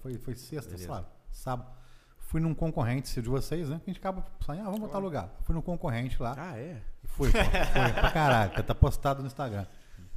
[0.00, 0.88] Foi, foi sexta, Beleza.
[0.88, 1.06] sabe?
[1.30, 1.70] Sábado.
[2.18, 3.78] Fui num concorrente de vocês, né?
[3.84, 5.30] Que a gente acaba saindo, ah, vamos botar lugar.
[5.42, 6.34] Fui num concorrente lá.
[6.36, 6.82] Ah, é?
[7.04, 9.66] E Fui, foi pra caralho, tá postado no Instagram.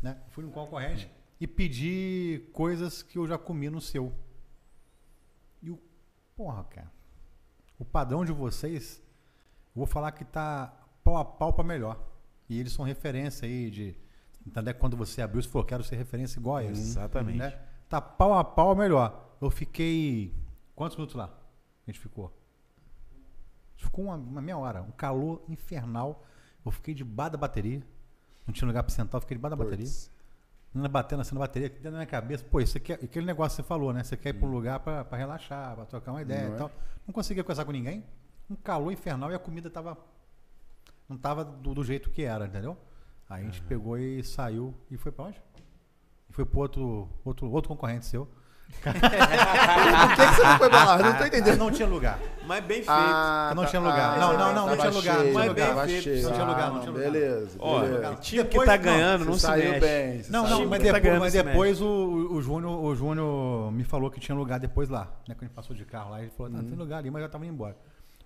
[0.01, 0.17] Né?
[0.29, 4.13] Fui num concorrente e pedi coisas que eu já comi no seu.
[5.61, 5.79] E o.
[6.35, 6.91] Porra, cara.
[7.77, 9.01] O padrão de vocês,
[9.75, 11.99] eu vou falar que tá pau a pau pra melhor.
[12.49, 13.95] E eles são referência aí de.
[14.45, 14.73] Entendeu?
[14.75, 16.79] Quando você abriu, você falou, quero ser referência igual a eles.
[16.79, 17.37] Exatamente.
[17.37, 17.57] Né?
[17.87, 19.35] Tá pau a pau melhor.
[19.39, 20.33] Eu fiquei.
[20.75, 21.25] Quantos minutos lá?
[21.25, 22.33] A gente ficou?
[23.75, 24.81] Ficou uma, uma meia hora.
[24.81, 26.25] Um calor infernal.
[26.65, 27.81] Eu fiquei debaixo da bateria.
[28.45, 29.87] Não tinha lugar pra sentar, eu fiquei debaixo da bateria.
[30.73, 32.43] Não batendo assim na bateria, dentro da minha cabeça.
[32.43, 34.03] Pô, isso aqui é aquele negócio que você falou, né?
[34.03, 36.55] Você quer ir pra um lugar pra, pra relaxar, pra trocar uma ideia Não e
[36.55, 36.57] é?
[36.57, 36.71] tal.
[37.07, 38.03] Não conseguia conversar com ninguém.
[38.49, 39.97] Um calor infernal e a comida tava.
[41.09, 42.77] Não tava do, do jeito que era, entendeu?
[43.29, 45.41] Aí a gente pegou e saiu e foi pra onde?
[46.29, 48.27] E foi pro outro, outro, outro concorrente seu.
[48.83, 50.97] Por que, que você não foi pra lá?
[50.99, 51.57] Eu não tô entendendo.
[51.57, 52.19] não tinha lugar.
[52.45, 52.89] Mas bem feito.
[52.91, 54.13] Ah, não tá- tinha lugar.
[54.15, 56.23] ah, Não, não, não, não tinha lugar, não cheio, tinha tava Bem feito, cheio.
[56.23, 57.11] não tinha lugar, Ah, não tinha lugar.
[57.11, 57.99] Beleza, Ó, beleza.
[57.99, 59.79] Depois, que tá não, ganhando Você não, se saiu mexe.
[59.79, 60.23] bem.
[60.29, 61.87] Não, não, mas tá depois, ganhando mas depois o,
[62.31, 65.07] o, Júnior, o Júnior me falou que tinha lugar depois lá.
[65.27, 65.33] Né?
[65.33, 67.29] Quando a gente passou de carro lá, ele falou, tá, tem lugar ali, mas já
[67.29, 67.75] tava indo embora.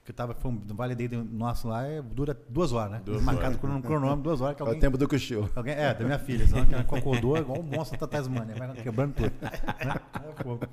[0.04, 3.01] Porque tava, foi um Vale Day nosso lá, é, dura duas horas, né?
[3.06, 4.58] Duas Marcado com um cronômetro, duas horas.
[4.58, 5.49] Que É o alguém, tempo do cochilo.
[5.56, 8.74] alguém, é, da minha filha, senão que ela concordou igual um monstro da Tasmania, vai
[8.76, 9.32] quebrando tudo.
[9.41, 9.49] né?
[9.80, 10.68] É.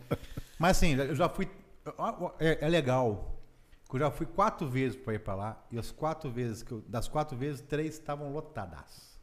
[0.58, 1.48] Mas assim, eu já fui.
[2.40, 3.36] É, é legal.
[3.88, 6.72] que Eu já fui quatro vezes para ir para lá, e as quatro vezes, que
[6.72, 9.16] eu- das quatro vezes, três estavam lotadas.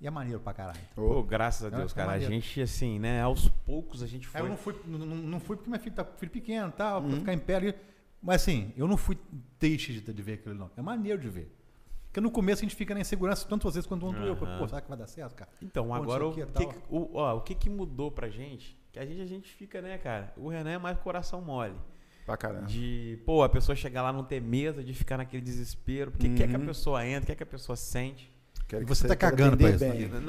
[0.00, 0.80] E é maneiro pra caralho.
[0.94, 2.12] Pô, graças a Deus, fica cara.
[2.12, 2.32] A maneiro.
[2.34, 3.20] gente, assim, né?
[3.22, 4.40] Aos poucos a gente Aí foi.
[4.42, 7.00] eu não fui, não, não- não fui porque minha filha tá filho pequeno e tal,
[7.02, 7.08] Uhum.
[7.10, 7.74] pra ficar em pé ali.
[8.22, 9.18] Mas assim, eu não fui
[9.58, 10.70] triste de, de ver aquilo, não.
[10.76, 11.52] É maneiro de ver.
[12.06, 14.32] Porque no começo a gente fica na insegurança, tanto vocês quanto eu.
[14.34, 14.58] Aham.
[14.58, 15.50] Pô, será que vai dar certo, cara?
[15.62, 18.78] Então, Pô, agora o que, que que- o, ó, o que que mudou pra gente?
[18.92, 20.32] Que a gente, a gente fica, né, cara?
[20.36, 21.74] O Renan é mais coração mole.
[22.26, 22.66] Pra caramba.
[22.66, 26.10] De, pô, a pessoa chegar lá não ter mesa, de ficar naquele desespero.
[26.12, 26.66] Porque quer que a Uhum.
[26.66, 28.31] pessoa entre, quer que a pessoa sente.
[28.72, 30.08] Quero E que você tá cagando pra isso, bem.
[30.08, 30.20] Não,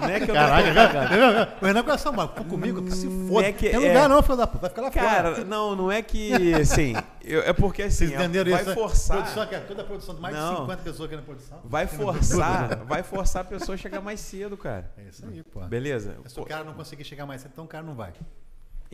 [0.00, 1.48] não é que eu Caralho, não tô cagando.
[1.62, 2.28] o Renan coração, mano.
[2.28, 3.46] Ficou comigo, que se Hum, foda.
[3.46, 4.08] é que- Tem lugar é.
[4.08, 4.58] não, filho da puta.
[4.60, 5.06] Vai ficar lá fora.
[5.32, 6.92] Cara, não, não é que, assim,
[7.22, 8.74] eu- é porque assim, Vocês entenderam vai isso?
[8.74, 10.56] forçar, Produção, que é toda a produção, mais de Não.
[10.58, 11.60] 50 pessoas aqui na produção.
[11.64, 14.92] vai forçar, vai forçar a pessoa a chegar mais cedo, cara.
[14.98, 15.60] É isso aí, pô.
[15.60, 16.16] Beleza?
[16.26, 18.12] Se o cara não conseguir chegar mais cedo, então o cara não vai.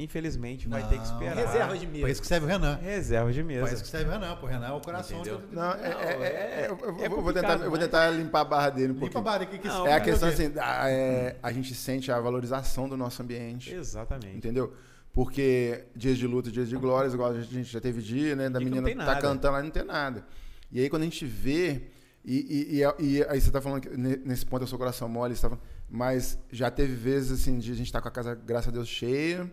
[0.03, 1.37] Infelizmente vai ter que esperar.
[1.37, 2.11] Reserva de Por mesa.
[2.11, 2.77] isso que serve o Renan.
[2.77, 3.83] Reserva de Por isso mesa.
[3.83, 4.47] que serve o Renan, pô.
[4.47, 5.41] O Renan é o coração Entendeu?
[5.41, 7.85] de- Não, é, é- é- é- eu, eu é vou complicado, tentar, eu vou né?
[7.87, 10.01] tentar limpar a barra dele um Limpa a barra aqui que Não, isso É a
[10.01, 14.37] questão assim, a, é, a gente sente a valorização do nosso ambiente, Exatamente.
[14.37, 14.73] entendeu?
[15.13, 18.49] Porque dias de luta, dias de glórias, igual a gente já teve dia, né?
[18.49, 20.25] Da E que não menina tem tá cantando lá e não tem nada.
[20.71, 21.83] E aí quando a gente vê,
[22.25, 25.09] e, e- e- e aí você tá falando que ne- nesse ponto eu sou coração
[25.09, 28.11] mole, você tá falando- mas já teve vezes assim de a gente tá com a
[28.13, 29.51] casa, graças a Deus, cheia.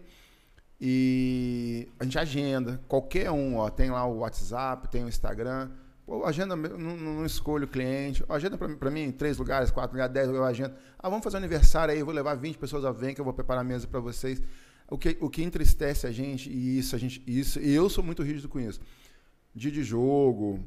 [0.80, 2.80] E a gente agenda.
[2.88, 5.70] Qualquer um, ó, tem lá o WhatsApp, tem o Instagram.
[6.06, 8.24] Pô, agenda, não, não escolho o cliente.
[8.30, 10.76] Agenda pra, mim- três lugares, quatro lugares, dez lugares, eu agendo.
[10.98, 13.26] Ah, vamos fazer um aniversário aí, eu vou levar 20 pessoas a vem que eu
[13.26, 14.42] vou preparar a mesa pra vocês.
[14.90, 18.02] O que, o que entristece a gente, e isso, a gente, isso, e eu sou
[18.04, 18.80] muito rígido com isso.
[19.54, 20.62] Dia de jogo,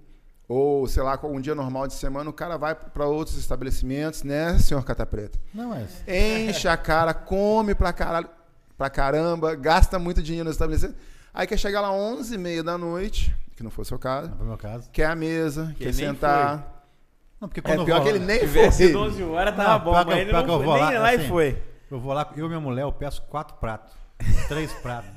[0.46, 4.58] ou sei lá, um dia normal de semana, o cara vai pra outros estabelecimentos, né,
[4.58, 5.38] senhor Cata Preta?
[5.54, 6.04] Não, mas.
[6.06, 8.28] enche a cara, come pra caralho,
[8.80, 10.96] pra caramba, gasta muito dinheiro no estabelecimento.
[11.34, 14.30] Aí quer chegar lá 11 e meia da noite, que não foi o seu caso,
[14.30, 14.88] Não foi meu caso.
[14.90, 16.86] quer a mesa, Que quer sentar.
[17.38, 18.90] Não, porque É quando eu pior vou que ele nem foi.
[18.92, 20.74] 12 horas, Não, tava bom, pior que mas eu- ele não que eu foi, vou
[20.76, 21.62] nem lá, lá e assim, foi.
[21.90, 23.92] Eu vou lá, eu e minha mulher, eu peço quatro pratos.
[24.48, 25.10] três pratos.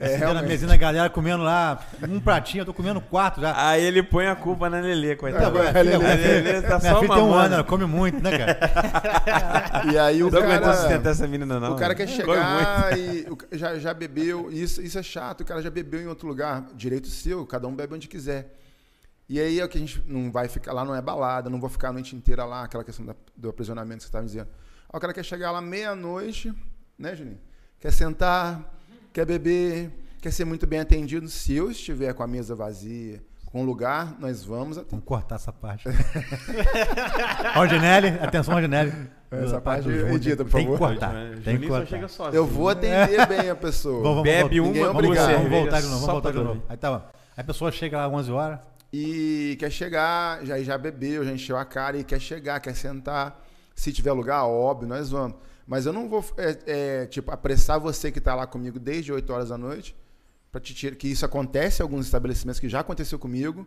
[0.00, 3.68] É, Assim, na mesinha da galera comendo lá um pratinho, eu tô comendo quatro já.
[3.68, 5.50] Aí ele põe a culpa na Lelê, coitado.
[5.58, 7.84] minha é, filha, Lelê, filha- Lelê tá minha só filha tem um ano, ela come
[7.84, 8.58] muito, né, cara?
[9.92, 11.72] E aí o Não aguentou sustentar cara, essa menina, não.
[11.74, 15.60] o cara quer chegar e já, já bebeu, e isso, isso é chato, o cara
[15.60, 18.54] já bebeu em outro lugar, direito seu, cada um bebe onde quiser.
[19.28, 21.58] E aí é o que a gente não vai ficar lá, não é balada, não
[21.60, 24.46] vou ficar a noite inteira lá, aquela questão da- do aprisionamento que você estava dizendo.
[24.90, 26.54] Aí o cara quer chegar lá meia-noite,
[26.96, 27.38] né, Juninho?
[27.80, 28.77] Quer sentar,
[29.12, 29.90] quer beber,
[30.20, 31.28] quer ser muito bem atendido.
[31.28, 34.90] Se eu estiver com a mesa vazia, com lugar, nós vamos atender.
[34.90, 35.88] Vamos cortar essa parte.
[37.56, 38.92] Ordinelli, atenção, Ordinelli.
[39.30, 40.78] Essa parte do edita, por Tem que favor.
[40.88, 41.14] cortar.
[41.44, 41.86] Tem que cortar.
[41.86, 42.36] chega sozinho.
[42.36, 44.02] Eu vou atender bem a pessoa.
[44.02, 45.26] Vamos, vamos, Bebe é uma, vamos, obrigado.
[45.28, 46.62] voltar, vamos voltar de novo, só vamos voltar de novo.
[46.68, 46.96] Aí tá.
[47.36, 48.58] Aí a pessoa chega lá 11 horas,
[48.92, 53.44] E quer chegar, já, já bebeu, já encheu a cara e quer chegar, quer sentar.
[53.74, 55.36] Se tiver lugar, óbvio, nós vamos.
[55.68, 59.30] Mas eu não vou, é, é, tipo, apressar você que está lá comigo desde 8
[59.32, 59.94] horas da noite
[60.50, 63.66] Pra te tirar, que isso acontece em alguns estabelecimentos que já aconteceu comigo.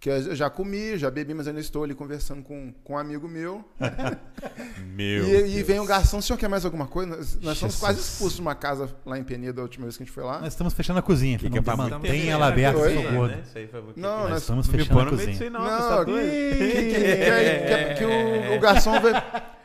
[0.00, 2.98] Que eu já comi, já bebi, mas eu ainda estou ali conversando com, com um
[2.98, 3.64] amigo meu.
[4.94, 5.24] Meu.
[5.24, 7.16] E, e vem um garçom, o senhor quer mais alguma coisa?
[7.16, 7.76] Nós, nós Jesus.
[7.80, 10.22] quase expulsos de uma casa lá em Penedo a última vez que a gente foi
[10.22, 10.40] lá.
[10.40, 11.38] Nós estamos fechando a cozinha.
[11.38, 13.28] Que Que que é pra não manter mantenha ela aberta, por favor.
[13.28, 13.42] Né?
[13.46, 15.38] Isso aí foi muito- Não, Nós nós estamos Não fechando a meio cozinha.
[15.40, 15.64] aí, não.
[15.64, 19.14] Não, que, que- que- que o, o garçom veio.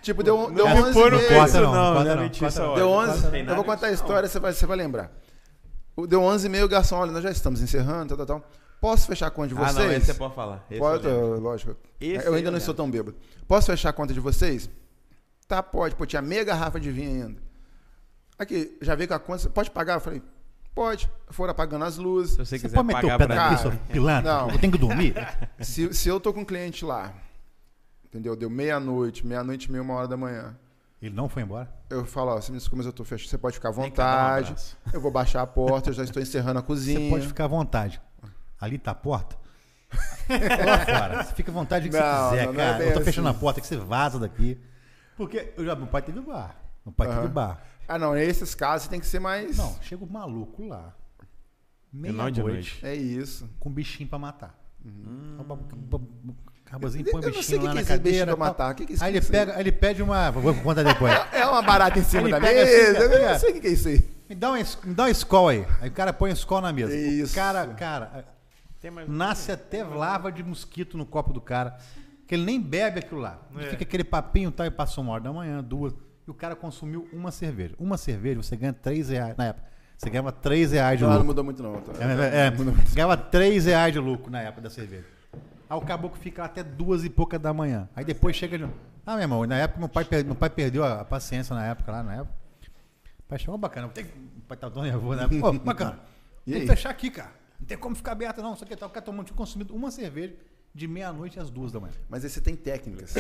[0.02, 1.40] Tipo, deu, deu Não me 11 põe no e isso, não, não.
[1.40, 1.80] corta Não é não, não.
[2.00, 2.76] hora.
[2.76, 3.28] Deu Não 11.
[3.32, 3.96] tem Eu vou contar a não.
[3.96, 5.12] história, você vai, você vai lembrar.
[5.98, 8.52] O- Deu 11 e meia, o garçom, olha, nós já estamos encerrando, tal, tal, tal.
[8.82, 9.78] Posso fechar a conta de vocês?
[9.78, 10.66] Ah, não, esse você pode falar.
[10.70, 11.36] Esse Pode, eu lembro.
[11.36, 11.76] eu- lógico.
[12.00, 12.84] Esse eu ainda não estou lembro.
[12.84, 13.18] tão bêbado.
[13.48, 14.70] Posso fechar a conta de vocês?
[15.48, 15.96] Tá, pode.
[15.96, 17.42] Pô, tinha meia garrafa de vinho ainda.
[18.38, 19.50] Aqui, já veio com a conta.
[19.50, 19.96] Pode pagar?
[19.96, 20.22] Eu falei,
[20.74, 21.12] pode.
[21.30, 22.32] Foram apagando as luzes.
[22.32, 23.80] Se você Você quiser pode meter pagar o pé pra mim.
[23.92, 24.32] pilantra?
[24.34, 24.50] Não.
[24.52, 25.14] Eu tenho que dormir.
[25.60, 27.14] Se, se eu tô com um cliente lá,
[28.06, 28.34] entendeu?
[28.36, 30.56] Deu meia-noite, meia-noite e meia, uma hora da manhã.
[31.02, 31.70] Ele não foi embora.
[31.90, 33.30] Eu falo, ó, você me desculpa, mas eu tô fechado.
[33.30, 34.48] Você pode ficar à um vontade.
[34.52, 34.78] abraço.
[34.94, 37.00] eu vou baixar a porta, eu já estou encerrando a cozinha.
[37.00, 38.02] Você pode ficar à vontade.
[38.60, 39.36] Ali tá a porta.
[40.30, 41.24] Lá fora.
[41.24, 42.84] Você fica à vontade que Não, você quiser, não, não é cara.
[42.84, 43.38] eu tô fechando assim.
[43.38, 44.58] a porta que você vaza daqui.
[45.18, 46.56] Porque eu já, meu pai teve bar.
[46.86, 47.30] Meu pai teve Aham.
[47.30, 47.64] bar.
[47.88, 49.58] Ah, não, nesses casos tem que ser mais.
[49.58, 50.94] Não, chega o maluco lá.
[51.92, 52.80] De Meia-noite.
[52.86, 53.50] É isso.
[53.60, 54.56] Com bichinho pra matar.
[54.86, 55.38] Hum.
[56.70, 58.20] Rapazinho Eu põe não o sei bichinho o que lá que é na esse bichinho
[58.20, 58.36] cadeira.
[58.38, 58.72] matar.
[58.72, 60.30] O que que é isso Aí ele é pega, aí ele pede uma.
[60.30, 61.12] Vou contar depois.
[61.34, 62.62] É uma barata em cima da mesa.
[62.62, 64.08] assim, eu não sei o que que é isso aí.
[64.30, 65.66] Me dá um, es- me dá um Skol aí.
[65.82, 66.96] Aí o cara põe um Skol na mesa.
[66.96, 67.32] Isso.
[67.32, 68.24] O cara, cara,
[69.08, 71.78] nasce até lava de mosquito no copo do cara.
[72.28, 73.40] Que ele nem bebe aquilo lá.
[73.58, 73.64] É.
[73.72, 74.66] Fica aquele papinho, tá?
[74.66, 75.94] E passou uma hora da manhã, duas.
[76.28, 77.74] E o cara consumiu uma cerveja.
[77.80, 79.36] Uma cerveja, você ganha 3 reais.
[79.36, 79.68] Na época,
[79.98, 81.28] você ganhava 3 reais de Não, não lucro.
[81.28, 81.82] mudou muito não.
[81.82, 81.92] tá?
[82.00, 82.52] É, é,
[82.94, 85.06] ganhava 3 reais de lucro na época da cerveja.
[85.68, 87.90] Aí o caboclo fica lá até duas e pouca da manhã.
[87.96, 88.64] Aí depois chega de.
[89.06, 91.92] Ah, meu irmão, na época meu pai, per- meu pai perdeu a, paciência na época
[91.92, 92.34] lá, na época.
[93.20, 93.88] O pai chegou bacana.
[93.88, 93.92] O
[94.48, 95.28] pai tava tão nervoso, né?
[95.40, 96.00] Pô, bacana.
[96.46, 96.68] Tem que aí?
[96.68, 97.39] fechar aqui, cara.
[97.60, 98.56] Não tem como ficar aberto, não.
[98.56, 98.90] Só que tal.
[98.90, 100.36] O cara tomou, tinha consumido uma cerveja
[100.74, 101.94] de meia-noite às duas da manhã.
[102.08, 103.14] Mas aí você tem técnicas.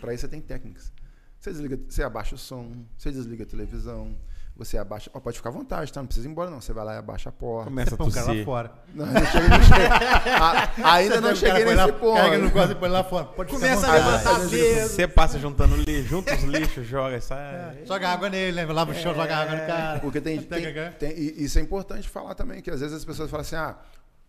[0.00, 0.92] Pra isso você tem técnicas.
[1.38, 4.18] Você, desliga, você abaixa o som, você desliga a televisão,
[4.58, 5.08] você abaixa.
[5.14, 6.00] ó, pode ficar à vontade, tá?
[6.00, 6.60] Não precisa ir embora, não.
[6.60, 7.70] Você vai lá e abaixa a porta.
[7.70, 8.44] Começa a cara lá tossir.
[8.44, 8.72] fora.
[8.92, 9.86] Não, não cheguei, não cheguei.
[10.84, 12.16] A- ainda não pega cheguei nesse lá, ponto.
[12.16, 13.24] Cara que não gosta, põe lá fora.
[13.26, 14.94] Pode Começa a levantar peso.
[14.94, 17.84] Você passa juntando lixo, junta os lixos, joga, sai.
[17.86, 18.72] Joga água nele, né?
[18.72, 20.00] Lava o chão, joga água no cara.
[20.00, 20.90] Porque tem, Pega, tem- pega.
[20.98, 23.76] tem- e isso é importante falar também, que às vezes as pessoas falam assim, ah,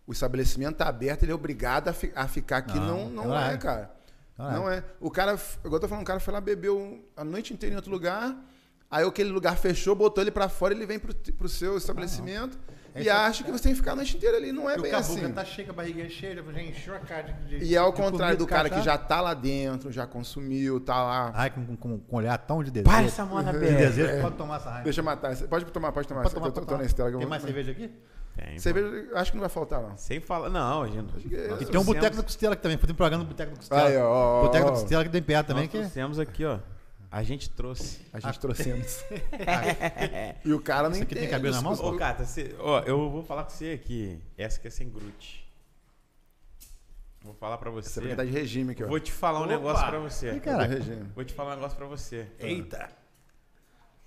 [0.06, 2.78] o estabelecimento está aberto, ele é obrigado a, fi- a ficar aqui.
[2.80, 3.58] Não, Não, não, não é, é.
[3.58, 3.92] cara.
[4.38, 4.84] Não Não, é.
[5.02, 5.34] O cara,
[5.66, 8.34] igual eu tô falando, o cara foi lá, bebeu a noite inteira em outro lugar,
[8.90, 12.58] aí aquele lugar fechou, botou ele para fora, ele vem pro, pro seu estabelecimento
[12.94, 14.52] É e isso acha que você tem que ficar a noite inteira ali.
[14.52, 15.32] Não é E o bem caboclo assim.
[15.34, 18.02] tá cheio, a barriguinha cheia, já encheu a cara de, de E é ao de
[18.02, 21.32] contrário do cara que já tá lá dentro, já consumiu, tá lá.
[21.36, 22.90] Ai, com, com, com olhar tão de desejo.
[22.92, 23.78] Para essa mão na de perna.
[23.78, 24.84] desejo, pode tomar essa raiva.
[24.84, 25.36] Deixa eu matar.
[25.36, 26.22] Pode tomar, pode tomar.
[26.24, 26.86] Pode eu tomar, tô, pode tô tomar.
[26.86, 27.12] estela.
[27.18, 27.92] Tem mais cerveja aqui?
[28.36, 28.60] Tem, pô.
[28.60, 29.96] Cerveja, acho que não vai faltar, não.
[29.98, 30.50] Sem falar.
[30.50, 31.14] Não, gente.
[31.36, 31.72] É E isso.
[31.72, 32.78] tem um boteco da costela aqui também.
[32.78, 33.88] Tem um programa do boteco da costela.
[33.88, 35.64] Aí, ó, ó, boteco da costela que tem perto também.
[35.66, 35.80] Nós Que...
[35.80, 36.58] trouxemos aqui, ó.
[37.12, 38.02] A gente trouxe.
[38.14, 39.04] A gente trouxemos.
[40.46, 41.74] e o cara aqui tem cabelo na mão?
[41.74, 44.22] Ô, Cata, você- ó, eu vou falar com você aqui.
[44.38, 45.40] Essa que é sem glúten.
[47.22, 47.90] Vou falar pra você.
[47.90, 48.88] Você vai estar de regime aqui, ó.
[48.88, 49.52] Vou te falar um Opa.
[49.52, 50.34] negócio pra você.
[50.36, 50.66] Ih, cara.
[50.66, 51.12] regime.
[51.16, 52.28] Vou te falar um negócio pra você.
[52.40, 52.90] Eita.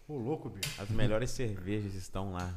[0.08, 0.80] Ô, louco, bicho.
[0.80, 2.54] As melhores cervejas estão lá.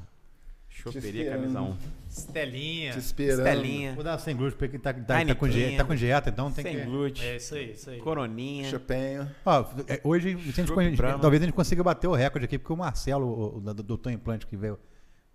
[0.76, 1.78] Choperia camisa 1.
[2.09, 2.91] Estelinha.
[2.91, 3.47] Te esperando.
[3.47, 3.93] Estelinha.
[3.93, 6.63] Vou dar sem glúten, porque tá, tá, tá, com, dieta, tá com dieta, então tem
[6.63, 6.86] Sem que...
[6.86, 7.26] glúten.
[7.26, 7.99] É isso aí, isso aí.
[7.99, 8.69] Coroninha.
[8.69, 9.30] Chopinho.
[9.45, 12.78] Ó, é, hoje, a gente, talvez a gente consiga bater o recorde aqui, porque o
[12.78, 14.78] Marcelo, o, o, do Doutor Implante, que veio,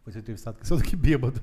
[0.05, 1.41] foi ser entrevistado, que saiu daqui bêbado.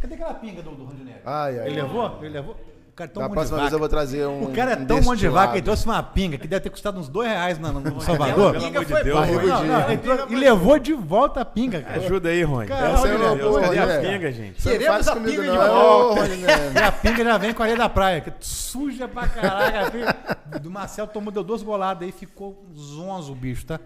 [0.00, 1.20] Cadê aquela pinga do, do Rondinelli?
[1.24, 1.66] Ai, ai.
[1.68, 2.18] Ele levou?
[2.20, 2.56] Ele levou?
[3.00, 3.60] O cara é tão Da mão de próxima vaca.
[3.62, 4.42] vez eu vou trazer um.
[4.44, 6.70] O cara é um tão mão de vaca, ele trouxe uma pinga que deve ter
[6.70, 8.52] custado uns dois reais na- no, no Salvador.
[8.52, 9.20] Pelo amor de foi Deus.
[9.26, 11.96] Não, não, ele trouxe- e levou de volta a pinga, cara.
[11.96, 12.66] Ajuda aí, Rony.
[12.68, 14.60] Caralho, Essa é Deus, Cadê a pinga, gente?
[14.62, 15.62] Você não Queremos faz a comigo, pinga não.
[15.62, 16.20] de volta.
[16.28, 20.16] E a pinga já vem com a areia da praia, que suja pra a pinga.
[20.60, 23.78] Do Marcelo tomou, deu duas goladas aí, ficou zonzo o bicho, tá?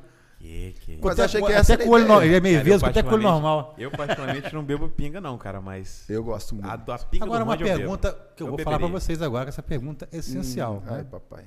[0.45, 0.99] Que, que...
[1.03, 2.57] Mas até achei que essa até era com o olho a no- Ele é meio
[2.59, 3.75] Cara, vesgo, até com o olho particularmente- normal.
[3.79, 6.05] Eu, particularmente, não bebo pinga, não, cara, mas.
[6.11, 6.69] Eu gosto muito.
[6.69, 9.49] A, a pinga Agora uma pergunta que eu, Eu vou falar pra vocês agora, que
[9.49, 10.83] essa pergunta é essencial.
[10.87, 11.07] Hum, Ai, né?
[11.11, 11.45] papai.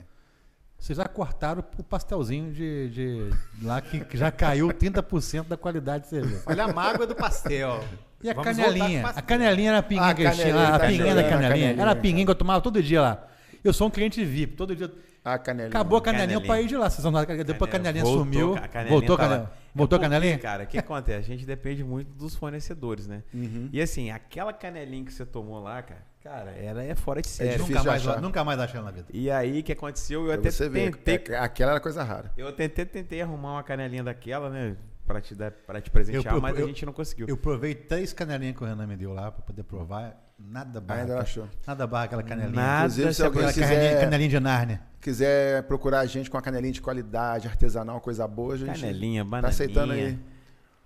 [0.79, 3.29] Vocês já cortaram o pastelzinho de, de-
[3.61, 6.41] lá que que já caiu 30% da qualidade de cerveja.
[6.47, 7.83] Olha a mágoa do pastel.
[8.23, 9.05] E a Vamos canelinha?
[9.07, 11.29] A canelinha era a pinguinha Ah, que tinham canelinha, lá, a tá pinguinha da a
[11.29, 11.75] canelinha.
[11.79, 13.27] Era a pinguinha que eu tomava todo dia lá.
[13.63, 14.91] Eu sou um cliente VIP, todo dia.
[15.33, 15.69] A canelinha.
[15.69, 16.47] Acabou a canelinha, eu Canelinha.
[16.47, 16.89] parei de lá.
[16.89, 18.55] Vocês vão lá, depois a canelinha Voltou, sumiu.
[18.55, 19.49] a canelinha voltou a canelinha?
[19.75, 20.39] Voltou a É porque, canelinha?
[20.39, 21.19] Cara, o que acontece?
[21.19, 23.23] A gente depende muito dos fornecedores, né?
[23.33, 23.69] Uhum.
[23.71, 27.51] E assim, aquela canelinha que você tomou lá, cara, cara, ela é fora de série.
[27.51, 28.21] difícil Nunca de mais, achar.
[28.21, 29.07] nunca mais achei na vida.
[29.13, 30.21] E aí, o que aconteceu?
[30.21, 30.95] Eu Pra até você ver.
[30.95, 31.35] tentei.
[31.35, 32.31] é- Aquela era coisa rara.
[32.37, 34.75] Eu tentei, tentei arrumar uma canelinha daquela, né?
[35.05, 37.27] pra te, dar, pra te presentear, Eu- eu- mas a eu- gente não conseguiu.
[37.29, 40.21] Eu provei três canelinhas que o Renan me deu lá pra poder provar.
[40.39, 41.01] Nada barra.
[41.01, 41.47] Ainda achou.
[41.65, 42.55] Nada barra aquela canelinha.
[42.55, 44.81] Nada Inclusive, se alguém Aquela quiser- canelinha, canelinha de Nárnia.
[45.01, 49.23] Quiser procurar a gente com a canelinha de qualidade, artesanal, coisa boa, a gente Canelinha,
[49.23, 49.49] tá bananinha.
[49.49, 50.17] aceitando aí.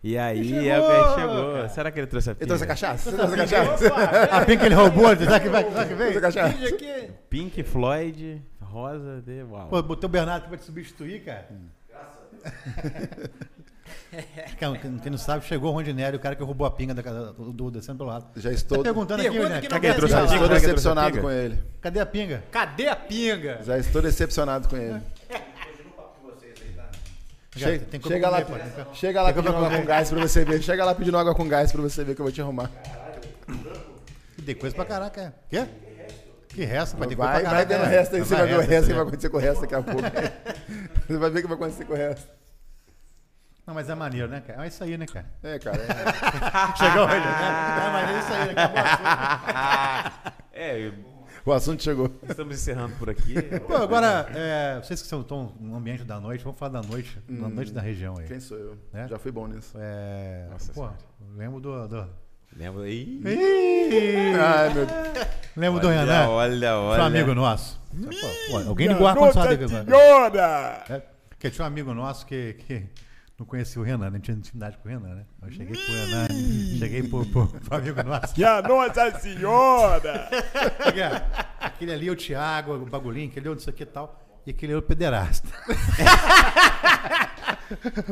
[0.03, 1.53] E aí, Chegou, é o que aí chegou.
[1.53, 1.69] cara.
[1.69, 2.67] Será que ele trouxe a Ele trouxe a pinga?
[2.67, 3.11] cachaça?
[3.11, 3.87] Você trouxe a cachaça?
[4.35, 6.77] A pinga que ele roubou, será que, vai, será que Trouxe a veio?
[6.79, 7.13] cachaça?
[7.29, 9.67] Pink Floyd, rosa, de uau.
[9.67, 11.47] Pô, botou o Bernardo aqui pra te substituir, cara.
[11.91, 12.09] Cara,
[14.59, 17.33] quem quem não sabe, chegou o Rondinelli, o cara que roubou a pinga da, casa-
[17.33, 18.25] do, do descendo pelo lado.
[18.35, 19.93] Já Tá estou, perguntando aqui, Pergunta né?
[19.93, 21.63] trouxe já estou decepcionado com ele.
[21.81, 22.43] Cadê a pinga?
[22.51, 23.59] Cadê a pinga?
[23.63, 25.01] Já estou decepcionado com ele.
[27.53, 30.61] Chega, tem chega lá, comer, pô, chega lá pedindo água com gás pra você ver.
[30.61, 32.71] Chega lá pedindo água com gás pra você ver que eu vou te arrumar.
[34.45, 35.21] Tem coisa pra caraca.
[35.21, 35.31] é.
[35.49, 35.67] Quê?
[36.47, 36.97] Que resto?
[36.97, 37.89] Vai ter coisa Vai, vendo o né?
[37.89, 39.81] resto aí, você vai ver o resto que vai acontecer com o resto daqui a
[39.81, 40.01] pouco.
[41.07, 42.27] Você vai ver o que vai acontecer com o resto.
[43.71, 44.65] Não, mas é maneiro, né, cara?
[44.65, 45.25] É isso aí, né, cara?
[45.41, 45.77] É, cara.
[45.77, 47.87] é- Chegou hoje, né?
[47.87, 48.51] É maneiro isso aí, né?
[48.51, 50.33] Acabou o assunto.
[50.51, 50.91] É,
[51.45, 52.11] O assunto chegou.
[52.27, 53.33] estamos encerrando por aqui.
[53.65, 57.17] Pô, agora, é, vocês que são- estão no ambiente da noite, vamos falar da noite,
[57.29, 58.27] da noite da região aí.
[58.27, 58.77] Quem sou eu?
[58.93, 59.07] É?
[59.07, 59.77] Já fui bom nisso.
[59.79, 60.89] É, Nossa pô,
[61.37, 62.09] lembro do, do...
[62.53, 63.21] Lembra aí?
[64.37, 65.27] Ai, meu Deus.
[65.55, 66.95] lembro do Olha, Renan, olha, olha.
[66.97, 67.81] seu amigo nosso.
[67.89, 69.65] Pô, pô, alguém ligou o Nossa ar-condicionado
[70.27, 70.91] aqui!
[70.93, 72.85] É, porque tinha um amigo nosso que, que
[73.41, 75.25] não conhecia o Renan, não tinha intimidade com o Renan, né?
[75.41, 76.27] Eu cheguei pro Renan,
[76.77, 78.35] cheguei pro, pro, pro amigo nosso.
[78.35, 80.29] Que a Nossa Senhora!
[80.83, 81.01] Porque,
[81.59, 84.21] aquele ali é o Thiago, o bagulhinho, aquele outro, isso aqui e tal.
[84.45, 85.47] E aquele é o pederasta.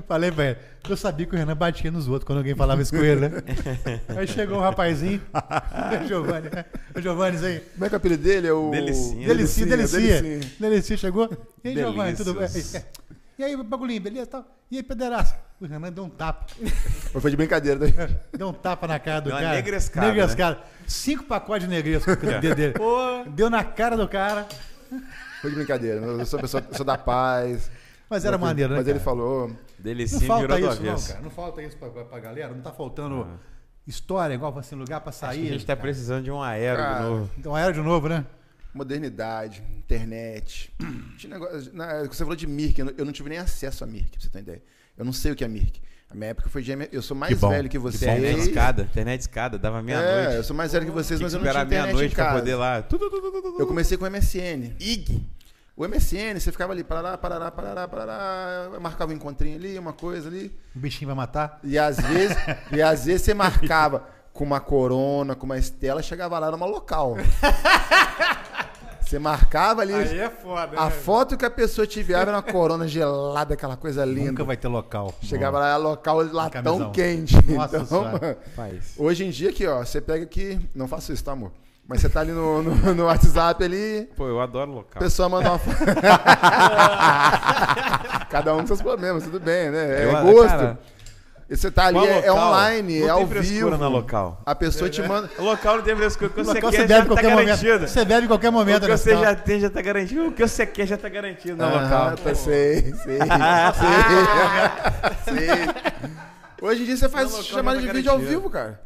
[0.07, 0.57] Falei pra ele,
[0.89, 3.43] eu sabia que o Renan batia nos outros quando alguém falava isso com ele, né?
[4.18, 5.22] Aí chegou um rapazinho,
[6.03, 6.65] o Giovanni, né?
[6.95, 8.47] o Giovanni aí, Como é que é o apelido dele?
[8.47, 8.72] É o...
[8.72, 9.27] Delicinha.
[9.27, 9.99] Delicia, Delicia.
[9.99, 10.53] Delicinha.
[10.60, 11.30] Delicia chegou.
[11.64, 12.47] E aí, Giovanni, tudo bem?
[13.39, 14.27] E aí, bagulhinho, beleza?
[14.27, 14.45] Tal?
[14.69, 15.39] E aí, pederasta?
[15.61, 16.45] O Renan deu um tapa.
[16.59, 17.79] Mas Foi de brincadeira.
[17.79, 17.93] Daí.
[18.37, 19.55] Deu um tapa na cara do Deu uma cara.
[19.55, 20.59] negrescada, Negrescada.
[20.85, 22.73] Cinco pacotes de negresco com o dedo dele.
[23.31, 24.45] Deu na cara do cara.
[25.39, 26.01] Foi de brincadeira.
[26.01, 27.71] Eu sou pessoa, sou da paz.
[28.09, 28.79] Mas era maneiro, né?
[28.79, 29.05] Mas ele cara?
[29.05, 29.47] falou...
[29.47, 31.21] Não Delicinho falta virou do isso, não, cara.
[31.21, 32.53] Não falta isso pra, pra, pra galera.
[32.53, 33.25] Não tá faltando
[33.87, 35.47] história igual assim, lugar pra Acho que a sair.
[35.47, 37.29] gente tá precisando de um aero Cara, de novo.
[37.37, 38.25] Então era de novo, né?
[38.73, 40.71] Modernidade, internet.
[41.17, 43.87] Tinha negócio, na, você falou de Mirk, eu não, eu não tive nem acesso a
[43.87, 44.61] Mirk, pra você ter ideia.
[44.97, 45.81] Eu não sei o que é Mirk.
[46.11, 47.49] A minha época foi de Eu sou mais Que bom.
[47.49, 48.01] velho que vocês.
[48.01, 50.47] Internet escada, internet escada, dava É, eu meia-noite.
[50.47, 52.39] sou mais velho que vocês, mas que eu não tinha esperar internet meia-noite pra casa.
[52.39, 52.83] poder lá.
[53.59, 54.73] Eu comecei com o MSN.
[54.79, 55.23] IG.
[55.77, 60.27] O MSN, você ficava ali, parará, parará, parará, parará, marcava um encontrinho ali, uma coisa
[60.27, 60.51] ali.
[60.75, 61.57] O bichinho vai matar.
[61.63, 62.35] E às vezes,
[62.71, 64.05] e às vezes você marcava
[64.39, 67.17] com uma corona, com uma estela, chegava lá numa local.
[69.01, 69.93] Você marcava ali.
[69.93, 70.91] Aí é foda, A né?
[70.91, 74.31] foto que a pessoa te enviava era uma corona gelada, aquela coisa linda.
[74.31, 75.13] Nunca vai ter local.
[75.21, 76.91] Chegava lá, local latão Camisão.
[76.93, 77.35] quente.
[77.51, 78.19] Nossa então, mano,
[78.97, 80.57] hoje em dia aqui, ó, você pega aqui.
[80.73, 81.51] Não faço isso, tá, amor?
[81.85, 85.01] Mas você tá ali no, no, no WhatsApp ali, Pô, eu adoro local.
[85.01, 85.83] pessoa manda uma foto.
[88.29, 90.03] Cada um com seus problemas, tudo bem, né?
[90.03, 90.47] É Eu- gosto.
[90.47, 90.79] cara,
[91.57, 92.47] você tá ali, qual é, é local?
[92.49, 93.77] online, Não é tem ao frescura vivo.
[93.77, 94.41] na local.
[94.45, 95.30] A pessoa te manda.
[95.39, 96.27] O local não tem frescura.
[96.27, 97.73] O que você Local quer você já bebe em tá qualquer garantido.
[97.73, 97.89] momento.
[97.89, 98.97] Você bebe em qualquer momento, O que né?
[98.97, 100.27] você já tem já tá garantido.
[100.27, 102.17] O que você quer já tá garantido no Ah, local.
[102.17, 103.19] tá, sei, sei,
[105.26, 105.47] sei, sei.
[106.61, 108.81] Hoje em dia você faz chamada já de tá vídeo ao vivo, cara.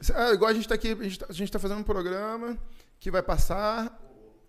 [0.00, 1.84] Cê- ah, igual a gente tá aqui, a gente tá, a gente tá fazendo um
[1.84, 2.56] programa
[3.00, 3.96] que vai passar,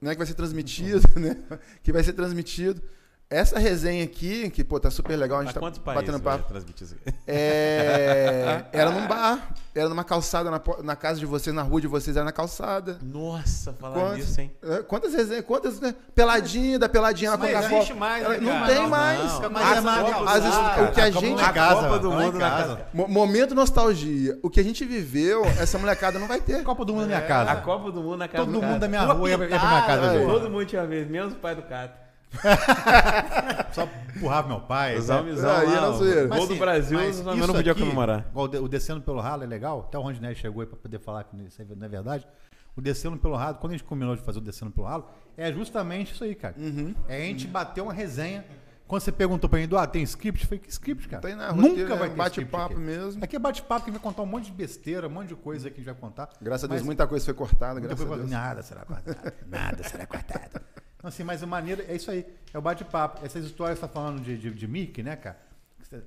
[0.02, 1.38] né, que vai ser transmitido, né,
[1.84, 2.82] que vai ser transmitido.
[3.28, 6.48] Essa resenha aqui, que, pô, tá super legal, a gente Mas tá quantos batendo papo.
[6.48, 7.18] transmitir isso aqui?
[7.28, 11.88] É, era num bar, era numa calçada, na, na casa de vocês, na rua de
[11.88, 13.00] vocês, era na calçada.
[13.02, 14.52] Nossa, falar Quantos, nisso, hein?
[14.64, 17.76] é, quantas resenhas, quantas, né, peladinha da peladinha na Não Coca-Cola.
[17.78, 18.66] existe mais, Ela- né, Não cara?
[18.68, 19.20] tem Não, mais.
[19.24, 19.30] não.
[19.36, 20.84] Fica Mas mais é mais foda, às vezes, usar.
[20.84, 22.76] o que a gente- em A casa, Copa do Mundo na casa.
[22.76, 22.88] casa.
[22.94, 24.38] Mo- Momento nostalgia.
[24.44, 26.62] O que a gente viveu, essa molecada não vai ter.
[26.64, 27.56] Copa do Mundo na minha A casa.
[27.62, 30.20] Copa do Mundo na casa Todo do mundo da minha Rua ia pra minha casa.
[30.28, 32.05] Todo mundo tinha vez, menos o pai do Cato.
[33.74, 34.98] Só empurrava meu pai.
[34.98, 35.16] Os né?
[35.18, 36.28] Aí era o zoeira.
[36.28, 38.26] Gol do Brasil, mas mas isso não podia aqui, comemorar.
[38.34, 39.86] O Descendo pelo Ralo é legal.
[39.88, 42.28] Até o Rondinelli chegou aí pra poder falar que isso aí não é verdade.
[42.76, 45.08] O Descendo pelo Ralo, quando a gente combinou de fazer o Descendo pelo Ralo,
[45.38, 46.56] é justamente isso aí, cara.
[46.58, 46.94] Uhum.
[47.08, 48.44] É a gente bater uma resenha.
[48.88, 50.44] Quando você perguntou pra mim, ah, tem script?
[50.44, 51.22] Eu falei, que script, cara?
[51.22, 53.24] Tem na Nunca vai é ter bate-papo mesmo.
[53.24, 55.76] Aqui é bate-papo que vai contar um monte de besteira, um monte de coisa que
[55.76, 56.30] a gente vai contar.
[56.40, 58.30] Graças a Deus, muita coisa foi cortada, graças a Deus.
[58.30, 59.34] Nada será cortado.
[59.48, 60.62] Nada será cortado.
[61.06, 61.86] Então, assim, mas a maneira.
[61.88, 62.26] É isso aí.
[62.52, 63.24] É o bate-papo.
[63.24, 65.38] Essas histórias que você tá falando de, de, de Mickey, né, cara?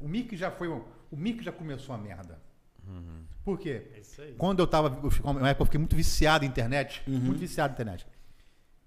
[0.00, 0.68] O Mickey já foi.
[0.68, 2.40] um- O Mickey já começou a merda.
[3.44, 3.90] Por quê?
[3.94, 4.34] É isso aí.
[4.36, 4.88] Quando eu tava.
[5.04, 7.00] Eu uma época eu fiquei muito viciado em internet.
[7.06, 7.18] Uhum.
[7.20, 8.06] Muito viciado em internet.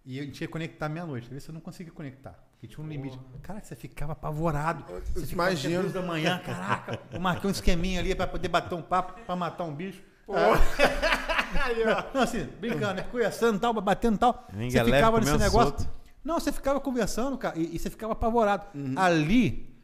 [0.04, 1.26] E a gente ia conectar meia-noite.
[1.28, 2.32] Às vezes você não conseguia conectar.
[2.54, 3.18] Porque tinha um limite.
[3.42, 4.84] Cara, você ficava apavorado.
[5.14, 7.00] Você ficava duas da manhã, caraca.
[7.14, 10.04] Eu marquei um esqueminha ali pra poder bater um papo, pra matar um bicho.
[12.14, 13.04] Não, assim, brincando, né?
[13.04, 14.48] Conversando tal, batendo e tal.
[14.52, 15.78] Vinga Você leve, ficava nesse negócio.
[15.78, 16.01] solto.
[16.24, 18.66] Não, você ficava conversando, cara, e, e você ficava apavorado.
[18.96, 19.76] Ali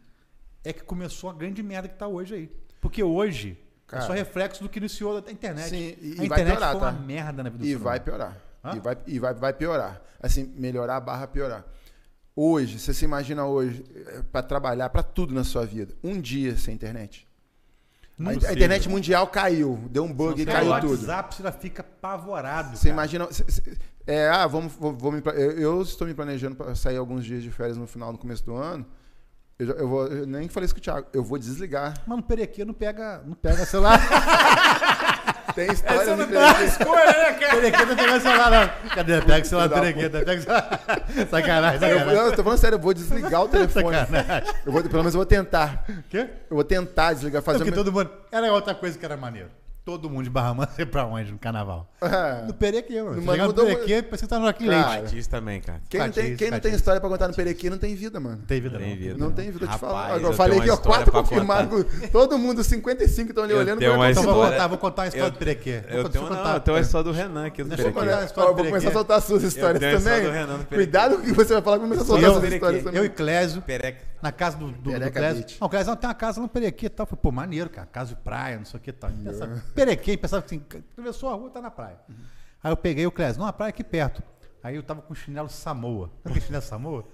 [0.63, 2.51] é que começou a grande merda que tá hoje aí.
[2.79, 3.57] Porque hoje
[3.87, 4.03] Cara.
[4.03, 5.69] é só reflexo do que iniciou a internet.
[5.69, 6.77] Sim, e- a e vai internet piorar, tá?
[6.77, 8.37] uma merda na vida do E vai piorar.
[8.63, 8.75] Hã?
[8.75, 10.01] E, vai, e vai, vai piorar.
[10.21, 11.65] Assim, melhorar barra piorar.
[12.35, 13.83] Hoje, você se imagina hoje,
[14.31, 17.27] para trabalhar, para tudo na sua vida, um dia sem internet.
[18.23, 20.91] A, a internet mundial caiu, deu um bug e caiu o tudo.
[20.91, 22.75] WhatsApp você já fica apavorado.
[22.75, 22.93] Você cara.
[22.93, 23.31] imagina.
[23.31, 23.77] cê- cê-
[24.07, 27.43] É, ah, vamos, vou, vou me, eu, eu estou me planejando para sair alguns dias
[27.43, 28.85] de férias no final, no começo do ano.
[29.59, 31.07] Eu, eu vou, eu nem falei isso com o Thiago.
[31.11, 31.95] Eu vou desligar.
[32.05, 33.99] Mas no Perequê não pega, não pega celular.
[35.55, 37.55] Tem história Essa não dá escolha, né, cara?
[37.55, 38.89] Perequê não pega celular, não.
[38.89, 39.21] Cadê?
[39.21, 40.09] Pega o celular Perequê.
[40.09, 40.81] Pega o celular.
[41.31, 42.25] Sacanagem, Eu, sacanagem.
[42.25, 43.97] eu tô falando sério, eu vou desligar o telefone.
[43.97, 44.53] Sacanagem.
[44.63, 45.83] Eu vou, pelo menos eu vou tentar.
[46.07, 46.29] Quê?
[46.49, 48.11] Eu vou tentar desligar, fazer Porque o meu- todo mundo...
[48.31, 49.49] Era outra coisa que era maneiro.
[49.87, 51.87] Todo mundo de Barra Mansa ia pra onde no carnaval?
[52.01, 52.45] É.
[52.45, 53.15] No Perequê, mano.
[53.15, 55.03] Não, Você mas chegava no Perequê, parece que tá no Rock Cara, Leite.
[55.03, 55.81] Patins também, cara.
[55.89, 58.39] Quem, não tem, quem não tem história pra contar no Perequê não tem vida, mano.
[58.39, 58.97] Não tem vida, Tem não.
[58.97, 59.17] vida.
[59.17, 60.15] Não tem vida, eu te falo.
[60.19, 61.69] Eu eu falei que ó, quatro confirmaram.
[62.11, 63.79] Todo mundo, 55 estão ali Eu olhando.
[63.79, 64.35] tenho pra uma Então contar.
[64.35, 65.81] vou contar, vou contar uma história Eu- do Perequê.
[65.87, 66.09] Eu não, eu
[66.59, 68.09] tenho uma história do Renan aqui do Deixa eu Perequê.
[68.11, 68.93] contar a história Ó, do vou começar a Perequê.
[68.93, 70.21] soltar as suas histórias a também.
[70.21, 70.75] do do Perequê.
[70.75, 72.55] Cuidado com o que você vai falar, começa a soltar Eu, suas Perequê.
[72.57, 72.99] histórias também.
[72.99, 73.99] eu e Clésio, Pereca.
[74.21, 75.43] Na casa do, do, do Clésio.
[75.43, 75.57] Beach.
[75.59, 77.05] Não, o Clésio não tem uma casa no Perequê e tal.
[77.05, 77.87] Falei, pô, maneiro, cara.
[77.87, 79.09] Casa de praia, não sei o que e tal.
[79.11, 81.99] Pensava, Perequê, pensava assim, atravessou a rua, tá na praia.
[82.63, 84.23] Aí eu peguei o Clésio, não, a praia é aqui perto.
[84.63, 86.11] Aí eu tava com chinelo Samoa.
[86.23, 87.05] Sabe chinelo Samoa?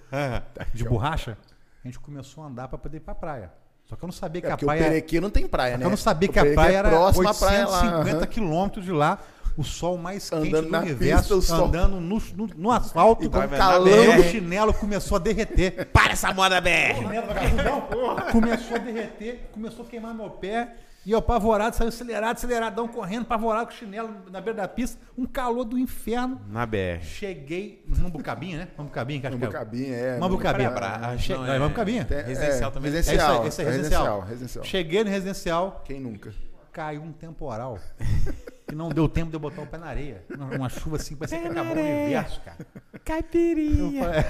[0.73, 1.37] De borracha.
[1.83, 3.51] A gente começou a andar pra poder ir pra praia.
[3.85, 4.83] Só que eu não sabia que É a porque o praia...
[4.83, 5.85] Perequê não tem praia, né?
[5.85, 7.81] Eu não sabia O que a Perequê praia é era próxima à praia lá.
[7.99, 9.19] 850 quilômetros de lá.
[9.55, 13.29] O sol mais quente Andando do universo, pista, andando no, no, no asfalto.
[13.29, 14.19] Com calor.
[14.19, 15.87] O chinelo começou a derreter.
[15.93, 16.95] Para essa moda BR!
[16.97, 17.81] chinelo vagabundão,
[18.31, 20.75] começou a derreter, começou a queimar meu pé.
[21.05, 24.97] E eu apavorado, saiu acelerado, aceleradão, correndo, apavorado com o chinelo na beira da pista.
[25.17, 26.39] Um calor do inferno.
[26.49, 27.01] Na BR.
[27.01, 28.67] Cheguei Mambucabinha, né?
[28.77, 29.47] Mambucabinha, que acho que é.
[29.47, 30.17] Mambucabinha, é.
[30.17, 31.17] Mambucabinha.
[31.17, 32.05] Che- não, não, é Mambucabinha.
[32.05, 32.95] Tem- Residencial também.
[32.95, 33.47] É isso aí, Residencial.
[33.47, 34.21] esse é residencial.
[34.21, 34.63] Residencial.
[34.63, 36.33] Cheguei no residencial, Quem nunca?
[36.71, 37.77] caiu um temporal.
[38.73, 40.25] que não deu tempo de eu botar o pé na areia.
[40.51, 42.57] Uma chuva assim, parecia que acabou o universo, cara.
[43.05, 44.07] Caipirinha.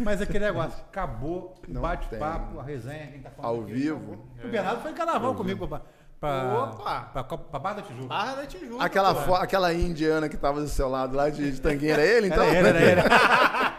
[0.00, 3.58] Mas aquele negócio, acabou o bate-papo, a resenha, quem tá falando.
[3.58, 3.74] Ao aqui.
[3.74, 4.26] vivo.
[4.42, 5.82] O Bernardo foi em carnaval comigo pra,
[6.18, 7.00] pra, Opa!
[7.12, 8.08] pra, pra, Barra da Tijuca.
[8.08, 8.84] Barra da Tijuca.
[8.84, 12.42] Aquela, aquela indiana que tava do seu lado lá de, de tanguinha, era ele, então?
[12.42, 13.02] Era ele, era ele.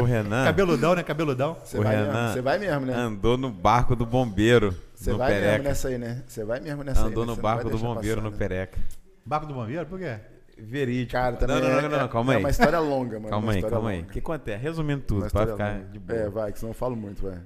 [0.00, 1.02] O Renan Cabeludão, né?
[1.02, 1.56] Cabeludão.
[1.64, 2.94] Você O vai, Renan mesmo, você vai mesmo, né?
[2.94, 5.68] andou no barco do bombeiro Você vai mesmo Pereca.
[5.68, 6.22] nessa aí, né?
[6.26, 7.06] Você vai mesmo nessa aí.
[7.08, 7.30] Andou né?
[7.30, 8.36] no não barco do bombeiro passar, no né?
[8.36, 8.78] Pereca.
[9.26, 10.16] Barco do Bombeiro, por quê?
[10.58, 11.12] Verídico.
[11.12, 12.42] Cara, também não, não, é, não, não, calma é aí.
[12.42, 13.30] uma história longa, mano.
[13.30, 14.00] Calma aí, calma aí.
[14.02, 14.62] O que acontece?
[14.62, 15.84] Resumindo Uma tudo, pra ficar longa.
[15.86, 16.18] de boa.
[16.20, 17.38] É, vai, que senão eu falo muito, vai.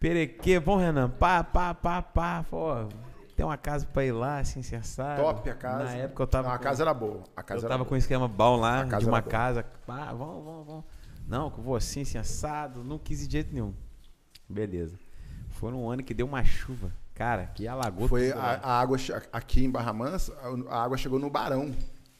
[0.00, 1.10] Perequê, bom, Renan.
[1.10, 2.44] Pá, pá, pá, pá.
[2.48, 2.74] Pô,
[3.36, 5.20] tem uma casa pra ir lá, assim, se assado.
[5.22, 5.84] Top a casa.
[5.84, 6.48] Na época eu tava.
[6.48, 7.22] Não, a com- casa era boa.
[7.36, 7.88] A casa eu era tava boa.
[7.88, 9.30] com um esquema bom lá, A casa de uma boa.
[9.30, 9.64] casa.
[9.86, 10.84] Pá, vamos, vamos, vamos.
[11.28, 12.82] Não, que eu vou assim, assim, assado.
[12.82, 13.74] Não quis de jeito nenhum.
[14.48, 14.98] Beleza.
[15.50, 16.90] Foi um ano que deu uma chuva.
[17.14, 18.96] Cara, que alagou Foi tudo a, a água
[19.32, 20.32] aqui em Barra Mansa,
[20.70, 21.74] a- água chegou no Barão.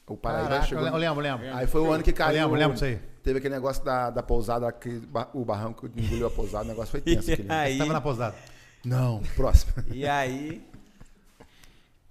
[0.07, 0.87] O Paraíba Caraca, chegou.
[0.87, 1.55] eu lembro, eu lembro.
[1.57, 2.35] Aí foi o ano que Eu caiu.
[2.35, 2.99] lembro, lembro disso aí.
[3.23, 5.03] Teve aquele negócio da, da pousada, que
[5.35, 7.31] o barranco engoliu a pousada, o negócio foi tenso.
[7.33, 7.51] Aquele.
[7.53, 8.35] aí, Você tava na posada.
[8.85, 9.73] Não, próximo.
[9.93, 10.67] e aí,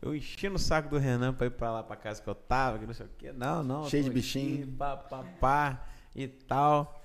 [0.02, 2.78] eu enchi no saco do Renan pra ir pra lá, pra casa que eu tava,
[2.78, 3.34] que não sei o quê.
[3.34, 3.84] Não, não.
[3.84, 4.64] eu Cheio de bichinho.
[4.64, 5.82] aqui, Pá, pá, pá,
[6.18, 7.02] e tal.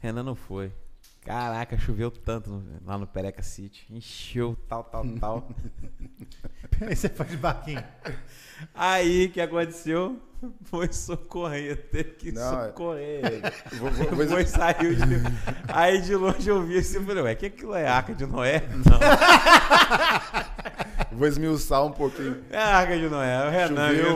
[0.00, 0.72] Renan não foi.
[1.22, 3.86] Caraca, choveu tanto no- lá no Pereca City.
[3.90, 5.48] Encheu, tal, tal, tal.
[6.80, 7.82] Aí você faz barquinho.
[8.74, 10.18] Aí, o que aconteceu?
[10.64, 13.52] Foi socorrer, teve que Não, é- socorrer.
[13.78, 15.02] Vou, vou, vou- Foi, saiu de...
[15.68, 18.62] Aí de longe eu vi assim, falei, ué, que aquilo é arca de Noé?
[18.74, 18.98] Não,
[21.18, 22.42] vou esmiuçar um pouquinho.
[22.50, 23.88] é arca de Noé, é o Renan.
[23.94, 24.14] Choveu,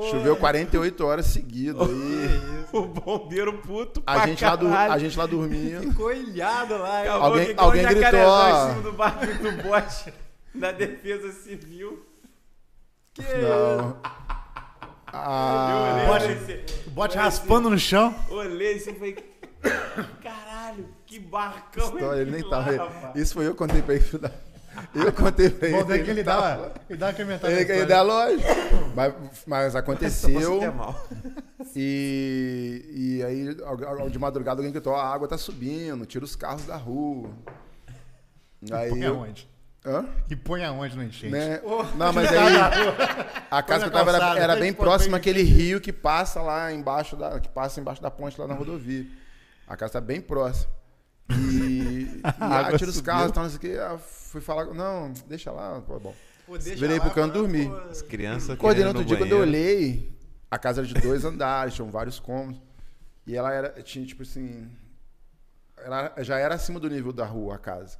[0.00, 0.10] viu?
[0.10, 1.88] choveu 48 horas seguidas.
[1.88, 4.92] Aí O bombeiro puto a pra gente, lá caralho.
[4.92, 5.80] a gente lá dormia.
[5.80, 7.02] Ficou ilhado lá.
[7.02, 10.12] Acabou Alguém- alguém gritou, em cima do barco do bote
[10.54, 12.06] da defesa civil.
[13.22, 13.96] Que Não.
[15.12, 18.14] Ah, Bote- assim, O bote raspando no chão.
[18.30, 19.16] olhei assim e falei,
[20.22, 22.70] caralho, que barcão história, ele nem tava.
[22.76, 23.16] rapaz.
[23.16, 24.04] Isso foi eu que contei pra ele.
[24.94, 25.76] Eu contei pra ele.
[25.78, 27.52] Bom, daí que ele tava- dá, ele dá uma comentada.
[27.52, 28.42] Ele, ele dá lógico.
[28.94, 29.14] Mas,
[29.46, 30.60] mas aconteceu.
[30.62, 30.72] É.
[31.74, 32.84] E,
[33.18, 33.48] e aí,
[34.10, 37.30] de madrugada, alguém gritou: a água tá subindo, tira os carros da rua.
[38.72, 39.48] Aí Põe aonde?
[39.84, 40.04] Hã?
[40.28, 41.32] E põe aonde no enchente?
[41.32, 41.60] Né?
[41.96, 42.56] Não, mas aí
[43.50, 45.92] a casa que eu tava era, calçada, era tem bem pôr próxima àquele rio que
[45.92, 49.06] passa lá embaixo da que passa embaixo da ponte lá na rodovia.
[49.66, 50.70] A casa tá bem próxima.
[51.30, 52.20] E,
[52.74, 53.78] e tira os carros, então não sei o que.
[53.78, 56.14] Ah, fui falar, não, deixa lá, pô, bom.
[56.46, 57.68] Pô, deixa Virei lá, pro canto dormir.
[57.68, 60.12] pô, As crianças Acordei outro dia, quando eu olhei,
[60.50, 62.60] a casa era de dois andares, tinham vários cômodos.
[63.26, 64.68] E ela era, tinha tipo assim.
[65.78, 67.96] Ela já era acima do nível da rua, a casa.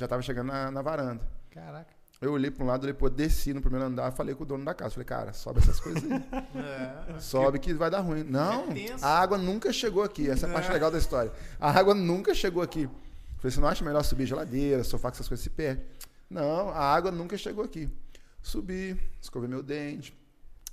[0.00, 1.20] Já tava chegando na, na varanda.
[1.50, 1.92] Caraca.
[2.22, 4.72] Eu olhei pra um lado, outro, desci no primeiro andar, falei com o dono da
[4.72, 4.92] casa.
[4.92, 6.10] Falei, cara, sobe essas coisas aí.
[7.16, 7.18] É.
[7.20, 8.22] sobe que vai dar ruim.
[8.24, 10.28] Não, É a água nunca chegou aqui.
[10.30, 11.30] Essa é a parte legal da história.
[11.58, 12.88] A água nunca chegou aqui.
[13.36, 15.84] Falei, você não acha melhor subir geladeira, sofá, que essas coisas se perdem?
[16.30, 17.90] Não, a água nunca chegou aqui.
[18.42, 20.16] Subi, escovei meu dente,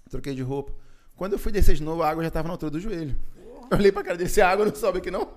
[0.10, 0.74] troquei de roupa.
[1.18, 3.14] Quando eu fui descer de novo, a água já estava na altura do joelho.
[3.70, 5.37] Eu olhei pra cara dele, se a água não sobe aqui não?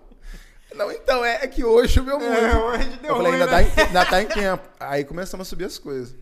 [0.74, 2.32] Não, então, é, é que hoje choveu muito.
[2.32, 3.52] É, hoje deu eu falei, ruim, ainda, né?
[3.52, 4.68] tá em, ainda tá em tempo.
[4.78, 6.16] Aí começamos a subir as coisas.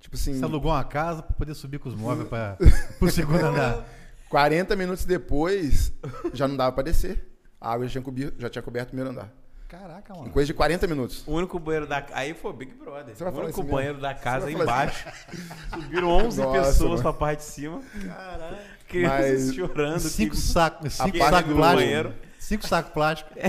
[0.00, 2.56] Tipo assim, Você alugou uma casa pra poder subir com os móveis pra,
[2.98, 3.84] pro segundo andar.
[4.28, 5.92] 40 minutos depois,
[6.32, 7.24] já não dava pra descer.
[7.60, 9.30] A água já tinha, cobi- já tinha coberto o primeiro andar.
[9.68, 10.30] Caraca, Em mano.
[10.30, 11.24] coisa de 40 minutos.
[11.26, 13.16] O único banheiro da Aí foi Big Brother.
[13.16, 15.06] Você vai o único banheiro da casa embaixo.
[15.74, 17.02] Subiram 11 Nossa, pessoas mano.
[17.02, 17.82] pra parte de cima.
[18.06, 18.56] Caralho.
[18.88, 19.98] Crianças Mas- chorando.
[20.00, 22.14] Cinco sacos, cinco parte sacos do banheiro.
[22.46, 23.32] Cinco sacos plásticos.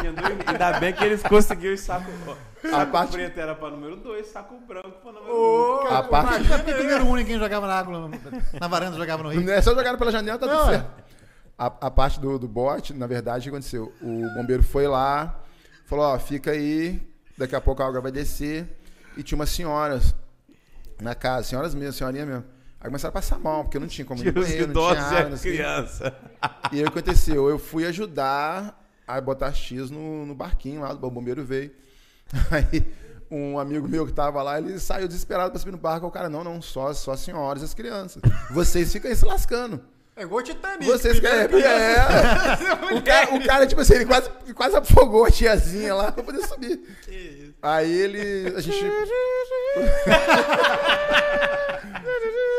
[0.00, 2.12] Tinha dois- Ainda bem que eles conseguiram os sacos.
[2.26, 2.32] ó,
[2.66, 5.36] A Saco parte- preto era pra número 2, saco branco pra número 1.
[5.36, 8.10] Ô, A parte- Imagina porque primeiro um ninguém jogava na água,
[8.58, 9.42] na varanda jogava no rio.
[9.42, 10.72] Não é só jogaram pela janela, tá tudo Não, é.
[10.78, 10.90] certo.
[11.58, 13.92] A, a parte do, do bote, na verdade, o que aconteceu?
[14.00, 15.40] O bombeiro foi lá,
[15.84, 17.06] falou, ó, fica aí,
[17.36, 18.66] daqui a pouco a água vai descer.
[19.14, 20.14] E tinha umas senhoras
[21.02, 22.44] na casa, senhoras mesmo, senhorinha mesmo.
[22.80, 25.12] Aí começaram a passar mal, porque não tinha como ir no banheiro, não tinha idosos
[25.12, 26.16] e água, a não sei o criança.
[26.72, 27.50] E aí o que aconteceu?
[27.50, 31.70] Eu fui ajudar a botar X no, no barquinho lá, o bombeiro veio.
[32.50, 32.86] Aí
[33.30, 36.06] um amigo meu que tava lá, ele saiu desesperado pra subir no barco.
[36.06, 38.22] O cara, não, não, só, só as senhoras e as crianças.
[38.50, 39.80] Vocês ficam aí se lascando.
[40.16, 40.84] É igual Titanic.
[40.84, 41.62] Vocês querem.
[41.62, 41.96] É.
[42.96, 46.44] O, cara, o cara, tipo assim, ele quase, quase afogou a tiazinha lá pra poder
[46.46, 46.78] subir.
[47.02, 47.54] Que isso.
[47.62, 48.52] Aí ele.
[48.56, 48.84] A gente.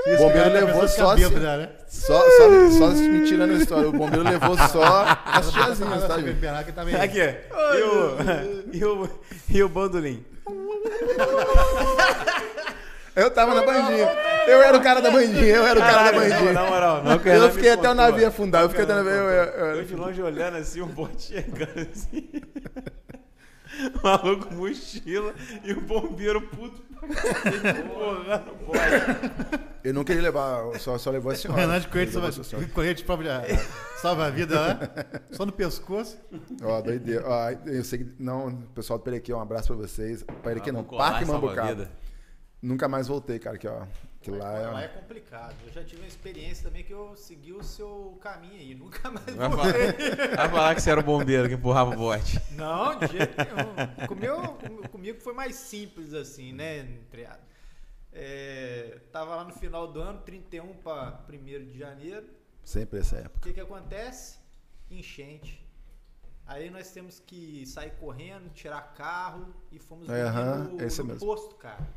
[0.08, 1.70] O bombeiro cara levou pensando só né?
[1.88, 3.90] Só, só, só me tirando a história.
[3.90, 6.18] O bombeiro levou só as tiazinhas, tá,
[6.74, 8.18] tá Aqui, e o,
[8.74, 9.10] e o,
[9.50, 10.26] e o bandolim?
[13.16, 14.10] Eu tava na bandinha.
[14.48, 16.54] Eu era o cara da bandinha, eu era o cara da bandinha.
[16.54, 18.64] Na moral, não, o Eu fiquei até o navio afundar.
[18.64, 19.12] Eu fiquei até o navio.
[19.12, 22.30] Eu eu, de longe olhando assim, um bote chegando assim.
[24.04, 25.34] Maluco, mochila
[25.64, 27.82] e o bombeiro puto pra cacete,
[28.52, 29.64] o bote.
[29.84, 31.62] eu não queria levar, só, só levou a O senhora.
[31.62, 33.42] Renan de Levou salva, corrente própria
[34.02, 34.80] salva a vida lá.
[35.32, 36.18] Só no pescoço.
[36.62, 37.24] Ó, doideira.
[37.28, 38.16] Ó, eu sei que.
[38.20, 40.24] Não, pessoal do Perequê, um abraço pra vocês.
[40.44, 41.90] Perequê Ah, não, Parque Mambucaba.
[42.62, 43.84] Nunca mais voltei, cara, que ó.
[44.22, 44.88] Que lá Lá é é.
[44.88, 45.56] complicado.
[45.66, 48.76] Eu já tive uma experiência também que eu segui o seu caminho aí.
[48.76, 49.92] Nunca mais Vai voltei.
[49.94, 52.40] falar, vai falar que você era o bombeiro que empurrava o bote.
[52.52, 54.08] Não, de jeito nenhum.
[54.08, 56.80] Comigo, comigo foi mais simples assim, né?
[56.80, 57.28] entre
[58.14, 62.28] É, tava lá no final do ano, 31 para 1 de janeiro.
[62.64, 63.40] Sempre essa O época.
[63.42, 64.38] que que acontece?
[64.90, 65.66] Enchente.
[66.46, 70.86] Aí nós temos que sair correndo, tirar carro e fomos É, dormir aham, no, é
[71.04, 71.16] no mesmo.
[71.20, 71.88] posto, cara.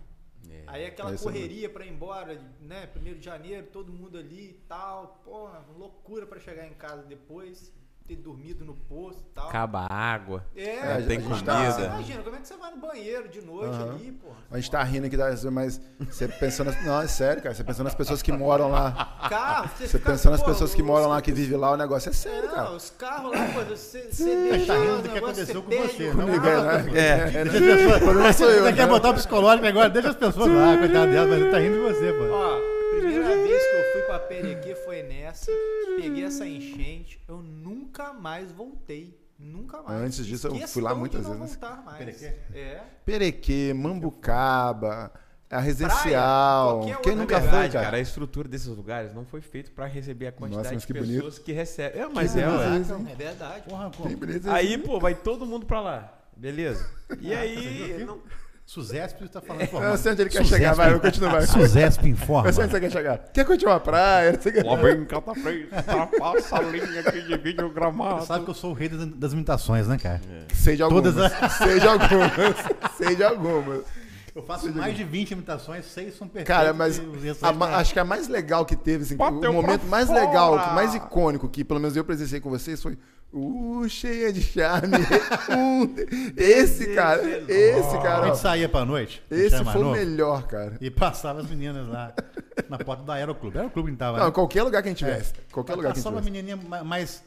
[0.66, 2.86] Aí aquela É correria pra ir embora, né?
[2.86, 5.20] Primeiro de janeiro, todo mundo ali e tal.
[5.24, 7.72] Porra, loucura pra chegar em casa depois,
[8.06, 9.48] ter dormido no posto e tal.
[9.48, 10.44] Acaba a água.
[10.54, 11.44] É, É, a tem gente comida.
[11.52, 13.94] tá- Você imagina, como é que você vai no banheiro de noite Aham.
[13.94, 14.34] ali, porra?
[14.50, 16.70] A gente tá rindo aqui, das- mas você pensando.
[16.84, 17.54] Não, é sério, cara.
[17.54, 18.92] Você pensando nas pessoas que moram lá.
[19.30, 22.10] Carro, você, Você fica, pensando nas pessoas que moram lá, que vivem lá, o negócio
[22.10, 22.70] é sério, Não, cara.
[22.72, 25.70] os carros lá, pô, você, você A gente deixa tá rindo do que aconteceu com
[25.70, 26.02] você.
[26.10, 26.92] o Não, Comigo, carro, é, né?
[26.94, 27.08] É.
[27.40, 27.44] É, né?
[27.44, 28.02] Deixa as
[28.36, 28.86] pessoas- Você quer né?
[28.86, 29.88] botar o psicológico agora?
[29.88, 32.24] Deixa as pessoas lá, coitado delas, mas ele tá rindo de você, pô.
[32.30, 32.73] Ó,
[34.28, 35.50] Perequê foi nessa.
[35.96, 39.18] Peguei essa enchente, eu nunca mais voltei.
[39.38, 40.00] Nunca mais.
[40.00, 41.38] Antes disso, eu fui lá muitas vezes.
[41.56, 41.98] voltar mais.
[41.98, 42.32] Perequê?
[42.54, 42.80] É.
[43.04, 45.12] Perequê, Mambucaba,
[45.50, 46.78] a Residencial.
[46.80, 47.84] qualquer Quem nunca lugar, foi, Verdade, cara?
[47.86, 50.92] cara, a estrutura desses lugares não foi feita pra receber a quantidade Nossa, de que
[50.94, 51.40] pessoas bonito.
[51.42, 52.00] que recebem.
[52.02, 53.06] É, mas Que é, beleza, hein?
[53.10, 53.62] É verdade.
[53.68, 54.02] Porra, pô.
[54.04, 56.20] Tem beleza Aí, pô, vai todo mundo pra lá.
[56.36, 56.88] Beleza.
[57.20, 58.04] E aí.
[58.04, 58.20] não-
[58.66, 60.54] Suzesp tá falando Eu sei onde ele quer Suzesp.
[60.56, 61.46] chegar, vai, eu continuo, vai.
[61.46, 62.48] Suzesp informa.
[62.48, 63.18] Eu sei onde você quer chegar.
[63.32, 64.32] Quer continuar a praia?
[64.32, 64.62] Não sei o que.
[64.62, 68.24] Lá vem Cata Freire, ultrapassa a linha que divide o gramado.
[68.24, 70.20] Sabe que eu sou o rei das, das imitações, né, cara?
[70.54, 71.14] Sei de algumas.
[71.14, 72.56] Todas Sei de algumas.
[72.96, 73.82] Sei de algumas.
[74.34, 76.56] Eu faço mais de 20 imitações, seis são perfeitas.
[76.56, 77.00] Cara, mas
[77.40, 77.74] a ma- não.
[77.76, 80.20] acho que a mais legal que teve, assim, Bateu o momento mais fora!
[80.26, 82.98] legal, mais icônico, que pelo menos eu presenciei com vocês, foi
[83.36, 84.94] Uh, cheia de charme.
[85.50, 85.90] Uh,
[86.36, 89.20] esse cara, esse A cara, gente ó, saía pra noite.
[89.30, 90.76] a gente esse foi o melhor, cara.
[90.80, 92.12] E passava as meninas lá
[92.68, 93.58] na porta da Aeroclube.
[93.58, 94.18] Era o clube que a gente tava.
[94.18, 94.30] Não, né?
[94.32, 95.32] qualquer lugar que a gente tivesse.
[95.52, 96.44] Qualquer Aí lugar que a gente passava uma tivesse.
[96.44, 97.22] menininha ma- mais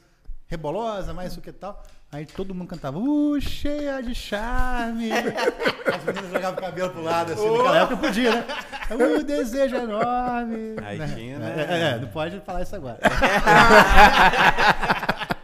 [0.48, 1.84] rebolosa, mais o que tal.
[2.12, 5.12] Aí todo mundo cantava, uh, cheia de charme.
[5.12, 8.46] As meninas jogavam o cabelo pro lado, assim, naquela época podia, né?
[8.92, 10.76] Uh, desejo enorme.
[10.84, 11.08] Aí Né?
[11.14, 11.68] tinha, É, né?
[11.70, 12.98] é, é, não pode falar isso agora.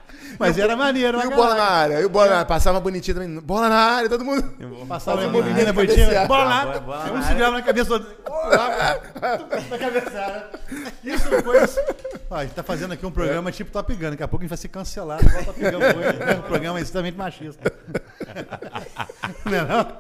[0.48, 2.46] Mas era maneiro, E o bola na área, e o bola na área.
[2.46, 3.40] Passava bonitinho também.
[3.40, 4.54] Bola na área, todo mundo.
[4.88, 8.14] Passava uma menina bonitinha, bola na um segurava na cabeça do outro.
[9.70, 10.50] Na cabeçada.
[11.04, 11.86] Isso é coisa.
[12.30, 14.10] Ó, a gente tá fazendo aqui um programa tipo Top Gun.
[14.12, 16.26] Daqui a pouco a gente vai ser cancelado igual Top Gun foi.
[16.26, 16.36] né?
[16.38, 17.72] Um programa extremamente machista.
[19.46, 19.98] Não é não?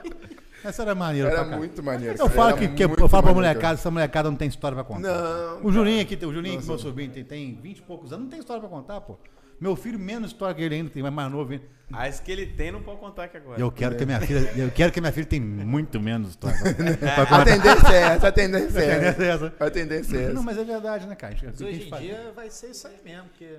[0.64, 1.30] Essa era maneira.
[1.30, 2.14] Era muito maneiro.
[2.15, 4.76] Eu cara, falo era que, que eu falo pra molecada, essa molecada não tem história
[4.76, 5.10] pra contar.
[5.10, 8.24] Não, O Juninho aqui, o Juninho, que meu sobrinho, tem, tem 20 e poucos anos,
[8.24, 9.18] não tem história pra contar, pô.
[9.59, 11.63] Meu filho, menos história que ele ainda, tem mais, mais novo ainda.
[11.91, 13.59] As que ele tem não pode contar aqui agora.
[13.59, 16.57] Eu quero que a minha filha, eu quero que minha filha tenha muito menos história
[16.97, 19.53] pra A tendência é essa, a tendência é essa.
[19.59, 20.34] A tendência é essa.
[20.34, 21.35] Não, mas é verdade, né, cara?
[21.43, 22.03] Mas que a hoje em faz?
[22.03, 23.57] dia vai ser isso aí mesmo, porque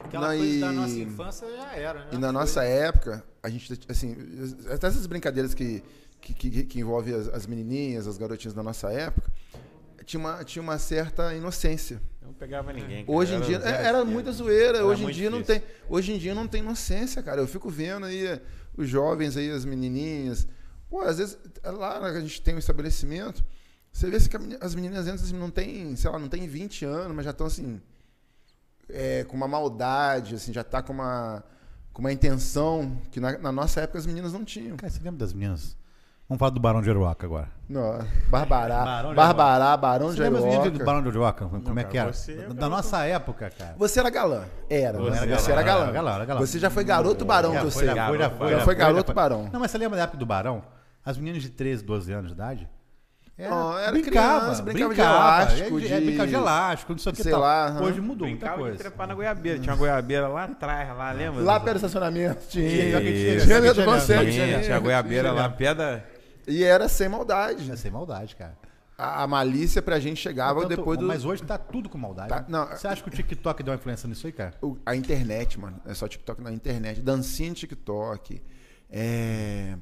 [0.00, 2.06] aquela Não, coisa da e- nossa infância já era, né?
[2.12, 2.32] E na Foi.
[2.32, 4.16] nossa época, a gente, assim,
[4.72, 5.82] até essas brincadeiras que,
[6.20, 9.30] que, que, que envolvem as, as menininhas, as garotinhas da nossa época,
[10.04, 12.00] tinha uma, tinha uma certa inocência.
[12.36, 13.04] Não pegava ninguém.
[13.06, 13.16] cara.
[13.18, 14.04] Hoje em Era dia, é, era esquerda.
[14.04, 15.62] muita zoeira, Era hoje em dia não difícil.
[15.62, 17.40] tem, hoje em dia não tem inocência, cara.
[17.40, 18.42] Eu fico vendo aí eh,
[18.76, 20.46] os jovens aí, as menininhas,
[20.90, 23.42] pô, às vezes lá a gente tem um estabelecimento,
[23.90, 26.84] você vê se que as meninas entram, assim, não tem, sei lá, não tem 20
[26.84, 27.80] anos, mas já estão assim,
[28.90, 31.42] é, com uma maldade, assim, já tá com uma,
[31.92, 34.76] com uma intenção que na, na nossa época as meninas não tinham.
[34.76, 35.74] Cara, você lembra das meninas?
[36.28, 37.48] Vamos falar do Barão de Aruaca agora.
[37.68, 37.98] Não,
[38.28, 40.84] Barbará, Barão de Barbará, Barão Você de lembra as meninas do.
[40.84, 41.46] Barão de Aruaca?
[41.46, 42.12] Como é cara, que era?
[42.12, 43.74] você é Da- da nossa época, cara.
[43.78, 44.42] Você era galã.
[44.68, 45.88] Era, Você você, era você era galã, galã.
[45.88, 46.40] era galã, era galã.
[46.40, 47.94] Você já foi garoto barão, que eu foi, sei.
[47.94, 48.50] já foi, já foi.
[48.50, 49.48] Já foi garoto barão.
[49.52, 50.62] Não, mas você lembra da época do Barão?
[51.04, 52.68] As meninas de 13, 12 anos de idade?
[53.38, 56.98] Não, era brincava, criança, brincava de brincava, elástico, é, é, de- brincava de elástico, não
[56.98, 57.40] sei o que sei tal.
[57.42, 57.82] lá, aham.
[57.82, 58.78] Hoje mudou muita Brincava de coisa.
[58.78, 59.58] trepar na goiabeira.
[59.58, 61.42] Tinha uma goiabeira lá atrás, lá, lembra?
[61.44, 62.68] Lá perto do estacionamento tinha.
[62.68, 64.30] Tinha, tinha, Tinha dentro do tinha, conceito.
[64.32, 66.02] Tinha, tinha a goiabeira lá, pedra.
[66.46, 67.70] E era sem maldade.
[67.70, 68.56] É sem maldade, cara.
[68.98, 71.04] A, a malícia pra gente chegava Tanto- depois do.
[71.06, 72.28] Mas hoje tá tudo com maldade.
[72.30, 72.46] Tá, né?
[72.48, 72.66] não.
[72.68, 74.54] Você acha que o TikTok deu uma influência nisso aí, cara?
[74.62, 75.80] o- a internet, mano.
[75.84, 77.02] É só TikTok na internet.
[77.02, 78.40] Dancinha de TikTok.
[78.90, 79.76] É...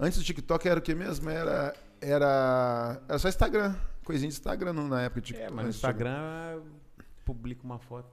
[0.00, 1.28] Antes do TikTok era o que mesmo?
[1.30, 3.74] Era, era, era só Instagram.
[4.04, 5.54] Coisinha de Instagram no- na época de É, TikTok.
[5.54, 6.60] mas no Instagram
[7.24, 8.08] publica uma foto.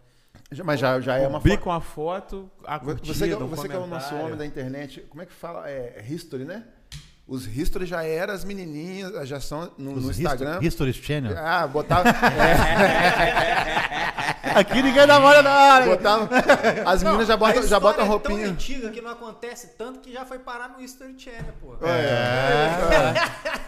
[0.51, 1.69] Já- Mas já, já é uma Publica foto.
[1.69, 4.45] uma foto, a curtida, Você, que é- um você que é o nosso homem da
[4.45, 5.67] internet, como é que fala?
[5.69, 6.65] É history, né?
[7.27, 10.59] Os history já eram as menininhas, já são no, no Instagram.
[10.61, 11.35] History Channel.
[11.37, 12.07] Ah, botava.
[12.09, 12.13] é,
[14.59, 15.87] Aqui ninguém dá mole na área.
[15.87, 16.29] botava
[16.85, 18.41] as meninas já botam, a já botam roupinha.
[18.41, 21.75] É tão antiga que não acontece tanto que já foi parar no History Channel, pô.
[21.85, 23.13] É.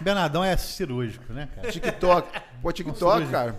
[0.02, 1.72] Bernadão é cirúrgico, né, cara?
[1.72, 2.40] TikTok.
[2.62, 3.56] Pô, TikTok, Nossa, cara.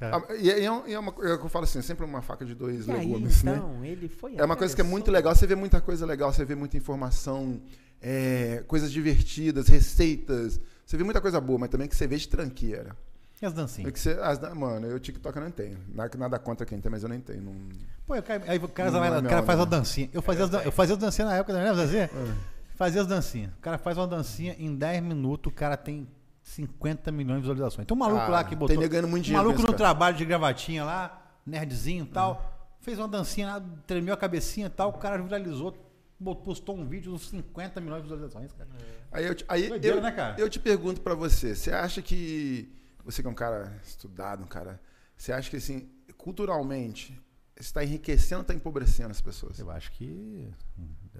[0.00, 0.06] É.
[0.06, 2.44] Ah, E, é, um- e é uma coisa que eu falo assim, sempre uma faca
[2.44, 3.54] de dois E aí, legumes, né?
[3.56, 6.32] então, ele foi É uma coisa que é muito legal, você vê muita coisa legal,
[6.32, 7.60] você vê muita informação,
[8.00, 10.60] é, coisas divertidas, receitas.
[10.86, 12.96] Você vê muita coisa boa, mas também que você vê de tranqueira.
[13.42, 13.92] E as É dancinhas?
[13.92, 15.78] que você, as mano, eu TikTok eu não tenho.
[15.94, 17.40] Nada, contra quem tem, mas eu nem tenho.
[17.42, 17.54] Não...
[18.06, 19.70] Pô, cara, aí o cara, Não vai é o cara onda, faz uma não.
[19.70, 20.10] dancinha.
[20.12, 21.96] Eu fazia, as, dan- eu fazia as dancinhas na época, não lembra?
[21.98, 22.10] É.
[22.74, 23.50] Fazia as dancinhas.
[23.52, 26.06] O cara faz uma dancinha, em 10 minutos o cara tem
[26.42, 27.86] 50 milhões de visualizações.
[27.86, 28.76] Tem um maluco Ah, lá que tem botou.
[28.76, 29.78] nego ganhando muito um dinheiro maluco com no cara.
[29.90, 32.76] trabalho de gravatinha lá, nerdzinho e tal.
[32.80, 34.90] Fez uma dancinha lá, tremeu a cabecinha e tal.
[34.90, 35.74] O cara viralizou,
[36.20, 38.68] postou um vídeo uns 50 milhões de visualizações, cara.
[39.10, 40.38] Aí, eu, te- aí Doideira, eu, né, cara?
[40.40, 42.70] eu te pergunto pra você, você acha que
[43.04, 44.80] você que é um cara estudado, um cara,
[45.16, 47.12] você acha que assim, culturalmente,
[47.56, 49.58] você está enriquecendo ou está empobrecendo as pessoas?
[49.58, 50.48] Eu acho que.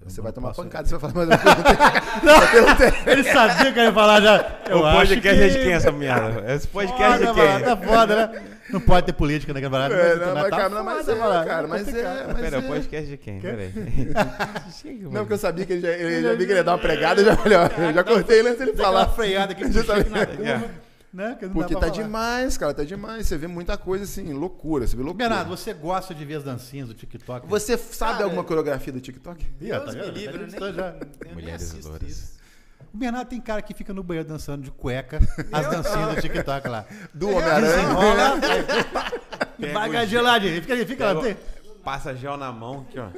[0.04, 2.58] Você não vai tomar posso- pancada, você vai falar, mas eu perguntei.
[2.58, 3.12] eu perguntei.
[3.12, 4.46] Ele sabia que eu ia falar já.
[4.68, 5.44] Eu o acho podcast que...
[5.44, 6.52] é de quem essa merda?
[6.52, 7.64] Esse podcast Foda, é de quem?
[7.64, 8.42] Tá foda, né?
[8.70, 9.94] Não pode ter política naquela parada.
[9.94, 12.58] É, não, mas, tá cara, não, mas é, cara, mas é, mas Pera, é.
[12.60, 13.40] o podcast de quem?
[13.40, 13.72] Peraí.
[15.10, 16.78] Não, porque eu sabia que ele já, ele já vi que ele ia dar uma
[16.78, 19.08] pregada, eu já falei, ó, eu já cortei ele antes aquela falar.
[19.08, 20.70] freada aqui, Já puxa
[21.12, 21.36] né?
[21.42, 21.92] não Porque tá falar.
[21.92, 23.26] demais, cara, tá demais.
[23.26, 25.28] Você vê muita coisa assim, loucura, você vê loucura.
[25.28, 27.46] Bernardo, você gosta de ver as dancinhas do TikTok?
[27.48, 29.44] Você sabe Cara, alguma coreografia do TikTok?
[29.60, 30.94] Ih, tá me livre, Tá nem, Já-
[31.34, 32.38] Mulheres louras.
[32.92, 32.96] O.
[32.96, 35.20] Bernardo tem cara que fica no banheiro dançando de cueca
[35.52, 36.84] as dancinhas do TikTok lá.
[37.14, 37.88] Do Homem-Aranha?
[39.58, 40.60] Ganhar geladinho.
[40.60, 41.20] Fica ali, fica lá.
[41.20, 41.38] Pega-
[41.84, 43.08] Passa gel na mão aqui, ó.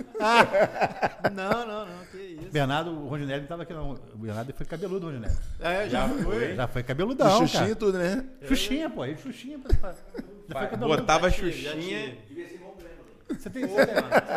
[1.30, 2.11] Não, não, não, isso.
[2.52, 3.92] Bernardo, o Rondinelli não tava aqui não.
[3.92, 5.34] O Bernardo foi cabeludo, o Rondinelli.
[5.60, 6.54] É, já foi.
[6.54, 7.76] Já foi cabeludão, Xuxinha e cara.
[7.76, 8.24] tudo, né?
[8.46, 9.04] Xuxinha, pô.
[9.04, 9.58] Ele Xuxinha.
[9.58, 9.94] pá, pá.
[10.48, 11.00] Já foi cabeludo.
[11.00, 11.52] Botava Xuxinha.
[11.52, 12.22] já
[13.32, 13.86] Você tem, você tem, você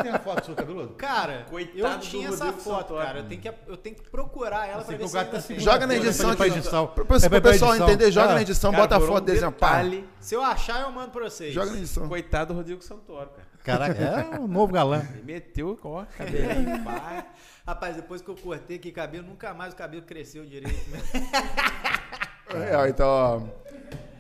[0.03, 0.93] tem a foto do seu cabeludo?
[0.93, 3.05] Cara, Coitado eu tinha essa foto, Santoro.
[3.05, 3.19] cara.
[3.19, 5.07] Eu tenho, que, eu tenho que procurar ela Assim, pra ver o
[5.41, 6.55] se tá Joga na Pra- pra- edição pra aqui.
[6.57, 6.83] edição.
[6.83, 7.75] É, pra- pro pessoal pra edição.
[7.75, 9.51] entender, joga Ah, na edição, Cara, bota a foto um.
[9.51, 9.67] Pá.
[9.81, 11.53] detalhe, Se eu achar, eu mando pra vocês.
[11.53, 12.07] Joga na edição.
[12.07, 13.47] Coitado do Rodrigo Santoro, cara.
[13.65, 14.01] Caraca,
[14.35, 15.05] é um novo galã.
[15.13, 17.25] Ele meteu, ó, cabelinho, pá.
[17.65, 20.89] Rapaz, depois que eu cortei aqui cabelo, nunca mais o cabelo cresceu direito.
[20.89, 20.99] Né?
[22.53, 23.41] É, então, ó.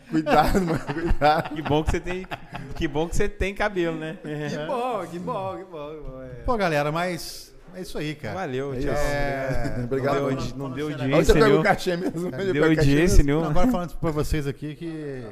[0.09, 1.55] Cuidado, mano, cuidado.
[1.55, 2.27] Que bom que você tem,
[2.75, 4.17] que bom que você tem cabelo, né?
[4.23, 5.95] que bom, que bom, que bom.
[5.95, 6.27] Que bom é.
[6.43, 8.33] Pô, galera, mas é isso aí, cara.
[8.35, 8.93] Valeu, É tchau.
[8.93, 9.03] isso.
[9.03, 10.19] É, Obrigado.
[10.21, 12.31] Não deu, não deu falando Onde você audiência pega o cachê mesmo?
[12.31, 13.23] Não deu audiência mesmo?
[13.23, 13.49] nenhuma.
[13.51, 15.23] Agora falando pra vocês aqui que.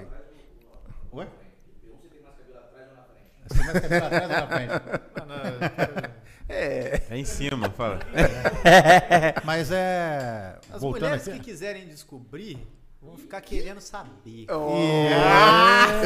[1.13, 1.27] Ué?
[3.47, 4.71] Você tem mais cabelo atrás ou na frente?
[5.27, 6.13] Mano,
[6.53, 7.01] É.
[7.09, 7.99] É em cima, fala.
[9.43, 10.57] Mas é.
[10.71, 11.39] As voltando mulheres aqui.
[11.39, 12.57] que quiserem descobrir
[13.01, 14.45] vão ficar querendo saber.
[14.49, 14.77] Oh.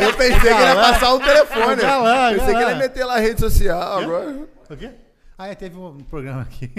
[0.01, 1.81] Eu pensei que ele ia passar o telefone.
[1.81, 4.47] Galã, Pensei que ele ia meter lá a rede social agora.
[4.69, 4.91] O quê?
[5.37, 6.71] Ah, é, teve um programa aqui.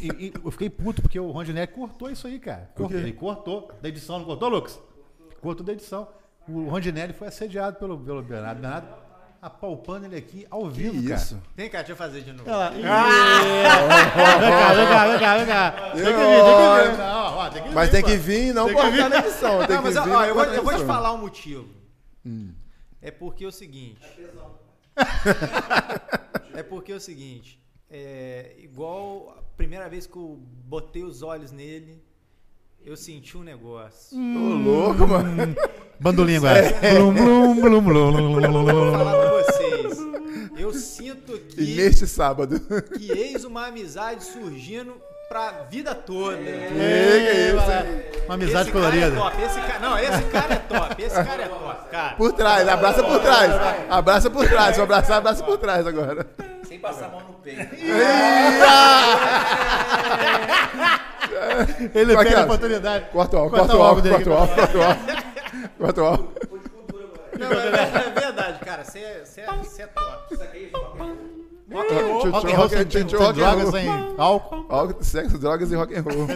[0.00, 2.70] e, e eu fiquei puto porque o Rondinelli cortou isso aí, cara.
[2.74, 4.80] Cortou, ele cortou da edição, não cortou, Lucas?
[5.42, 6.08] Cortou da edição.
[6.48, 8.60] O Rondinelli foi assediado pelo, pelo Bernardo.
[8.60, 9.09] Bernardo
[9.42, 11.14] apalpando ele aqui ao Que vivo, cara.
[11.20, 11.42] isso?
[11.56, 12.48] Vem cá, deixa eu fazer de novo.
[12.48, 12.72] Olha lá.
[12.74, 12.82] Ih,
[14.40, 15.70] Vem cá, vem cá, vem cá, vem cá.
[15.92, 16.14] Tem que vir,
[16.44, 16.98] tem que vir.
[16.98, 18.06] Não, ó, tem que vir, Mas tem pô.
[18.08, 19.08] que vir e não Tem que cortar vir.
[19.08, 19.58] na edição.
[19.66, 21.68] Tem Não, que mas ó, vir ó, eu, vou, eu vou te falar o motivo.
[22.24, 22.52] Hum.
[23.02, 24.00] É porque é o seguinte.
[26.54, 27.58] é porque é o seguinte.
[27.90, 32.02] É igual a primeira vez que eu botei os olhos nele,
[32.84, 34.16] eu senti um negócio.
[34.16, 35.54] Ô, louco, mano.
[36.00, 36.62] Bandolinha agora.
[36.94, 39.98] Blum, blum, blum, blum, blum, blum, blum, Vou falar pra vocês.
[40.58, 42.58] Eu sinto E que, neste sábado.
[42.98, 44.94] que eis uma amizade surgindo
[45.28, 46.36] pra vida toda.
[46.38, 47.56] Que que é isso?
[48.26, 49.20] Uma amizade esse cara é colorida.
[49.20, 52.16] top, esse cara, não, esse cara é top, esse cara é top, cara.
[52.16, 53.52] Por trás, abraça por trás.
[53.90, 54.74] Abraça por trás.
[54.74, 56.26] Se eu abraçar, abraça por trás agora.
[56.66, 57.60] Sem passar a mão no peito.
[61.94, 63.04] Ele Aqui, pega a oportunidade.
[63.10, 65.30] Corta o álcool, Corta o álcool corta o álcool, corta o álcool.
[65.78, 66.34] Corta o álcool.
[67.38, 70.36] Não, é, é verdade, cara, você é, você é, é top.
[71.72, 73.88] Rock and roll, Rock and roll sem drogas, sem
[74.18, 74.66] álcool.
[74.68, 76.26] Álcool, sexo, drogas e rock and roll.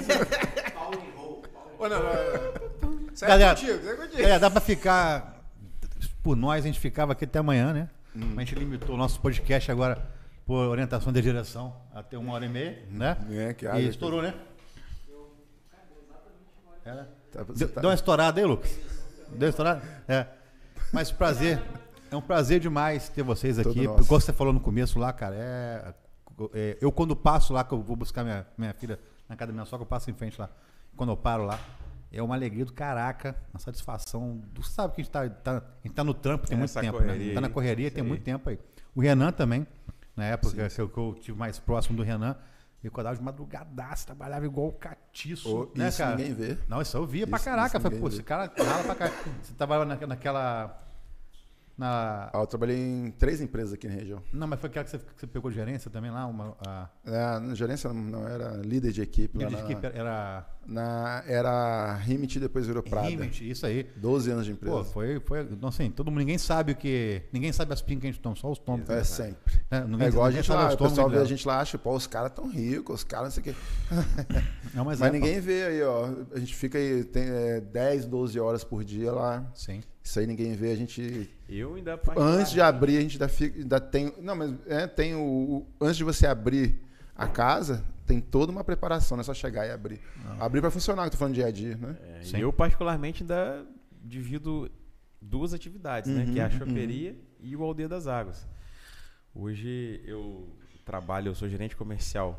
[1.91, 2.01] Não.
[3.13, 4.23] Isso é Galera, contigo, isso é contigo.
[4.23, 5.43] É, dá pra ficar.
[6.23, 7.89] Por nós, a gente ficava aqui até amanhã, né?
[8.15, 9.99] Mas a gente limitou o nosso podcast agora
[10.47, 13.17] por orientação da direção até uma hora e meia, né?
[13.31, 14.35] É, que E estourou, né?
[16.85, 17.07] É, né?
[17.33, 18.71] Tá- Deu, tá- deu uma estourada aí, Lucas?
[19.31, 19.83] Deu uma estourada?
[20.07, 20.27] É.
[20.93, 21.61] Mas prazer.
[22.11, 23.81] É um prazer demais ter vocês aqui.
[23.83, 25.95] Igual você falou no começo lá, cara, é,
[26.53, 29.53] é, eu quando passo lá, que eu vou buscar minha, minha filha na casa da
[29.55, 30.49] minha sogra, eu passo em frente lá.
[30.97, 31.59] Quando eu paro lá,
[32.13, 34.41] é uma alegria do caraca, uma satisfação.
[34.55, 36.81] Tu sabe que a gente tá, tá- a gente tá no trampo tem muito Essa
[36.83, 37.35] tempo, correria né?
[37.35, 38.09] Tá na correria tem aí.
[38.09, 38.59] muito tempo aí.
[38.95, 39.67] O Renan também,
[40.15, 42.37] na época que, eu, que eu tive mais próximo do Renan,
[42.85, 44.71] eu acordava de madrugadaço, trabalhava igual
[45.15, 46.17] catiço, Ô, né, isso cara?
[46.17, 46.59] ninguém vê.
[46.69, 47.69] Não, isso eu via pra Isso- caraca.
[47.69, 48.23] isso Falei, pô, ninguém esse vê.
[48.25, 49.31] cara rala pra caraca.
[49.43, 50.81] Você tava na, naquela.
[51.77, 52.31] Na.
[52.33, 54.23] Ah, eu trabalhei em três empresas aqui na região.
[54.33, 56.25] Não, mas foi aquela que você, que você pegou gerência também lá?
[56.27, 59.37] Uma, a, É, gerência não, era líder de equipe.
[59.37, 60.47] líder de na- equipe era.
[60.67, 63.09] na- era Rimit e depois virou Prada.
[63.09, 63.83] Rimit, isso aí.
[63.97, 64.77] 12 anos de empresa.
[64.77, 65.19] Pô, foi.
[65.27, 67.23] foi não, assim, todo mundo, ninguém sabe o que.
[67.33, 68.89] Ninguém sabe as pingas que a gente toma, só os tomos.
[68.89, 69.61] é sempre.
[69.71, 71.27] É, ninguém, É igual a gente lá, o pessoal vê a dela.
[71.27, 73.61] gente lá, acha, pô, os caras tão ricos, os caras não sei o quê.
[74.75, 75.25] Não, mas, Mas é, pô.
[75.25, 76.09] ninguém vê aí, ó.
[76.35, 79.45] A gente fica aí, tem é, 10, 12 horas por dia lá.
[79.55, 79.83] Sim.
[80.05, 80.71] Isso aí ninguém vê.
[80.73, 81.31] A gente.
[81.49, 84.13] Eu ainda Antes de abrir, a gente ainda, fica, ainda tem.
[84.21, 86.79] Não, mas é, tem o, o- Antes de você abrir
[87.17, 90.01] a casa, tem toda uma preparação, não é só chegar e abrir.
[90.39, 91.97] Abrir pra funcionar, que eu tô falando dia a dia, né?
[92.21, 92.37] É, Sim.
[92.39, 93.65] eu, particularmente, ainda
[94.03, 94.71] divido
[95.23, 96.27] duas atividades, né?
[96.31, 98.47] Que é a Uhum, choperia e o Aldeia das Águas.
[99.35, 100.47] Hoje eu
[100.85, 102.39] trabalho, eu sou gerente comercial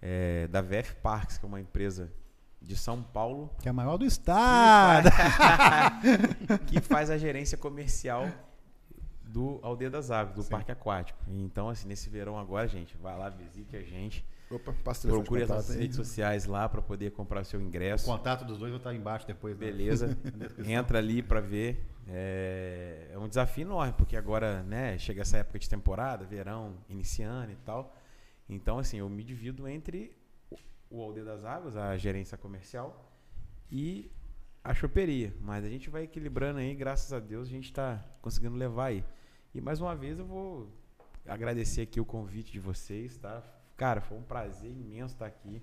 [0.00, 2.10] é, da VF Parks, que é uma empresa
[2.60, 5.10] de São Paulo Que é a maior do que estado.
[5.10, 8.28] faz, que faz a gerência comercial
[9.24, 11.18] do Aldeia das Águas, do Parque Aquático.
[11.28, 14.24] Então, assim, nesse verão agora, gente, vai lá, visite a gente.
[14.50, 15.82] Opa, o Procure as nossas aí.
[15.82, 18.04] redes sociais lá para poder comprar o seu O ingresso.
[18.04, 19.56] contato dos dois vai estar embaixo depois.
[19.56, 19.66] né?
[19.66, 20.18] Beleza.
[20.66, 21.86] Entra ali para ver.
[22.08, 27.52] É, é um desafio enorme, porque agora, né, chega essa época de temporada, verão, iniciando
[27.52, 27.94] e tal.
[28.48, 30.12] Então, assim, eu me divido entre
[30.90, 33.10] o- Aldeia das Águas, a gerência comercial,
[33.70, 34.10] e
[34.62, 35.34] a choperia.
[35.40, 39.04] Mas a gente vai equilibrando aí, graças a Deus, a gente está conseguindo levar aí.
[39.54, 40.68] E mais uma vez eu vou
[41.26, 43.42] agradecer aqui o convite de vocês, tá?
[43.76, 45.62] Cara, foi um prazer imenso estar aqui,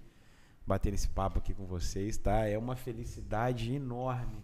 [0.65, 2.45] bater esse papo aqui com vocês, tá?
[2.47, 4.43] É uma felicidade enorme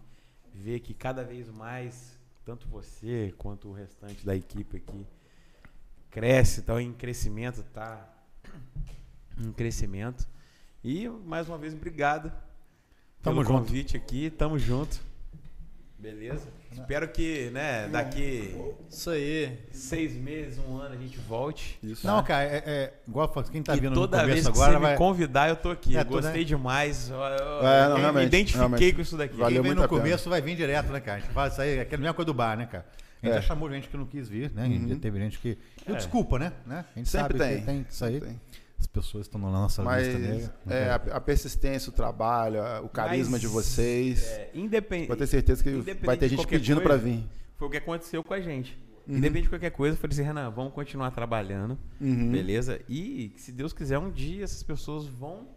[0.52, 5.06] ver que cada vez mais, tanto você quanto o restante da equipe aqui,
[6.10, 8.08] cresce, tá em crescimento, tá
[9.36, 10.28] em crescimento.
[10.84, 12.30] E mais uma vez, obrigado
[13.22, 13.66] Tamo pelo junto.
[13.68, 15.00] convite aqui, tamo junto.
[15.98, 16.46] Beleza?
[16.70, 18.54] Espero que, né, daqui
[18.90, 19.58] Isso aí.
[19.72, 21.78] seis meses, um ano a gente volte.
[21.82, 22.06] Isso.
[22.06, 24.58] Não, cara, é, é igual eu quem tá e vindo toda no vez começo que
[24.58, 24.92] agora você vai...
[24.92, 25.96] me convidar, eu tô aqui.
[25.96, 26.44] É, Gostei né?
[26.44, 27.08] demais.
[27.08, 28.92] Eu, eu- É, não, eu me identifiquei realmente.
[28.96, 29.36] com isso daqui.
[29.36, 30.00] Valeu Quem vem no a pena.
[30.02, 31.18] começo vai vir direto, né, cara?
[31.18, 32.84] A gente fala isso aí, é aquela mesma coisa do bar, né, cara?
[33.22, 33.40] A gente É.
[33.40, 34.66] já chamou gente que não quis vir, né?
[34.66, 34.88] Uhum.
[34.88, 35.56] Já teve gente que.
[35.88, 35.94] E É.
[35.94, 36.52] desculpa, né?
[36.66, 36.84] né?
[36.94, 37.60] A gente Sempre sabe tem.
[37.60, 38.20] que tem isso aí.
[38.20, 38.40] Tem.
[38.84, 40.54] As pessoas estão na nossa Mas lista negra.
[40.68, 44.24] é, a, a persistência, o trabalho, a- o carisma Mas, de vocês.
[44.26, 45.06] É, independ...
[45.06, 45.70] Pode ter certeza que
[46.04, 47.26] vai ter gente pedindo pra vir.
[47.56, 48.78] Foi o que aconteceu com a gente.
[49.08, 49.16] Uhum.
[49.16, 52.30] Independente de qualquer coisa, eu falei assim, Renan, vamos continuar trabalhando, Uhum.
[52.30, 52.78] beleza?
[52.86, 55.48] E, se Deus quiser, um dia essas pessoas vão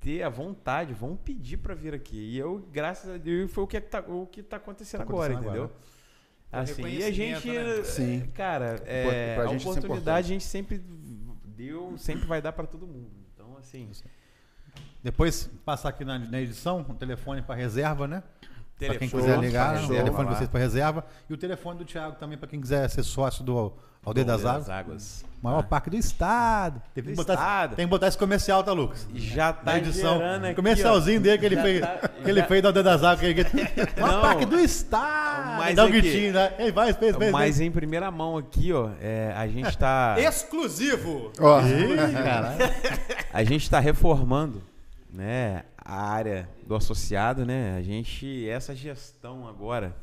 [0.00, 2.16] ter a vontade, vão pedir pra vir aqui.
[2.16, 5.34] E eu, graças a Deus, foi o que tá, o que tá acontecendo, Tá agora,
[5.34, 5.64] acontecendo entendeu?
[5.64, 6.62] agora.
[6.62, 7.82] Assim, e a gente, né?
[7.84, 8.30] Sim.
[8.32, 10.80] cara, é, pra a gente isso é oportunidade a gente sempre
[11.56, 13.10] deu, sempre vai dar pra todo mundo.
[13.32, 13.90] Então, assim,
[15.02, 18.22] Depois passar aqui na, na edição, um telefone para reserva, né?
[18.78, 21.04] Para quem telefone, quiser ligar, o telefone de vocês para reserva.
[21.30, 23.72] E o telefone do Thiago também para quem quiser ser sócio do
[24.04, 24.68] Aldeia das Águas.
[24.68, 25.24] Águas.
[25.40, 26.82] Maior parque do estado.
[26.94, 27.76] Tem que, Do botar, estado.
[27.76, 29.06] tem que botar esse comercial, tá, Lucas?
[29.14, 30.20] Já tá Na edição.
[30.36, 31.22] aqui, comercialzinho ó.
[31.22, 33.20] dele que ele fez, tá- que ele já- fez da Aldeia das Águas.
[33.20, 33.44] Que ele...
[34.00, 35.56] Maior parque do estado.
[35.58, 36.52] mas Dá um aqui- gritinho, né?
[36.74, 37.30] Vai, fez, fez.
[37.30, 40.16] Mas em primeira mão aqui, ó, é, a gente tá.
[40.20, 41.30] Exclusivo!
[41.38, 41.96] Ó, Ih.
[43.32, 44.62] A gente está reformando,
[45.12, 47.76] né, a área do associado, né?
[47.76, 49.94] A gente essa gestão agora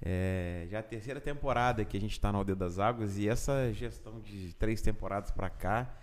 [0.00, 3.72] é já a terceira temporada que a gente está na Aldeia das Águas e essa
[3.72, 5.94] gestão de três temporadas para cá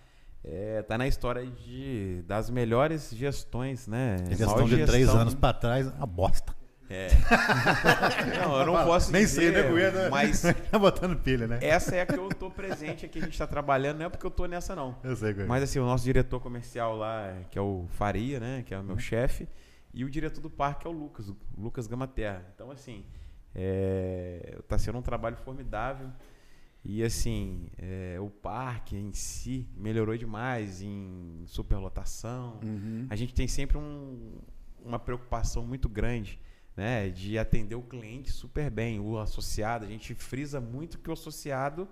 [0.42, 4.16] é, tá na história de das melhores gestões, né?
[4.28, 6.54] Questão Maior de três gestão- anos para trás, uma bosta.
[6.92, 7.06] É.
[8.42, 10.10] Não, eu não posso Nem dizer, sei, né, Gueda?
[10.10, 10.42] mas
[10.72, 11.58] Tá botando pilha, né?
[11.62, 14.08] essa é a que eu tô presente, a que a gente está trabalhando, não é
[14.08, 14.96] porque eu tô nessa não.
[15.04, 15.46] Eu sei, Gueda.
[15.46, 18.64] Mas assim, o nosso diretor comercial lá, que é o Faria, né?
[18.66, 19.48] Que é o meu chefe.
[19.94, 22.44] E o diretor do parque é o Lucas, o Lucas Gamaterra.
[22.54, 23.04] Então, assim,
[23.54, 26.08] é, tá sendo um trabalho formidável.
[26.84, 32.58] E assim, é, o parque em si melhorou demais em superlotação.
[32.64, 33.06] Uhum.
[33.10, 34.38] A gente tem sempre um-
[34.82, 36.40] uma preocupação muito grande
[36.76, 39.84] né, de atender o cliente super bem, o associado.
[39.84, 41.88] A gente frisa muito que o associado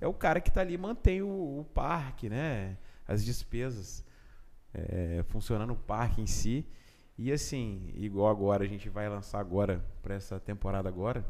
[0.00, 2.76] é o cara que está ali mantém o, o parque, né,
[3.06, 4.04] as despesas
[4.74, 6.66] é, funcionando o parque em si.
[7.18, 11.24] E assim, igual agora, a gente vai lançar agora, para essa temporada agora,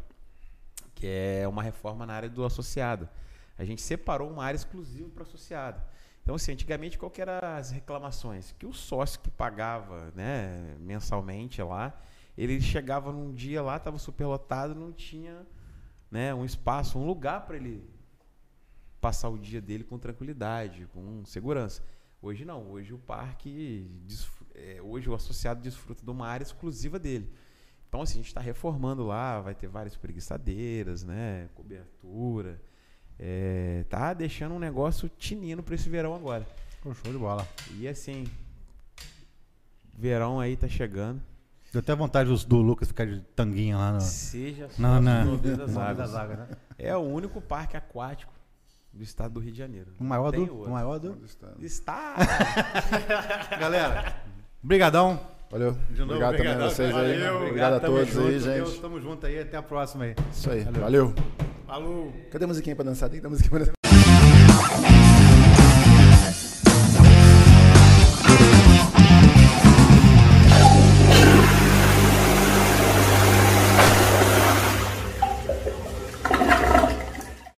[0.94, 3.08] que é uma reforma na área do associado.
[3.56, 5.80] A gente separou uma área exclusiva para associado.
[6.22, 8.52] Então, assim, antigamente, qual que eram as reclamações?
[8.58, 11.96] Que o sócio que pagava né, mensalmente lá,
[12.36, 15.46] ele chegava num dia lá, estava superlotado, não tinha
[16.10, 17.88] né, um espaço, um lugar para ele
[19.00, 21.82] passar o dia dele com tranquilidade, com segurança.
[22.20, 23.90] Hoje não, hoje o parque,
[24.54, 27.32] é, hoje o associado desfruta de uma área exclusiva dele.
[27.88, 32.60] Então, assim, a gente está reformando lá, vai ter várias preguiçadeiras, né, cobertura.
[33.18, 36.46] É, tá deixando um negócio tinindo para esse verão agora.
[36.82, 37.46] Show de bola.
[37.78, 38.26] E assim,
[39.94, 41.20] verão aí tá chegando.
[41.76, 45.24] Deu até vontade do, do Lucas ficar de tanguinha lá no, Seja só na, na,
[45.24, 45.96] das Águas.
[45.98, 46.48] das Águas, né?
[46.78, 48.32] É o único parque aquático
[48.94, 49.92] do estado do Rio de Janeiro.
[50.00, 50.40] O maior do.
[50.40, 50.62] outro.
[50.62, 51.18] O maior do.
[51.60, 52.14] Está.
[53.60, 54.16] Galera,
[54.62, 55.20] brigadão.
[55.50, 55.76] Valeu.
[55.90, 57.06] De novo, Obrigado também a vocês cara.
[57.06, 57.18] aí.
[57.18, 57.36] Valeu.
[57.42, 58.80] Obrigado a todos junto, aí, Deus, gente.
[58.80, 60.14] tamo junto aí, até a próxima aí.
[60.32, 60.64] Isso aí.
[60.64, 61.14] Valeu.
[61.66, 62.10] Falou!
[62.30, 63.10] Cadê a musiquinha pra dançar?
[63.10, 63.75] Tem que dar musiquinha pra dançar.